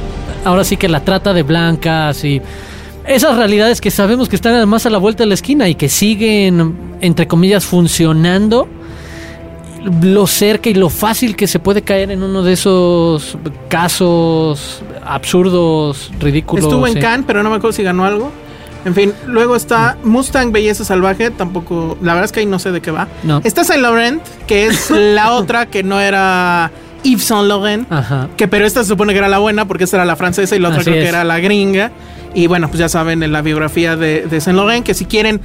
Ahora 0.46 0.64
sí 0.64 0.78
que 0.78 0.88
la 0.88 1.04
trata 1.04 1.34
de 1.34 1.42
blancas 1.42 2.24
y. 2.24 2.40
Esas 3.06 3.36
realidades 3.36 3.80
que 3.80 3.90
sabemos 3.90 4.28
que 4.28 4.36
están 4.36 4.54
además 4.54 4.84
a 4.86 4.90
la 4.90 4.98
vuelta 4.98 5.22
de 5.22 5.28
la 5.28 5.34
esquina 5.34 5.68
y 5.68 5.74
que 5.74 5.88
siguen, 5.88 6.74
entre 7.00 7.26
comillas, 7.28 7.64
funcionando. 7.64 8.68
Lo 10.02 10.26
cerca 10.26 10.68
y 10.68 10.74
lo 10.74 10.88
fácil 10.88 11.36
que 11.36 11.46
se 11.46 11.60
puede 11.60 11.82
caer 11.82 12.10
en 12.10 12.22
uno 12.24 12.42
de 12.42 12.54
esos 12.54 13.38
casos 13.68 14.82
absurdos, 15.04 16.10
ridículos. 16.18 16.64
Estuvo 16.64 16.86
en 16.88 16.94
sí. 16.94 17.00
Cannes, 17.00 17.24
pero 17.26 17.44
no 17.44 17.50
me 17.50 17.56
acuerdo 17.56 17.72
si 17.72 17.84
ganó 17.84 18.04
algo. 18.04 18.32
En 18.84 18.94
fin, 18.94 19.12
luego 19.26 19.56
está 19.56 19.96
Mustang 20.04 20.52
Belleza 20.52 20.84
Salvaje, 20.84 21.30
tampoco, 21.30 21.98
la 22.02 22.14
verdad 22.14 22.26
es 22.26 22.32
que 22.32 22.40
ahí 22.40 22.46
no 22.46 22.58
sé 22.58 22.70
de 22.70 22.80
qué 22.80 22.92
va. 22.92 23.08
No. 23.24 23.40
Está 23.42 23.64
Saint 23.64 23.82
Laurent, 23.82 24.22
que 24.46 24.66
es 24.66 24.90
la 24.90 25.32
otra 25.32 25.66
que 25.66 25.82
no 25.82 26.00
era 26.00 26.70
Yves 27.10 27.24
Saint 27.24 27.46
Laurent, 27.48 27.90
Ajá. 27.92 28.28
que 28.36 28.48
pero 28.48 28.66
esta 28.66 28.82
se 28.82 28.88
supone 28.88 29.12
que 29.12 29.18
era 29.18 29.28
la 29.28 29.38
buena 29.38 29.66
porque 29.66 29.84
esta 29.84 29.96
era 29.98 30.04
la 30.04 30.16
francesa 30.16 30.56
y 30.56 30.58
la 30.58 30.68
otra 30.68 30.80
Así 30.80 30.90
creo 30.90 31.02
que 31.02 31.08
era 31.08 31.24
la 31.24 31.38
gringa. 31.38 31.92
Y 32.34 32.46
bueno, 32.48 32.68
pues 32.68 32.78
ya 32.80 32.88
saben 32.88 33.22
en 33.22 33.32
la 33.32 33.40
biografía 33.42 33.96
de, 33.96 34.26
de 34.26 34.40
Saint 34.40 34.56
Laurent, 34.58 34.84
que 34.84 34.92
si 34.94 35.06
quieren 35.06 35.40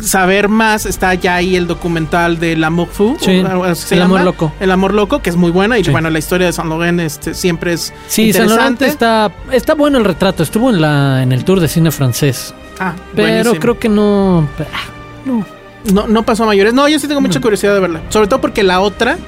saber 0.00 0.48
más, 0.48 0.86
está 0.86 1.14
ya 1.14 1.34
ahí 1.36 1.54
el 1.54 1.66
documental 1.66 2.40
de 2.40 2.56
L'Amour 2.56 2.88
Fou. 2.88 3.16
Sí, 3.20 3.30
El 3.30 3.42
llama. 3.44 4.04
Amor 4.04 4.20
Loco. 4.22 4.52
El 4.58 4.70
Amor 4.70 4.94
Loco, 4.94 5.20
que 5.20 5.30
es 5.30 5.36
muy 5.36 5.50
buena. 5.50 5.78
Y 5.78 5.84
Sí. 5.84 5.90
bueno, 5.90 6.08
la 6.10 6.18
historia 6.18 6.46
de 6.46 6.52
Saint 6.52 6.70
Laurent 6.70 6.98
este, 7.00 7.34
siempre 7.34 7.74
es 7.74 7.92
Sí, 8.08 8.32
San 8.32 8.42
interesante. 8.44 8.54
Laurent 8.56 8.82
está, 8.82 9.30
está 9.52 9.74
bueno 9.74 9.98
el 9.98 10.04
retrato. 10.04 10.42
Estuvo 10.42 10.70
en 10.70 10.80
la 10.80 11.22
en 11.22 11.32
el 11.32 11.44
tour 11.44 11.60
de 11.60 11.68
cine 11.68 11.90
francés. 11.90 12.54
Ah, 12.80 12.94
Pero 13.14 13.28
buenísimo. 13.28 13.60
creo 13.60 13.78
que 13.78 13.88
no. 13.88 14.48
ah, 14.58 14.90
no. 15.26 15.44
No, 15.92 16.06
no 16.06 16.22
pasó 16.24 16.44
a 16.44 16.46
mayores. 16.46 16.72
No, 16.74 16.88
yo 16.88 16.98
sí 16.98 17.06
tengo 17.06 17.20
mucha 17.20 17.40
curiosidad 17.40 17.74
de 17.74 17.80
verla. 17.80 18.00
Sobre 18.08 18.26
todo 18.28 18.40
porque 18.40 18.62
la 18.62 18.80
otra, 18.80 19.18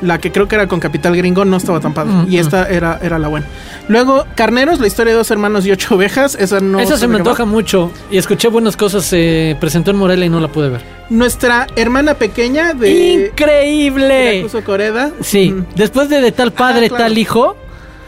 la 0.00 0.18
que 0.18 0.30
creo 0.32 0.46
que 0.48 0.54
era 0.54 0.66
con 0.66 0.80
Capital 0.80 1.16
Gringo, 1.16 1.44
no 1.44 1.56
estaba 1.56 1.80
tan 1.80 1.94
padre. 1.94 2.12
Mm, 2.12 2.26
y 2.32 2.38
esta 2.38 2.68
era, 2.68 2.98
era 3.02 3.18
la 3.18 3.28
buena. 3.28 3.46
Luego, 3.88 4.24
Carneros, 4.34 4.80
la 4.80 4.86
historia 4.86 5.12
de 5.12 5.18
dos 5.18 5.30
hermanos 5.30 5.64
y 5.66 5.70
ocho 5.72 5.94
ovejas. 5.96 6.34
Esa 6.38 6.60
no. 6.60 6.78
Esa 6.80 6.96
se 6.96 7.06
me 7.08 7.16
antoja 7.16 7.44
mucho. 7.44 7.90
Y 8.10 8.18
escuché 8.18 8.48
buenas 8.48 8.76
cosas. 8.76 9.04
Se 9.04 9.56
presentó 9.60 9.90
en 9.90 9.96
Morelia 9.96 10.26
y 10.26 10.28
no 10.30 10.40
la 10.40 10.48
pude 10.48 10.68
ver. 10.68 10.82
Nuestra 11.10 11.66
hermana 11.76 12.14
pequeña 12.14 12.74
de. 12.74 13.30
¡Increíble! 13.30 14.46
Coreda. 14.64 15.10
Sí, 15.20 15.50
Mm. 15.50 15.66
después 15.76 16.08
de 16.08 16.20
de 16.20 16.32
tal 16.32 16.52
padre, 16.52 16.86
Ah, 16.86 16.88
claro. 16.88 17.04
tal 17.04 17.18
hijo, 17.18 17.56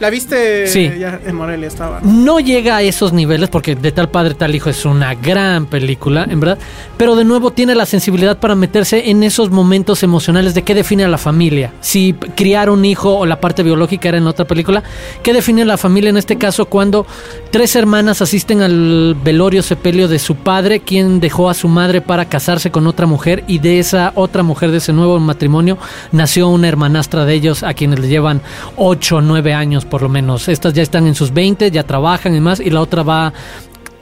La 0.01 0.09
viste 0.09 0.65
Sí. 0.65 0.91
ya 0.99 1.19
en 1.25 1.35
Morelia 1.35 1.67
estaba. 1.67 1.99
no 2.01 2.39
llega 2.39 2.77
a 2.77 2.81
esos 2.81 3.13
niveles 3.13 3.49
porque 3.49 3.75
de 3.75 3.91
tal 3.91 4.09
padre, 4.09 4.33
tal 4.33 4.55
hijo 4.55 4.69
es 4.71 4.83
una 4.83 5.13
gran 5.13 5.67
película, 5.67 6.25
en 6.27 6.39
verdad. 6.39 6.57
Pero 6.97 7.15
de 7.15 7.23
nuevo 7.23 7.51
tiene 7.51 7.75
la 7.75 7.85
sensibilidad 7.85 8.39
para 8.39 8.55
meterse 8.55 9.11
en 9.11 9.21
esos 9.21 9.51
momentos 9.51 10.01
emocionales 10.01 10.55
de 10.55 10.63
qué 10.63 10.73
define 10.73 11.05
a 11.05 11.07
la 11.07 11.19
familia. 11.19 11.71
Si 11.81 12.13
criar 12.13 12.71
un 12.71 12.83
hijo 12.83 13.15
o 13.15 13.27
la 13.27 13.39
parte 13.39 13.61
biológica 13.61 14.09
era 14.09 14.17
en 14.17 14.25
otra 14.25 14.45
película, 14.45 14.81
¿qué 15.21 15.33
define 15.33 15.61
a 15.61 15.65
la 15.65 15.77
familia 15.77 16.09
en 16.09 16.17
este 16.17 16.35
caso 16.37 16.65
cuando 16.65 17.05
Tres 17.51 17.75
hermanas 17.75 18.21
asisten 18.21 18.61
al 18.61 19.13
velorio 19.21 19.61
sepelio 19.61 20.07
de 20.07 20.19
su 20.19 20.35
padre, 20.37 20.79
quien 20.79 21.19
dejó 21.19 21.49
a 21.49 21.53
su 21.53 21.67
madre 21.67 21.99
para 21.99 22.23
casarse 22.29 22.71
con 22.71 22.87
otra 22.87 23.07
mujer 23.07 23.43
y 23.45 23.59
de 23.59 23.77
esa 23.79 24.13
otra 24.15 24.41
mujer, 24.41 24.71
de 24.71 24.77
ese 24.77 24.93
nuevo 24.93 25.19
matrimonio, 25.19 25.77
nació 26.13 26.47
una 26.47 26.69
hermanastra 26.69 27.25
de 27.25 27.33
ellos 27.33 27.63
a 27.63 27.73
quienes 27.73 27.99
le 27.99 28.07
llevan 28.07 28.41
8 28.77 29.17
o 29.17 29.21
9 29.21 29.53
años 29.53 29.83
por 29.83 30.01
lo 30.01 30.07
menos. 30.07 30.47
Estas 30.47 30.73
ya 30.73 30.81
están 30.81 31.07
en 31.07 31.15
sus 31.15 31.33
20, 31.33 31.69
ya 31.71 31.83
trabajan 31.83 32.33
y 32.33 32.39
más, 32.39 32.61
y 32.61 32.69
la 32.69 32.79
otra 32.79 33.03
va 33.03 33.33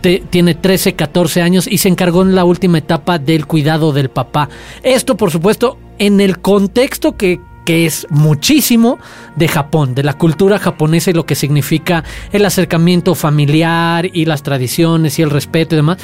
te- 0.02 0.24
tiene 0.30 0.54
13, 0.54 0.94
14 0.94 1.42
años 1.42 1.66
y 1.66 1.80
se 1.80 1.90
encargó 1.90 2.22
en 2.22 2.36
la 2.36 2.46
última 2.46 2.78
etapa 2.78 3.18
del 3.18 3.48
cuidado 3.48 3.92
del 3.94 4.10
papá. 4.10 4.48
Esto, 4.84 5.18
por 5.18 5.32
supuesto, 5.32 5.76
en 5.98 6.22
el 6.22 6.40
contexto 6.40 7.18
que, 7.18 7.42
que 7.70 7.86
es 7.86 8.08
muchísimo 8.10 8.98
de 9.36 9.48
Japón, 9.48 9.94
de 9.94 10.02
la 10.02 10.14
cultura 10.14 10.58
japonesa 10.58 11.12
y 11.12 11.14
lo 11.14 11.28
que 11.28 11.36
significa 11.36 12.04
el 12.32 12.44
acercamiento 12.44 13.14
familiar 13.14 14.10
y 14.12 14.26
las 14.26 14.42
tradiciones 14.42 15.20
y 15.20 15.22
el 15.22 15.30
respeto 15.30 15.76
y 15.76 15.78
demás. 15.78 16.00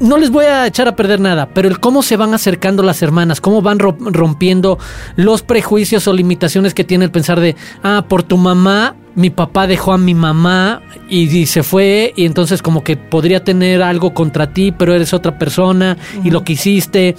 No 0.00 0.18
les 0.18 0.28
voy 0.30 0.44
a 0.44 0.66
echar 0.66 0.86
a 0.86 0.96
perder 0.96 1.18
nada, 1.18 1.48
pero 1.54 1.66
el 1.66 1.80
cómo 1.80 2.02
se 2.02 2.18
van 2.18 2.34
acercando 2.34 2.82
las 2.82 3.00
hermanas, 3.00 3.40
cómo 3.40 3.62
van 3.62 3.78
ro- 3.78 3.96
rompiendo 3.98 4.78
los 5.16 5.40
prejuicios 5.40 6.06
o 6.08 6.12
limitaciones 6.12 6.74
que 6.74 6.84
tiene 6.84 7.06
el 7.06 7.10
pensar 7.10 7.40
de, 7.40 7.56
ah, 7.82 8.04
por 8.06 8.22
tu 8.22 8.36
mamá, 8.36 8.96
mi 9.14 9.30
papá 9.30 9.66
dejó 9.66 9.94
a 9.94 9.98
mi 9.98 10.12
mamá 10.14 10.82
y, 11.08 11.22
y 11.34 11.46
se 11.46 11.62
fue, 11.62 12.12
y 12.16 12.26
entonces 12.26 12.60
como 12.60 12.84
que 12.84 12.98
podría 12.98 13.42
tener 13.44 13.82
algo 13.82 14.12
contra 14.12 14.52
ti, 14.52 14.72
pero 14.72 14.92
eres 14.94 15.14
otra 15.14 15.38
persona 15.38 15.96
y 16.22 16.30
lo 16.30 16.44
que 16.44 16.52
hiciste. 16.52 17.16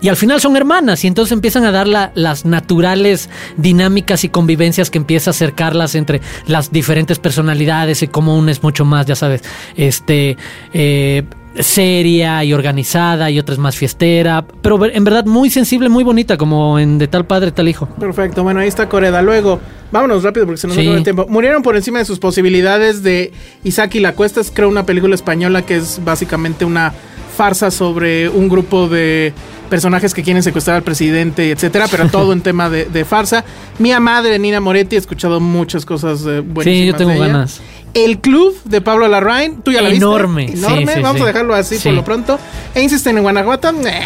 Y 0.00 0.08
al 0.08 0.16
final 0.16 0.40
son 0.40 0.56
hermanas 0.56 1.04
y 1.04 1.08
entonces 1.08 1.32
empiezan 1.32 1.64
a 1.64 1.72
dar 1.72 1.86
la- 1.88 2.12
las 2.14 2.44
naturales 2.44 3.28
dinámicas 3.56 4.22
y 4.24 4.28
convivencias 4.28 4.90
que 4.90 4.98
empieza 4.98 5.30
a 5.30 5.32
acercarlas 5.32 5.94
entre 5.94 6.20
las 6.46 6.70
diferentes 6.70 7.18
personalidades 7.18 8.02
y 8.02 8.08
cómo 8.08 8.36
una 8.36 8.52
es 8.52 8.62
mucho 8.62 8.84
más, 8.84 9.06
ya 9.06 9.16
sabes, 9.16 9.42
este... 9.76 10.36
eh, 10.72 11.24
seria 11.60 12.44
y 12.44 12.52
organizada 12.52 13.30
y 13.32 13.38
otra 13.40 13.52
es 13.54 13.58
más 13.58 13.74
fiestera, 13.74 14.44
pero 14.62 14.78
en 14.84 15.02
verdad 15.02 15.24
muy 15.24 15.50
sensible, 15.50 15.88
muy 15.88 16.04
bonita, 16.04 16.36
como 16.36 16.78
en 16.78 16.98
De 16.98 17.08
tal 17.08 17.26
padre, 17.26 17.50
tal 17.50 17.66
hijo. 17.66 17.86
Perfecto, 17.98 18.44
bueno, 18.44 18.60
ahí 18.60 18.68
está 18.68 18.88
Coreda. 18.88 19.22
Luego, 19.22 19.58
vámonos 19.90 20.22
rápido 20.22 20.46
porque 20.46 20.60
se 20.60 20.68
nos 20.68 20.76
Sí. 20.76 20.82
acaba 20.82 20.98
el 20.98 21.02
tiempo. 21.02 21.26
Murieron 21.28 21.62
por 21.64 21.74
encima 21.74 21.98
de 21.98 22.04
sus 22.04 22.20
posibilidades 22.20 23.02
de 23.02 23.32
Isaac 23.64 23.92
y 23.96 24.00
la 24.00 24.12
Cuesta. 24.12 24.40
Es 24.40 24.52
creo 24.54 24.68
una 24.68 24.86
película 24.86 25.16
española 25.16 25.62
que 25.62 25.76
es 25.76 26.00
básicamente 26.04 26.64
una 26.64 26.92
farsa 27.38 27.70
sobre 27.70 28.28
un 28.28 28.48
grupo 28.48 28.88
de 28.88 29.32
personajes 29.70 30.12
que 30.12 30.24
quieren 30.24 30.42
secuestrar 30.42 30.74
al 30.76 30.82
presidente, 30.82 31.52
etcétera, 31.52 31.86
pero 31.88 32.08
todo 32.10 32.32
en 32.32 32.40
tema 32.40 32.68
de, 32.68 32.86
de 32.86 33.04
farsa. 33.04 33.44
Mía 33.78 34.00
madre, 34.00 34.40
Nina 34.40 34.58
Moretti, 34.60 34.96
he 34.96 34.98
escuchado 34.98 35.38
muchas 35.38 35.86
cosas 35.86 36.22
eh, 36.26 36.40
buenísimas. 36.40 36.64
Sí, 36.64 36.86
yo 36.86 36.94
tengo 36.96 37.10
de 37.10 37.16
ella. 37.18 37.26
ganas. 37.28 37.60
El 37.94 38.18
Club 38.18 38.54
de 38.64 38.80
Pablo 38.80 39.06
Larraín, 39.06 39.62
tú 39.62 39.70
ya 39.70 39.80
la 39.82 39.88
viste. 39.88 40.04
Enorme, 40.04 40.46
Enorme, 40.52 40.94
sí, 40.94 41.00
vamos 41.00 41.18
sí. 41.18 41.22
a 41.22 41.26
dejarlo 41.26 41.54
así 41.54 41.76
Sí. 41.78 41.84
por 41.88 41.92
lo 41.94 42.04
pronto. 42.04 42.38
E 42.74 42.82
Insisten 42.82 43.16
en 43.16 43.22
Guanajuato. 43.22 43.70
eh. 43.86 44.00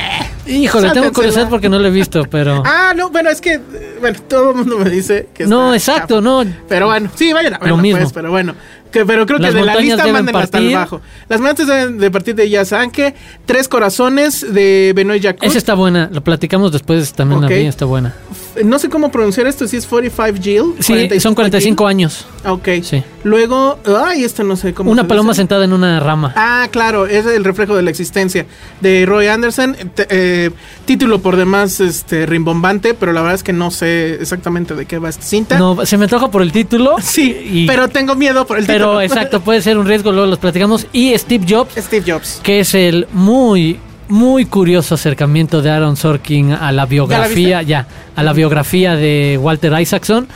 Híjole, 0.46 0.88
tengo 0.90 1.06
Sáltensela. 1.06 1.12
curiosidad 1.12 1.48
porque 1.48 1.68
no 1.70 1.78
lo 1.78 1.88
he 1.88 1.90
visto, 1.90 2.24
pero... 2.30 2.62
Ah, 2.66 2.92
no, 2.94 3.08
bueno, 3.10 3.30
es 3.30 3.40
que, 3.40 3.54
eh, 3.54 3.96
bueno, 4.00 4.18
todo 4.28 4.50
el 4.50 4.56
mundo 4.56 4.78
me 4.78 4.90
dice 4.90 5.28
que 5.32 5.46
no, 5.46 5.72
está 5.74 5.92
exacto, 5.94 6.20
no. 6.20 6.44
Pero 6.68 6.86
bueno, 6.86 7.10
sí, 7.14 7.32
vayan 7.32 7.54
a 7.54 7.58
verlo, 7.58 7.76
Lo 7.76 7.82
mismo. 7.82 8.00
pues, 8.00 8.12
pero 8.12 8.30
bueno. 8.30 8.54
Que, 8.92 9.04
pero 9.06 9.26
creo 9.26 9.38
que 9.38 9.50
de 9.50 9.62
la 9.64 9.76
lista 9.76 10.06
manden 10.08 10.36
hasta 10.36 10.58
el 10.58 10.64
partir. 10.64 10.76
bajo. 10.76 11.00
Las 11.28 11.40
montañas 11.40 11.66
deben 11.68 11.98
de 11.98 12.10
partir 12.10 12.34
de 12.34 12.48
Yasanke. 12.50 13.14
Tres 13.46 13.66
corazones 13.68 14.46
de 14.52 14.92
Benoit 14.94 15.22
Jacot. 15.22 15.44
Esa 15.44 15.58
está 15.58 15.74
buena, 15.74 16.08
lo 16.12 16.22
platicamos 16.22 16.70
después, 16.72 17.12
también 17.12 17.42
Ok. 17.44 17.50
la 17.50 17.56
está 17.56 17.84
buena. 17.86 18.14
No 18.62 18.78
sé 18.78 18.90
cómo 18.90 19.10
pronunciar 19.10 19.46
esto, 19.46 19.66
si 19.66 19.78
es 19.78 19.86
45 19.86 20.42
Jill. 20.42 20.74
Sí, 20.80 21.20
son 21.20 21.34
45 21.34 21.86
años. 21.86 22.26
Ok. 22.44 22.68
Sí. 22.82 23.02
Luego, 23.24 23.78
ay, 24.04 24.24
esto 24.24 24.44
no 24.44 24.56
sé 24.56 24.74
cómo 24.74 24.90
Una 24.90 25.02
se 25.02 25.08
paloma 25.08 25.30
dice. 25.30 25.40
sentada 25.42 25.64
en 25.64 25.72
una 25.72 26.00
rama. 26.00 26.34
Ah, 26.36 26.68
claro, 26.70 27.06
es 27.06 27.24
el 27.24 27.44
reflejo 27.44 27.74
de 27.74 27.82
la 27.82 27.88
existencia 27.90 28.44
de 28.82 29.06
Roy 29.06 29.28
Anderson. 29.28 29.74
Eh, 29.96 30.50
título 30.84 31.20
por 31.22 31.36
demás 31.36 31.80
este, 31.80 32.26
rimbombante, 32.26 32.92
pero 32.92 33.12
la 33.12 33.22
verdad 33.22 33.36
es 33.36 33.42
que 33.42 33.52
no 33.54 33.70
sé 33.70 34.14
exactamente 34.20 34.74
de 34.74 34.84
qué 34.84 34.98
va 34.98 35.08
esta 35.08 35.22
cinta. 35.24 35.58
No, 35.58 35.86
se 35.86 35.96
me 35.96 36.04
antoja 36.04 36.30
por 36.30 36.42
el 36.42 36.52
título. 36.52 36.96
Sí, 37.02 37.34
y- 37.50 37.66
pero 37.66 37.88
tengo 37.88 38.14
miedo 38.16 38.46
por 38.46 38.58
el 38.58 38.66
pero 38.86 39.00
exacto, 39.02 39.40
puede 39.40 39.62
ser 39.62 39.78
un 39.78 39.86
riesgo, 39.86 40.12
luego 40.12 40.26
los 40.26 40.38
platicamos. 40.38 40.86
Y 40.92 41.16
Steve 41.18 41.44
Jobs, 41.48 41.74
Steve 41.76 42.04
Jobs. 42.12 42.40
que 42.42 42.60
es 42.60 42.74
el 42.74 43.06
muy, 43.12 43.78
muy 44.08 44.44
curioso 44.46 44.94
acercamiento 44.94 45.62
de 45.62 45.70
Aaron 45.70 45.96
Sorkin 45.96 46.52
a 46.52 46.72
la 46.72 46.86
biografía, 46.86 47.62
ya, 47.62 47.86
a 48.14 48.22
la 48.22 48.32
biografía 48.32 48.96
de 48.96 49.38
Walter 49.40 49.72
Isaacson. 49.80 50.28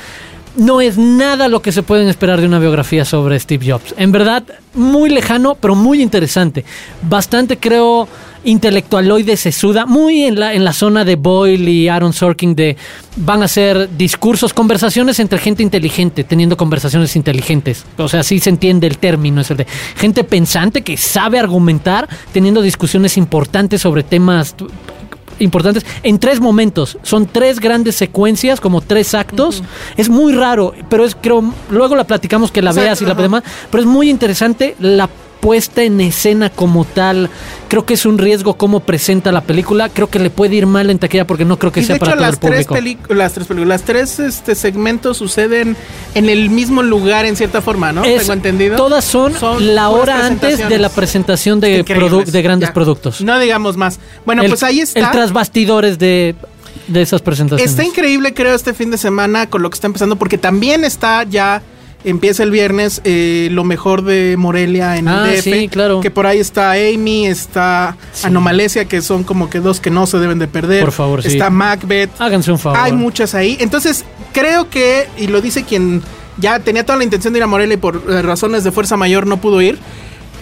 No 0.56 0.80
es 0.80 0.96
nada 0.96 1.48
lo 1.48 1.60
que 1.60 1.70
se 1.70 1.82
pueden 1.82 2.08
esperar 2.08 2.40
de 2.40 2.46
una 2.46 2.58
biografía 2.58 3.04
sobre 3.04 3.38
Steve 3.38 3.70
Jobs. 3.70 3.94
En 3.98 4.10
verdad, 4.10 4.42
muy 4.72 5.10
lejano, 5.10 5.54
pero 5.54 5.74
muy 5.74 6.00
interesante. 6.00 6.64
Bastante, 7.02 7.58
creo, 7.58 8.08
intelectualoide 8.46 9.36
sesuda, 9.36 9.86
muy 9.86 10.22
en 10.22 10.38
la, 10.38 10.54
en 10.54 10.64
la 10.64 10.72
zona 10.72 11.04
de 11.04 11.16
Boyle 11.16 11.68
y 11.68 11.88
Aaron 11.88 12.12
Sorkin 12.12 12.54
de 12.54 12.76
van 13.16 13.42
a 13.42 13.48
ser 13.48 13.90
discursos, 13.96 14.54
conversaciones 14.54 15.18
entre 15.18 15.38
gente 15.38 15.62
inteligente, 15.62 16.22
teniendo 16.24 16.56
conversaciones 16.56 17.16
inteligentes. 17.16 17.84
O 17.98 18.08
sea, 18.08 18.20
así 18.20 18.38
se 18.38 18.50
entiende 18.50 18.86
el 18.86 18.98
término, 18.98 19.40
es 19.40 19.50
el 19.50 19.58
de 19.58 19.66
gente 19.96 20.22
pensante 20.22 20.82
que 20.82 20.96
sabe 20.96 21.38
argumentar, 21.38 22.08
teniendo 22.32 22.62
discusiones 22.62 23.16
importantes 23.16 23.82
sobre 23.82 24.04
temas 24.04 24.54
importantes 25.38 25.84
en 26.02 26.18
tres 26.18 26.40
momentos. 26.40 26.98
Son 27.02 27.26
tres 27.26 27.60
grandes 27.60 27.96
secuencias, 27.96 28.60
como 28.60 28.80
tres 28.80 29.12
actos. 29.14 29.62
Es 29.96 30.08
muy 30.08 30.32
raro, 30.32 30.72
pero 30.88 31.04
es 31.04 31.16
creo 31.20 31.52
luego 31.70 31.96
la 31.96 32.04
platicamos 32.04 32.50
que 32.52 32.62
la 32.62 32.72
veas 32.72 33.02
y 33.02 33.06
la 33.06 33.14
demás, 33.14 33.42
pero 33.70 33.82
es 33.82 33.88
muy 33.88 34.08
interesante 34.08 34.76
la 34.78 35.10
puesta 35.40 35.82
en 35.82 36.00
escena 36.00 36.50
como 36.50 36.84
tal. 36.84 37.30
Creo 37.68 37.84
que 37.84 37.94
es 37.94 38.06
un 38.06 38.18
riesgo 38.18 38.54
cómo 38.56 38.80
presenta 38.80 39.32
la 39.32 39.40
película. 39.42 39.88
Creo 39.88 40.08
que 40.08 40.18
le 40.18 40.30
puede 40.30 40.56
ir 40.56 40.66
mal 40.66 40.88
en 40.90 40.98
taquilla 40.98 41.26
porque 41.26 41.44
no 41.44 41.58
creo 41.58 41.72
que 41.72 41.80
Y 41.80 41.82
de 41.82 41.86
sea 41.88 41.96
hecho, 41.96 42.04
para 42.06 42.16
todo 42.16 42.24
el 42.24 42.30
las 42.30 42.40
tres, 42.40 42.52
público. 42.66 42.74
películas, 42.74 43.18
las 43.18 43.32
tres 43.32 43.46
películas, 43.46 43.68
las 43.80 43.82
tres 43.86 44.18
este, 44.20 44.54
segmentos 44.54 45.16
suceden 45.18 45.76
en 46.14 46.28
el 46.28 46.50
mismo 46.50 46.82
lugar 46.82 47.24
en 47.26 47.36
cierta 47.36 47.60
forma, 47.62 47.92
¿no? 47.92 48.04
Es- 48.04 48.20
Tengo 48.22 48.32
entendido. 48.34 48.76
Todas 48.76 49.04
son, 49.04 49.34
Son 49.34 49.74
la 49.74 49.88
hora 49.90 50.26
antes 50.26 50.68
de 50.68 50.78
la 50.78 50.88
presentación 50.88 51.60
de, 51.60 51.82
grandes 51.82 52.68
Ya. 52.68 52.72
productos. 52.74 53.20
No 53.20 53.38
digamos 53.38 53.76
más. 53.76 53.98
Bueno, 54.24 54.42
el, 54.42 54.48
pues 54.48 54.62
ahí 54.62 54.80
está. 54.80 55.00
El 55.00 55.10
tras 55.10 55.32
bastidores 55.32 55.98
de, 55.98 56.34
de 56.88 57.02
esas 57.02 57.22
presentaciones. 57.22 57.70
Está 57.70 57.84
increíble, 57.84 58.32
creo, 58.34 58.54
este 58.54 58.74
fin 58.74 58.90
de 58.90 58.98
semana 58.98 59.48
con 59.48 59.62
lo 59.62 59.70
que 59.70 59.74
está 59.74 59.86
empezando, 59.86 60.16
porque 60.16 60.38
también 60.38 60.84
está 60.84 61.24
ya, 61.24 61.62
empieza 62.04 62.42
el 62.42 62.50
viernes, 62.50 63.00
eh, 63.04 63.48
lo 63.50 63.64
mejor 63.64 64.02
de 64.02 64.36
Morelia 64.38 64.96
en 64.96 65.08
Ah, 65.08 65.28
el 65.28 65.36
DF. 65.36 65.42
sí, 65.42 65.68
claro. 65.68 66.00
Que 66.00 66.10
por 66.10 66.26
ahí 66.26 66.38
está 66.38 66.72
Amy, 66.72 67.26
está 67.26 67.96
Anomalesia, 68.22 68.84
que 68.84 69.02
son 69.02 69.24
como 69.24 69.50
que 69.50 69.60
dos 69.60 69.80
que 69.80 69.90
no 69.90 70.06
se 70.06 70.18
deben 70.18 70.38
de 70.38 70.46
perder. 70.48 70.82
Por 70.82 70.92
favor, 70.92 71.22
sí. 71.22 71.28
Está 71.28 71.50
Macbeth. 71.50 72.10
Háganse 72.20 72.52
un 72.52 72.58
favor. 72.58 72.78
Hay 72.80 72.92
muchas 72.92 73.34
ahí. 73.34 73.56
Entonces, 73.60 74.04
creo 74.32 74.70
que, 74.70 75.08
y 75.18 75.26
lo 75.26 75.40
dice 75.40 75.64
quien 75.64 76.02
ya 76.38 76.58
tenía 76.60 76.84
toda 76.84 76.98
la 76.98 77.04
intención 77.04 77.32
de 77.32 77.38
ir 77.38 77.42
a 77.42 77.46
Morelia 77.46 77.74
y 77.74 77.78
por 77.78 78.02
eh, 78.08 78.22
razones 78.22 78.62
de 78.62 78.70
fuerza 78.70 78.96
mayor 78.96 79.26
no 79.26 79.38
pudo 79.38 79.60
ir. 79.62 79.78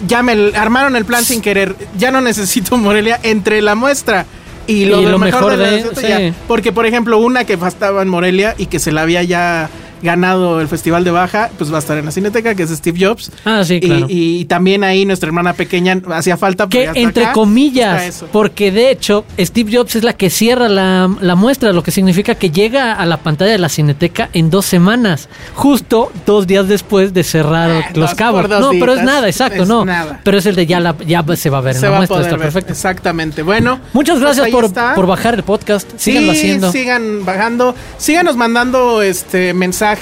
Ya 0.07 0.21
me 0.23 0.51
armaron 0.55 0.95
el 0.97 1.05
plan 1.05 1.23
sin 1.23 1.41
querer. 1.41 1.75
Ya 1.97 2.11
no 2.11 2.21
necesito 2.21 2.77
Morelia 2.77 3.19
entre 3.23 3.61
la 3.61 3.75
muestra. 3.75 4.25
Y 4.67 4.85
lo, 4.85 4.99
Y 5.01 5.05
de 5.05 5.11
lo 5.11 5.19
mejor 5.19 5.55
la 5.57 5.63
de- 5.69 5.71
receta, 5.83 6.01
sí. 6.01 6.07
ya. 6.07 6.33
Porque, 6.47 6.71
por 6.71 6.85
ejemplo, 6.87 7.17
una 7.19 7.43
que 7.45 7.53
estaba 7.53 8.01
en 8.01 8.09
Morelia 8.09 8.55
y 8.57 8.65
que 8.65 8.79
se 8.79 8.91
la 8.91 9.03
había 9.03 9.21
ya 9.23 9.69
ganado 10.05 10.61
el 10.61 10.69
Festival 10.69 11.03
de 11.03 11.11
Baja, 11.11 11.49
pues 11.57 11.69
va 11.71 11.75
a 11.75 11.79
estar 11.79 11.97
en 11.97 12.05
la 12.05 12.11
Cineteca, 12.11 12.55
que 12.55 12.63
es 12.63 12.69
Steve 12.69 12.97
Jobs. 13.05 13.31
Ah, 13.43 13.63
sí, 13.65 13.75
Y- 13.75 13.79
claro. 13.81 14.05
y, 14.09 14.45
también 14.45 14.83
ahí 14.85 15.05
nuestra 15.05 15.27
hermana 15.27 15.51
pequeña 15.53 15.99
hacía 16.13 16.37
falta. 16.37 16.69
que 16.69 16.89
entre 16.95 17.25
acá. 17.25 17.33
Comillas, 17.33 18.23
porque 18.31 18.71
de 18.71 18.91
hecho 18.91 19.25
Steve 19.39 19.75
Jobs 19.77 19.95
es 19.95 20.03
la 20.03 20.13
que 20.13 20.29
cierra 20.29 20.69
la, 20.69 21.13
la 21.19 21.35
muestra, 21.35 21.73
lo 21.73 21.83
que 21.83 21.91
significa 21.91 22.35
que 22.35 22.51
llega 22.51 22.93
a 22.93 23.05
la 23.05 23.17
pantalla 23.17 23.51
de 23.51 23.57
la 23.57 23.67
Cineteca 23.69 24.29
en 24.33 24.49
dos 24.49 24.65
semanas, 24.65 25.27
justo 25.55 26.11
dos 26.25 26.47
días 26.47 26.67
después 26.67 27.13
de 27.13 27.23
cerrar 27.23 27.71
Ah, 27.71 27.89
los 27.95 28.13
cabos. 28.13 28.47
No, 28.47 28.71
pero 28.71 28.93
es 28.93 29.03
nada, 29.03 29.27
exacto, 29.27 29.63
es 29.63 29.69
no. 29.69 29.83
nada. 29.85 30.21
Pero 30.23 30.37
es 30.37 30.45
el 30.45 30.55
de 30.55 30.65
ya, 30.65 30.79
la, 30.79 30.95
ya 31.05 31.23
se 31.35 31.49
va 31.49 31.57
a 31.57 31.61
ver 31.61 31.75
en 31.75 31.79
se 31.81 31.85
la 31.87 31.91
va 31.91 31.97
muestra, 31.97 32.21
está 32.21 32.31
ver. 32.35 32.39
perfecto. 32.41 32.71
Exactamente. 32.73 33.41
Bueno. 33.41 33.79
Muchas 33.93 34.19
pues 34.19 34.35
gracias 34.37 34.49
por, 34.49 34.71
por 34.95 35.07
bajar 35.07 35.33
el 35.35 35.43
podcast. 35.43 35.89
Síganlo 35.97 36.33
Sí, 36.33 36.37
haciendo. 36.39 36.71
Sigan 36.71 37.25
bajando. 37.25 37.75
Síganos 37.97 38.35
mandando 38.35 39.01
este 39.01 39.53
mensajes. 39.53 39.94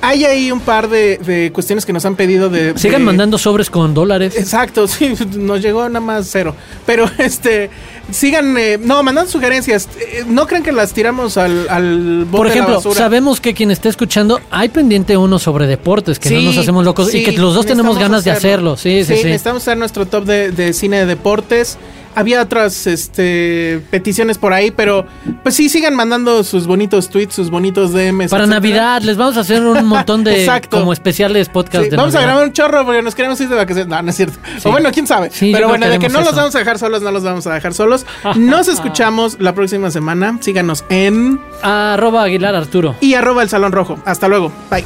Hay 0.00 0.24
ahí 0.24 0.50
un 0.50 0.60
par 0.60 0.88
de, 0.88 1.18
de 1.18 1.50
cuestiones 1.52 1.86
que 1.86 1.92
nos 1.92 2.04
han 2.04 2.16
pedido 2.16 2.48
de. 2.50 2.76
Sigan 2.76 3.00
de- 3.00 3.06
mandando 3.06 3.38
sobres 3.38 3.70
con 3.70 3.94
dólares. 3.94 4.34
Exacto, 4.36 4.88
sí, 4.88 5.14
nos 5.36 5.60
llegó 5.62 5.88
nada 5.88 6.00
más 6.04 6.28
cero. 6.30 6.54
Pero 6.86 7.08
este, 7.18 7.70
sigan, 8.10 8.56
eh, 8.58 8.78
no, 8.82 9.02
mandando 9.02 9.30
sugerencias. 9.30 9.88
Eh, 9.98 10.24
no 10.26 10.46
crean 10.46 10.62
que 10.62 10.72
las 10.72 10.92
tiramos 10.92 11.36
al, 11.36 11.68
al 11.68 12.24
bote 12.24 12.36
Por 12.36 12.48
de 12.48 12.54
la 12.56 12.64
ejemplo, 12.66 12.92
sabemos 12.94 13.40
que 13.40 13.54
quien 13.54 13.70
esté 13.70 13.88
escuchando, 13.88 14.40
hay 14.50 14.68
pendiente 14.68 15.16
uno 15.16 15.38
sobre 15.38 15.66
deportes, 15.66 16.18
que 16.18 16.30
no 16.30 16.40
nos 16.42 16.58
hacemos 16.58 16.84
locos 16.84 17.14
y 17.14 17.22
que 17.24 17.32
los 17.32 17.54
dos 17.54 17.66
tenemos 17.66 17.98
ganas 17.98 18.24
de 18.24 18.30
hacerlo. 18.30 18.76
Sí, 18.76 19.04
sí, 19.04 19.16
sí. 19.16 19.24
necesitamos 19.24 19.62
hacer 19.62 19.76
nuestro 19.78 20.06
top 20.06 20.24
de, 20.24 20.50
de 20.52 20.72
cine 20.72 20.98
de 20.98 21.06
deportes. 21.06 21.78
Había 22.14 22.42
otras 22.42 22.86
este, 22.86 23.82
peticiones 23.90 24.38
por 24.38 24.52
ahí, 24.52 24.70
pero 24.70 25.06
pues 25.42 25.54
sí, 25.54 25.68
sigan 25.68 25.94
mandando 25.94 26.44
sus 26.44 26.66
bonitos 26.66 27.08
tweets, 27.10 27.34
sus 27.34 27.50
bonitos 27.50 27.92
DMs. 27.92 28.30
Para 28.30 28.44
etcétera. 28.44 28.46
Navidad 28.46 29.02
les 29.02 29.16
vamos 29.16 29.36
a 29.36 29.40
hacer 29.40 29.62
un 29.62 29.86
montón 29.86 30.24
de 30.24 30.40
Exacto. 30.40 30.78
como 30.78 30.92
especiales 30.92 31.48
podcast 31.48 31.84
Sí, 31.84 31.90
de 31.90 31.96
vamos 31.96 32.14
a 32.14 32.20
grabar 32.20 32.44
un 32.44 32.52
chorro 32.52 32.84
porque 32.84 33.02
nos 33.02 33.14
queremos 33.14 33.40
ir 33.40 33.48
de 33.48 33.56
vacaciones. 33.56 33.88
No, 33.88 34.02
no 34.02 34.10
es 34.10 34.16
cierto. 34.16 34.38
O 34.64 34.70
bueno, 34.70 34.90
quién 34.92 35.06
sabe. 35.06 35.30
Sí, 35.30 35.50
Pero 35.52 35.68
bueno, 35.68 35.88
de 35.88 35.98
que 35.98 36.08
no 36.08 36.20
los 36.20 36.34
vamos 36.34 36.54
a 36.54 36.58
dejar 36.58 36.78
solos, 36.78 37.02
no 37.02 37.10
los 37.10 37.22
vamos 37.22 37.46
a 37.46 37.54
dejar 37.54 37.74
solos. 37.74 38.06
Nos 38.36 38.68
escuchamos 38.68 39.36
la 39.40 39.54
próxima 39.54 39.90
semana. 39.90 40.38
Síganos 40.40 40.84
en 40.88 41.40
Arroba 41.62 42.24
Aguilar 42.24 42.54
Arturo. 42.54 42.94
y 43.00 43.14
arroba 43.14 43.42
el 43.42 43.48
Salón 43.48 43.72
Rojo. 43.72 43.98
Hasta 44.04 44.28
luego. 44.28 44.52
Bye. 44.70 44.84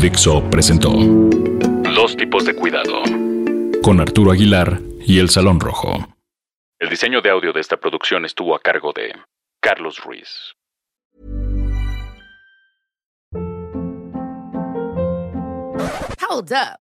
Dixo 0.00 0.42
presentó 0.50 0.90
Dos 0.90 2.16
tipos 2.16 2.44
de 2.44 2.54
cuidado 2.54 3.02
con 3.82 4.00
Arturo 4.00 4.32
Aguilar 4.32 4.80
y 5.06 5.18
El 5.18 5.28
Salón 5.28 5.60
Rojo. 5.60 6.08
El 6.78 6.88
diseño 6.88 7.20
de 7.20 7.30
audio 7.30 7.52
de 7.52 7.60
esta 7.60 7.76
producción 7.76 8.24
estuvo 8.24 8.54
a 8.54 8.60
cargo 8.60 8.92
de 8.94 9.14
Carlos 9.60 10.00
Ruiz. 10.04 10.54
Hold 16.20 16.52
up. 16.52 16.83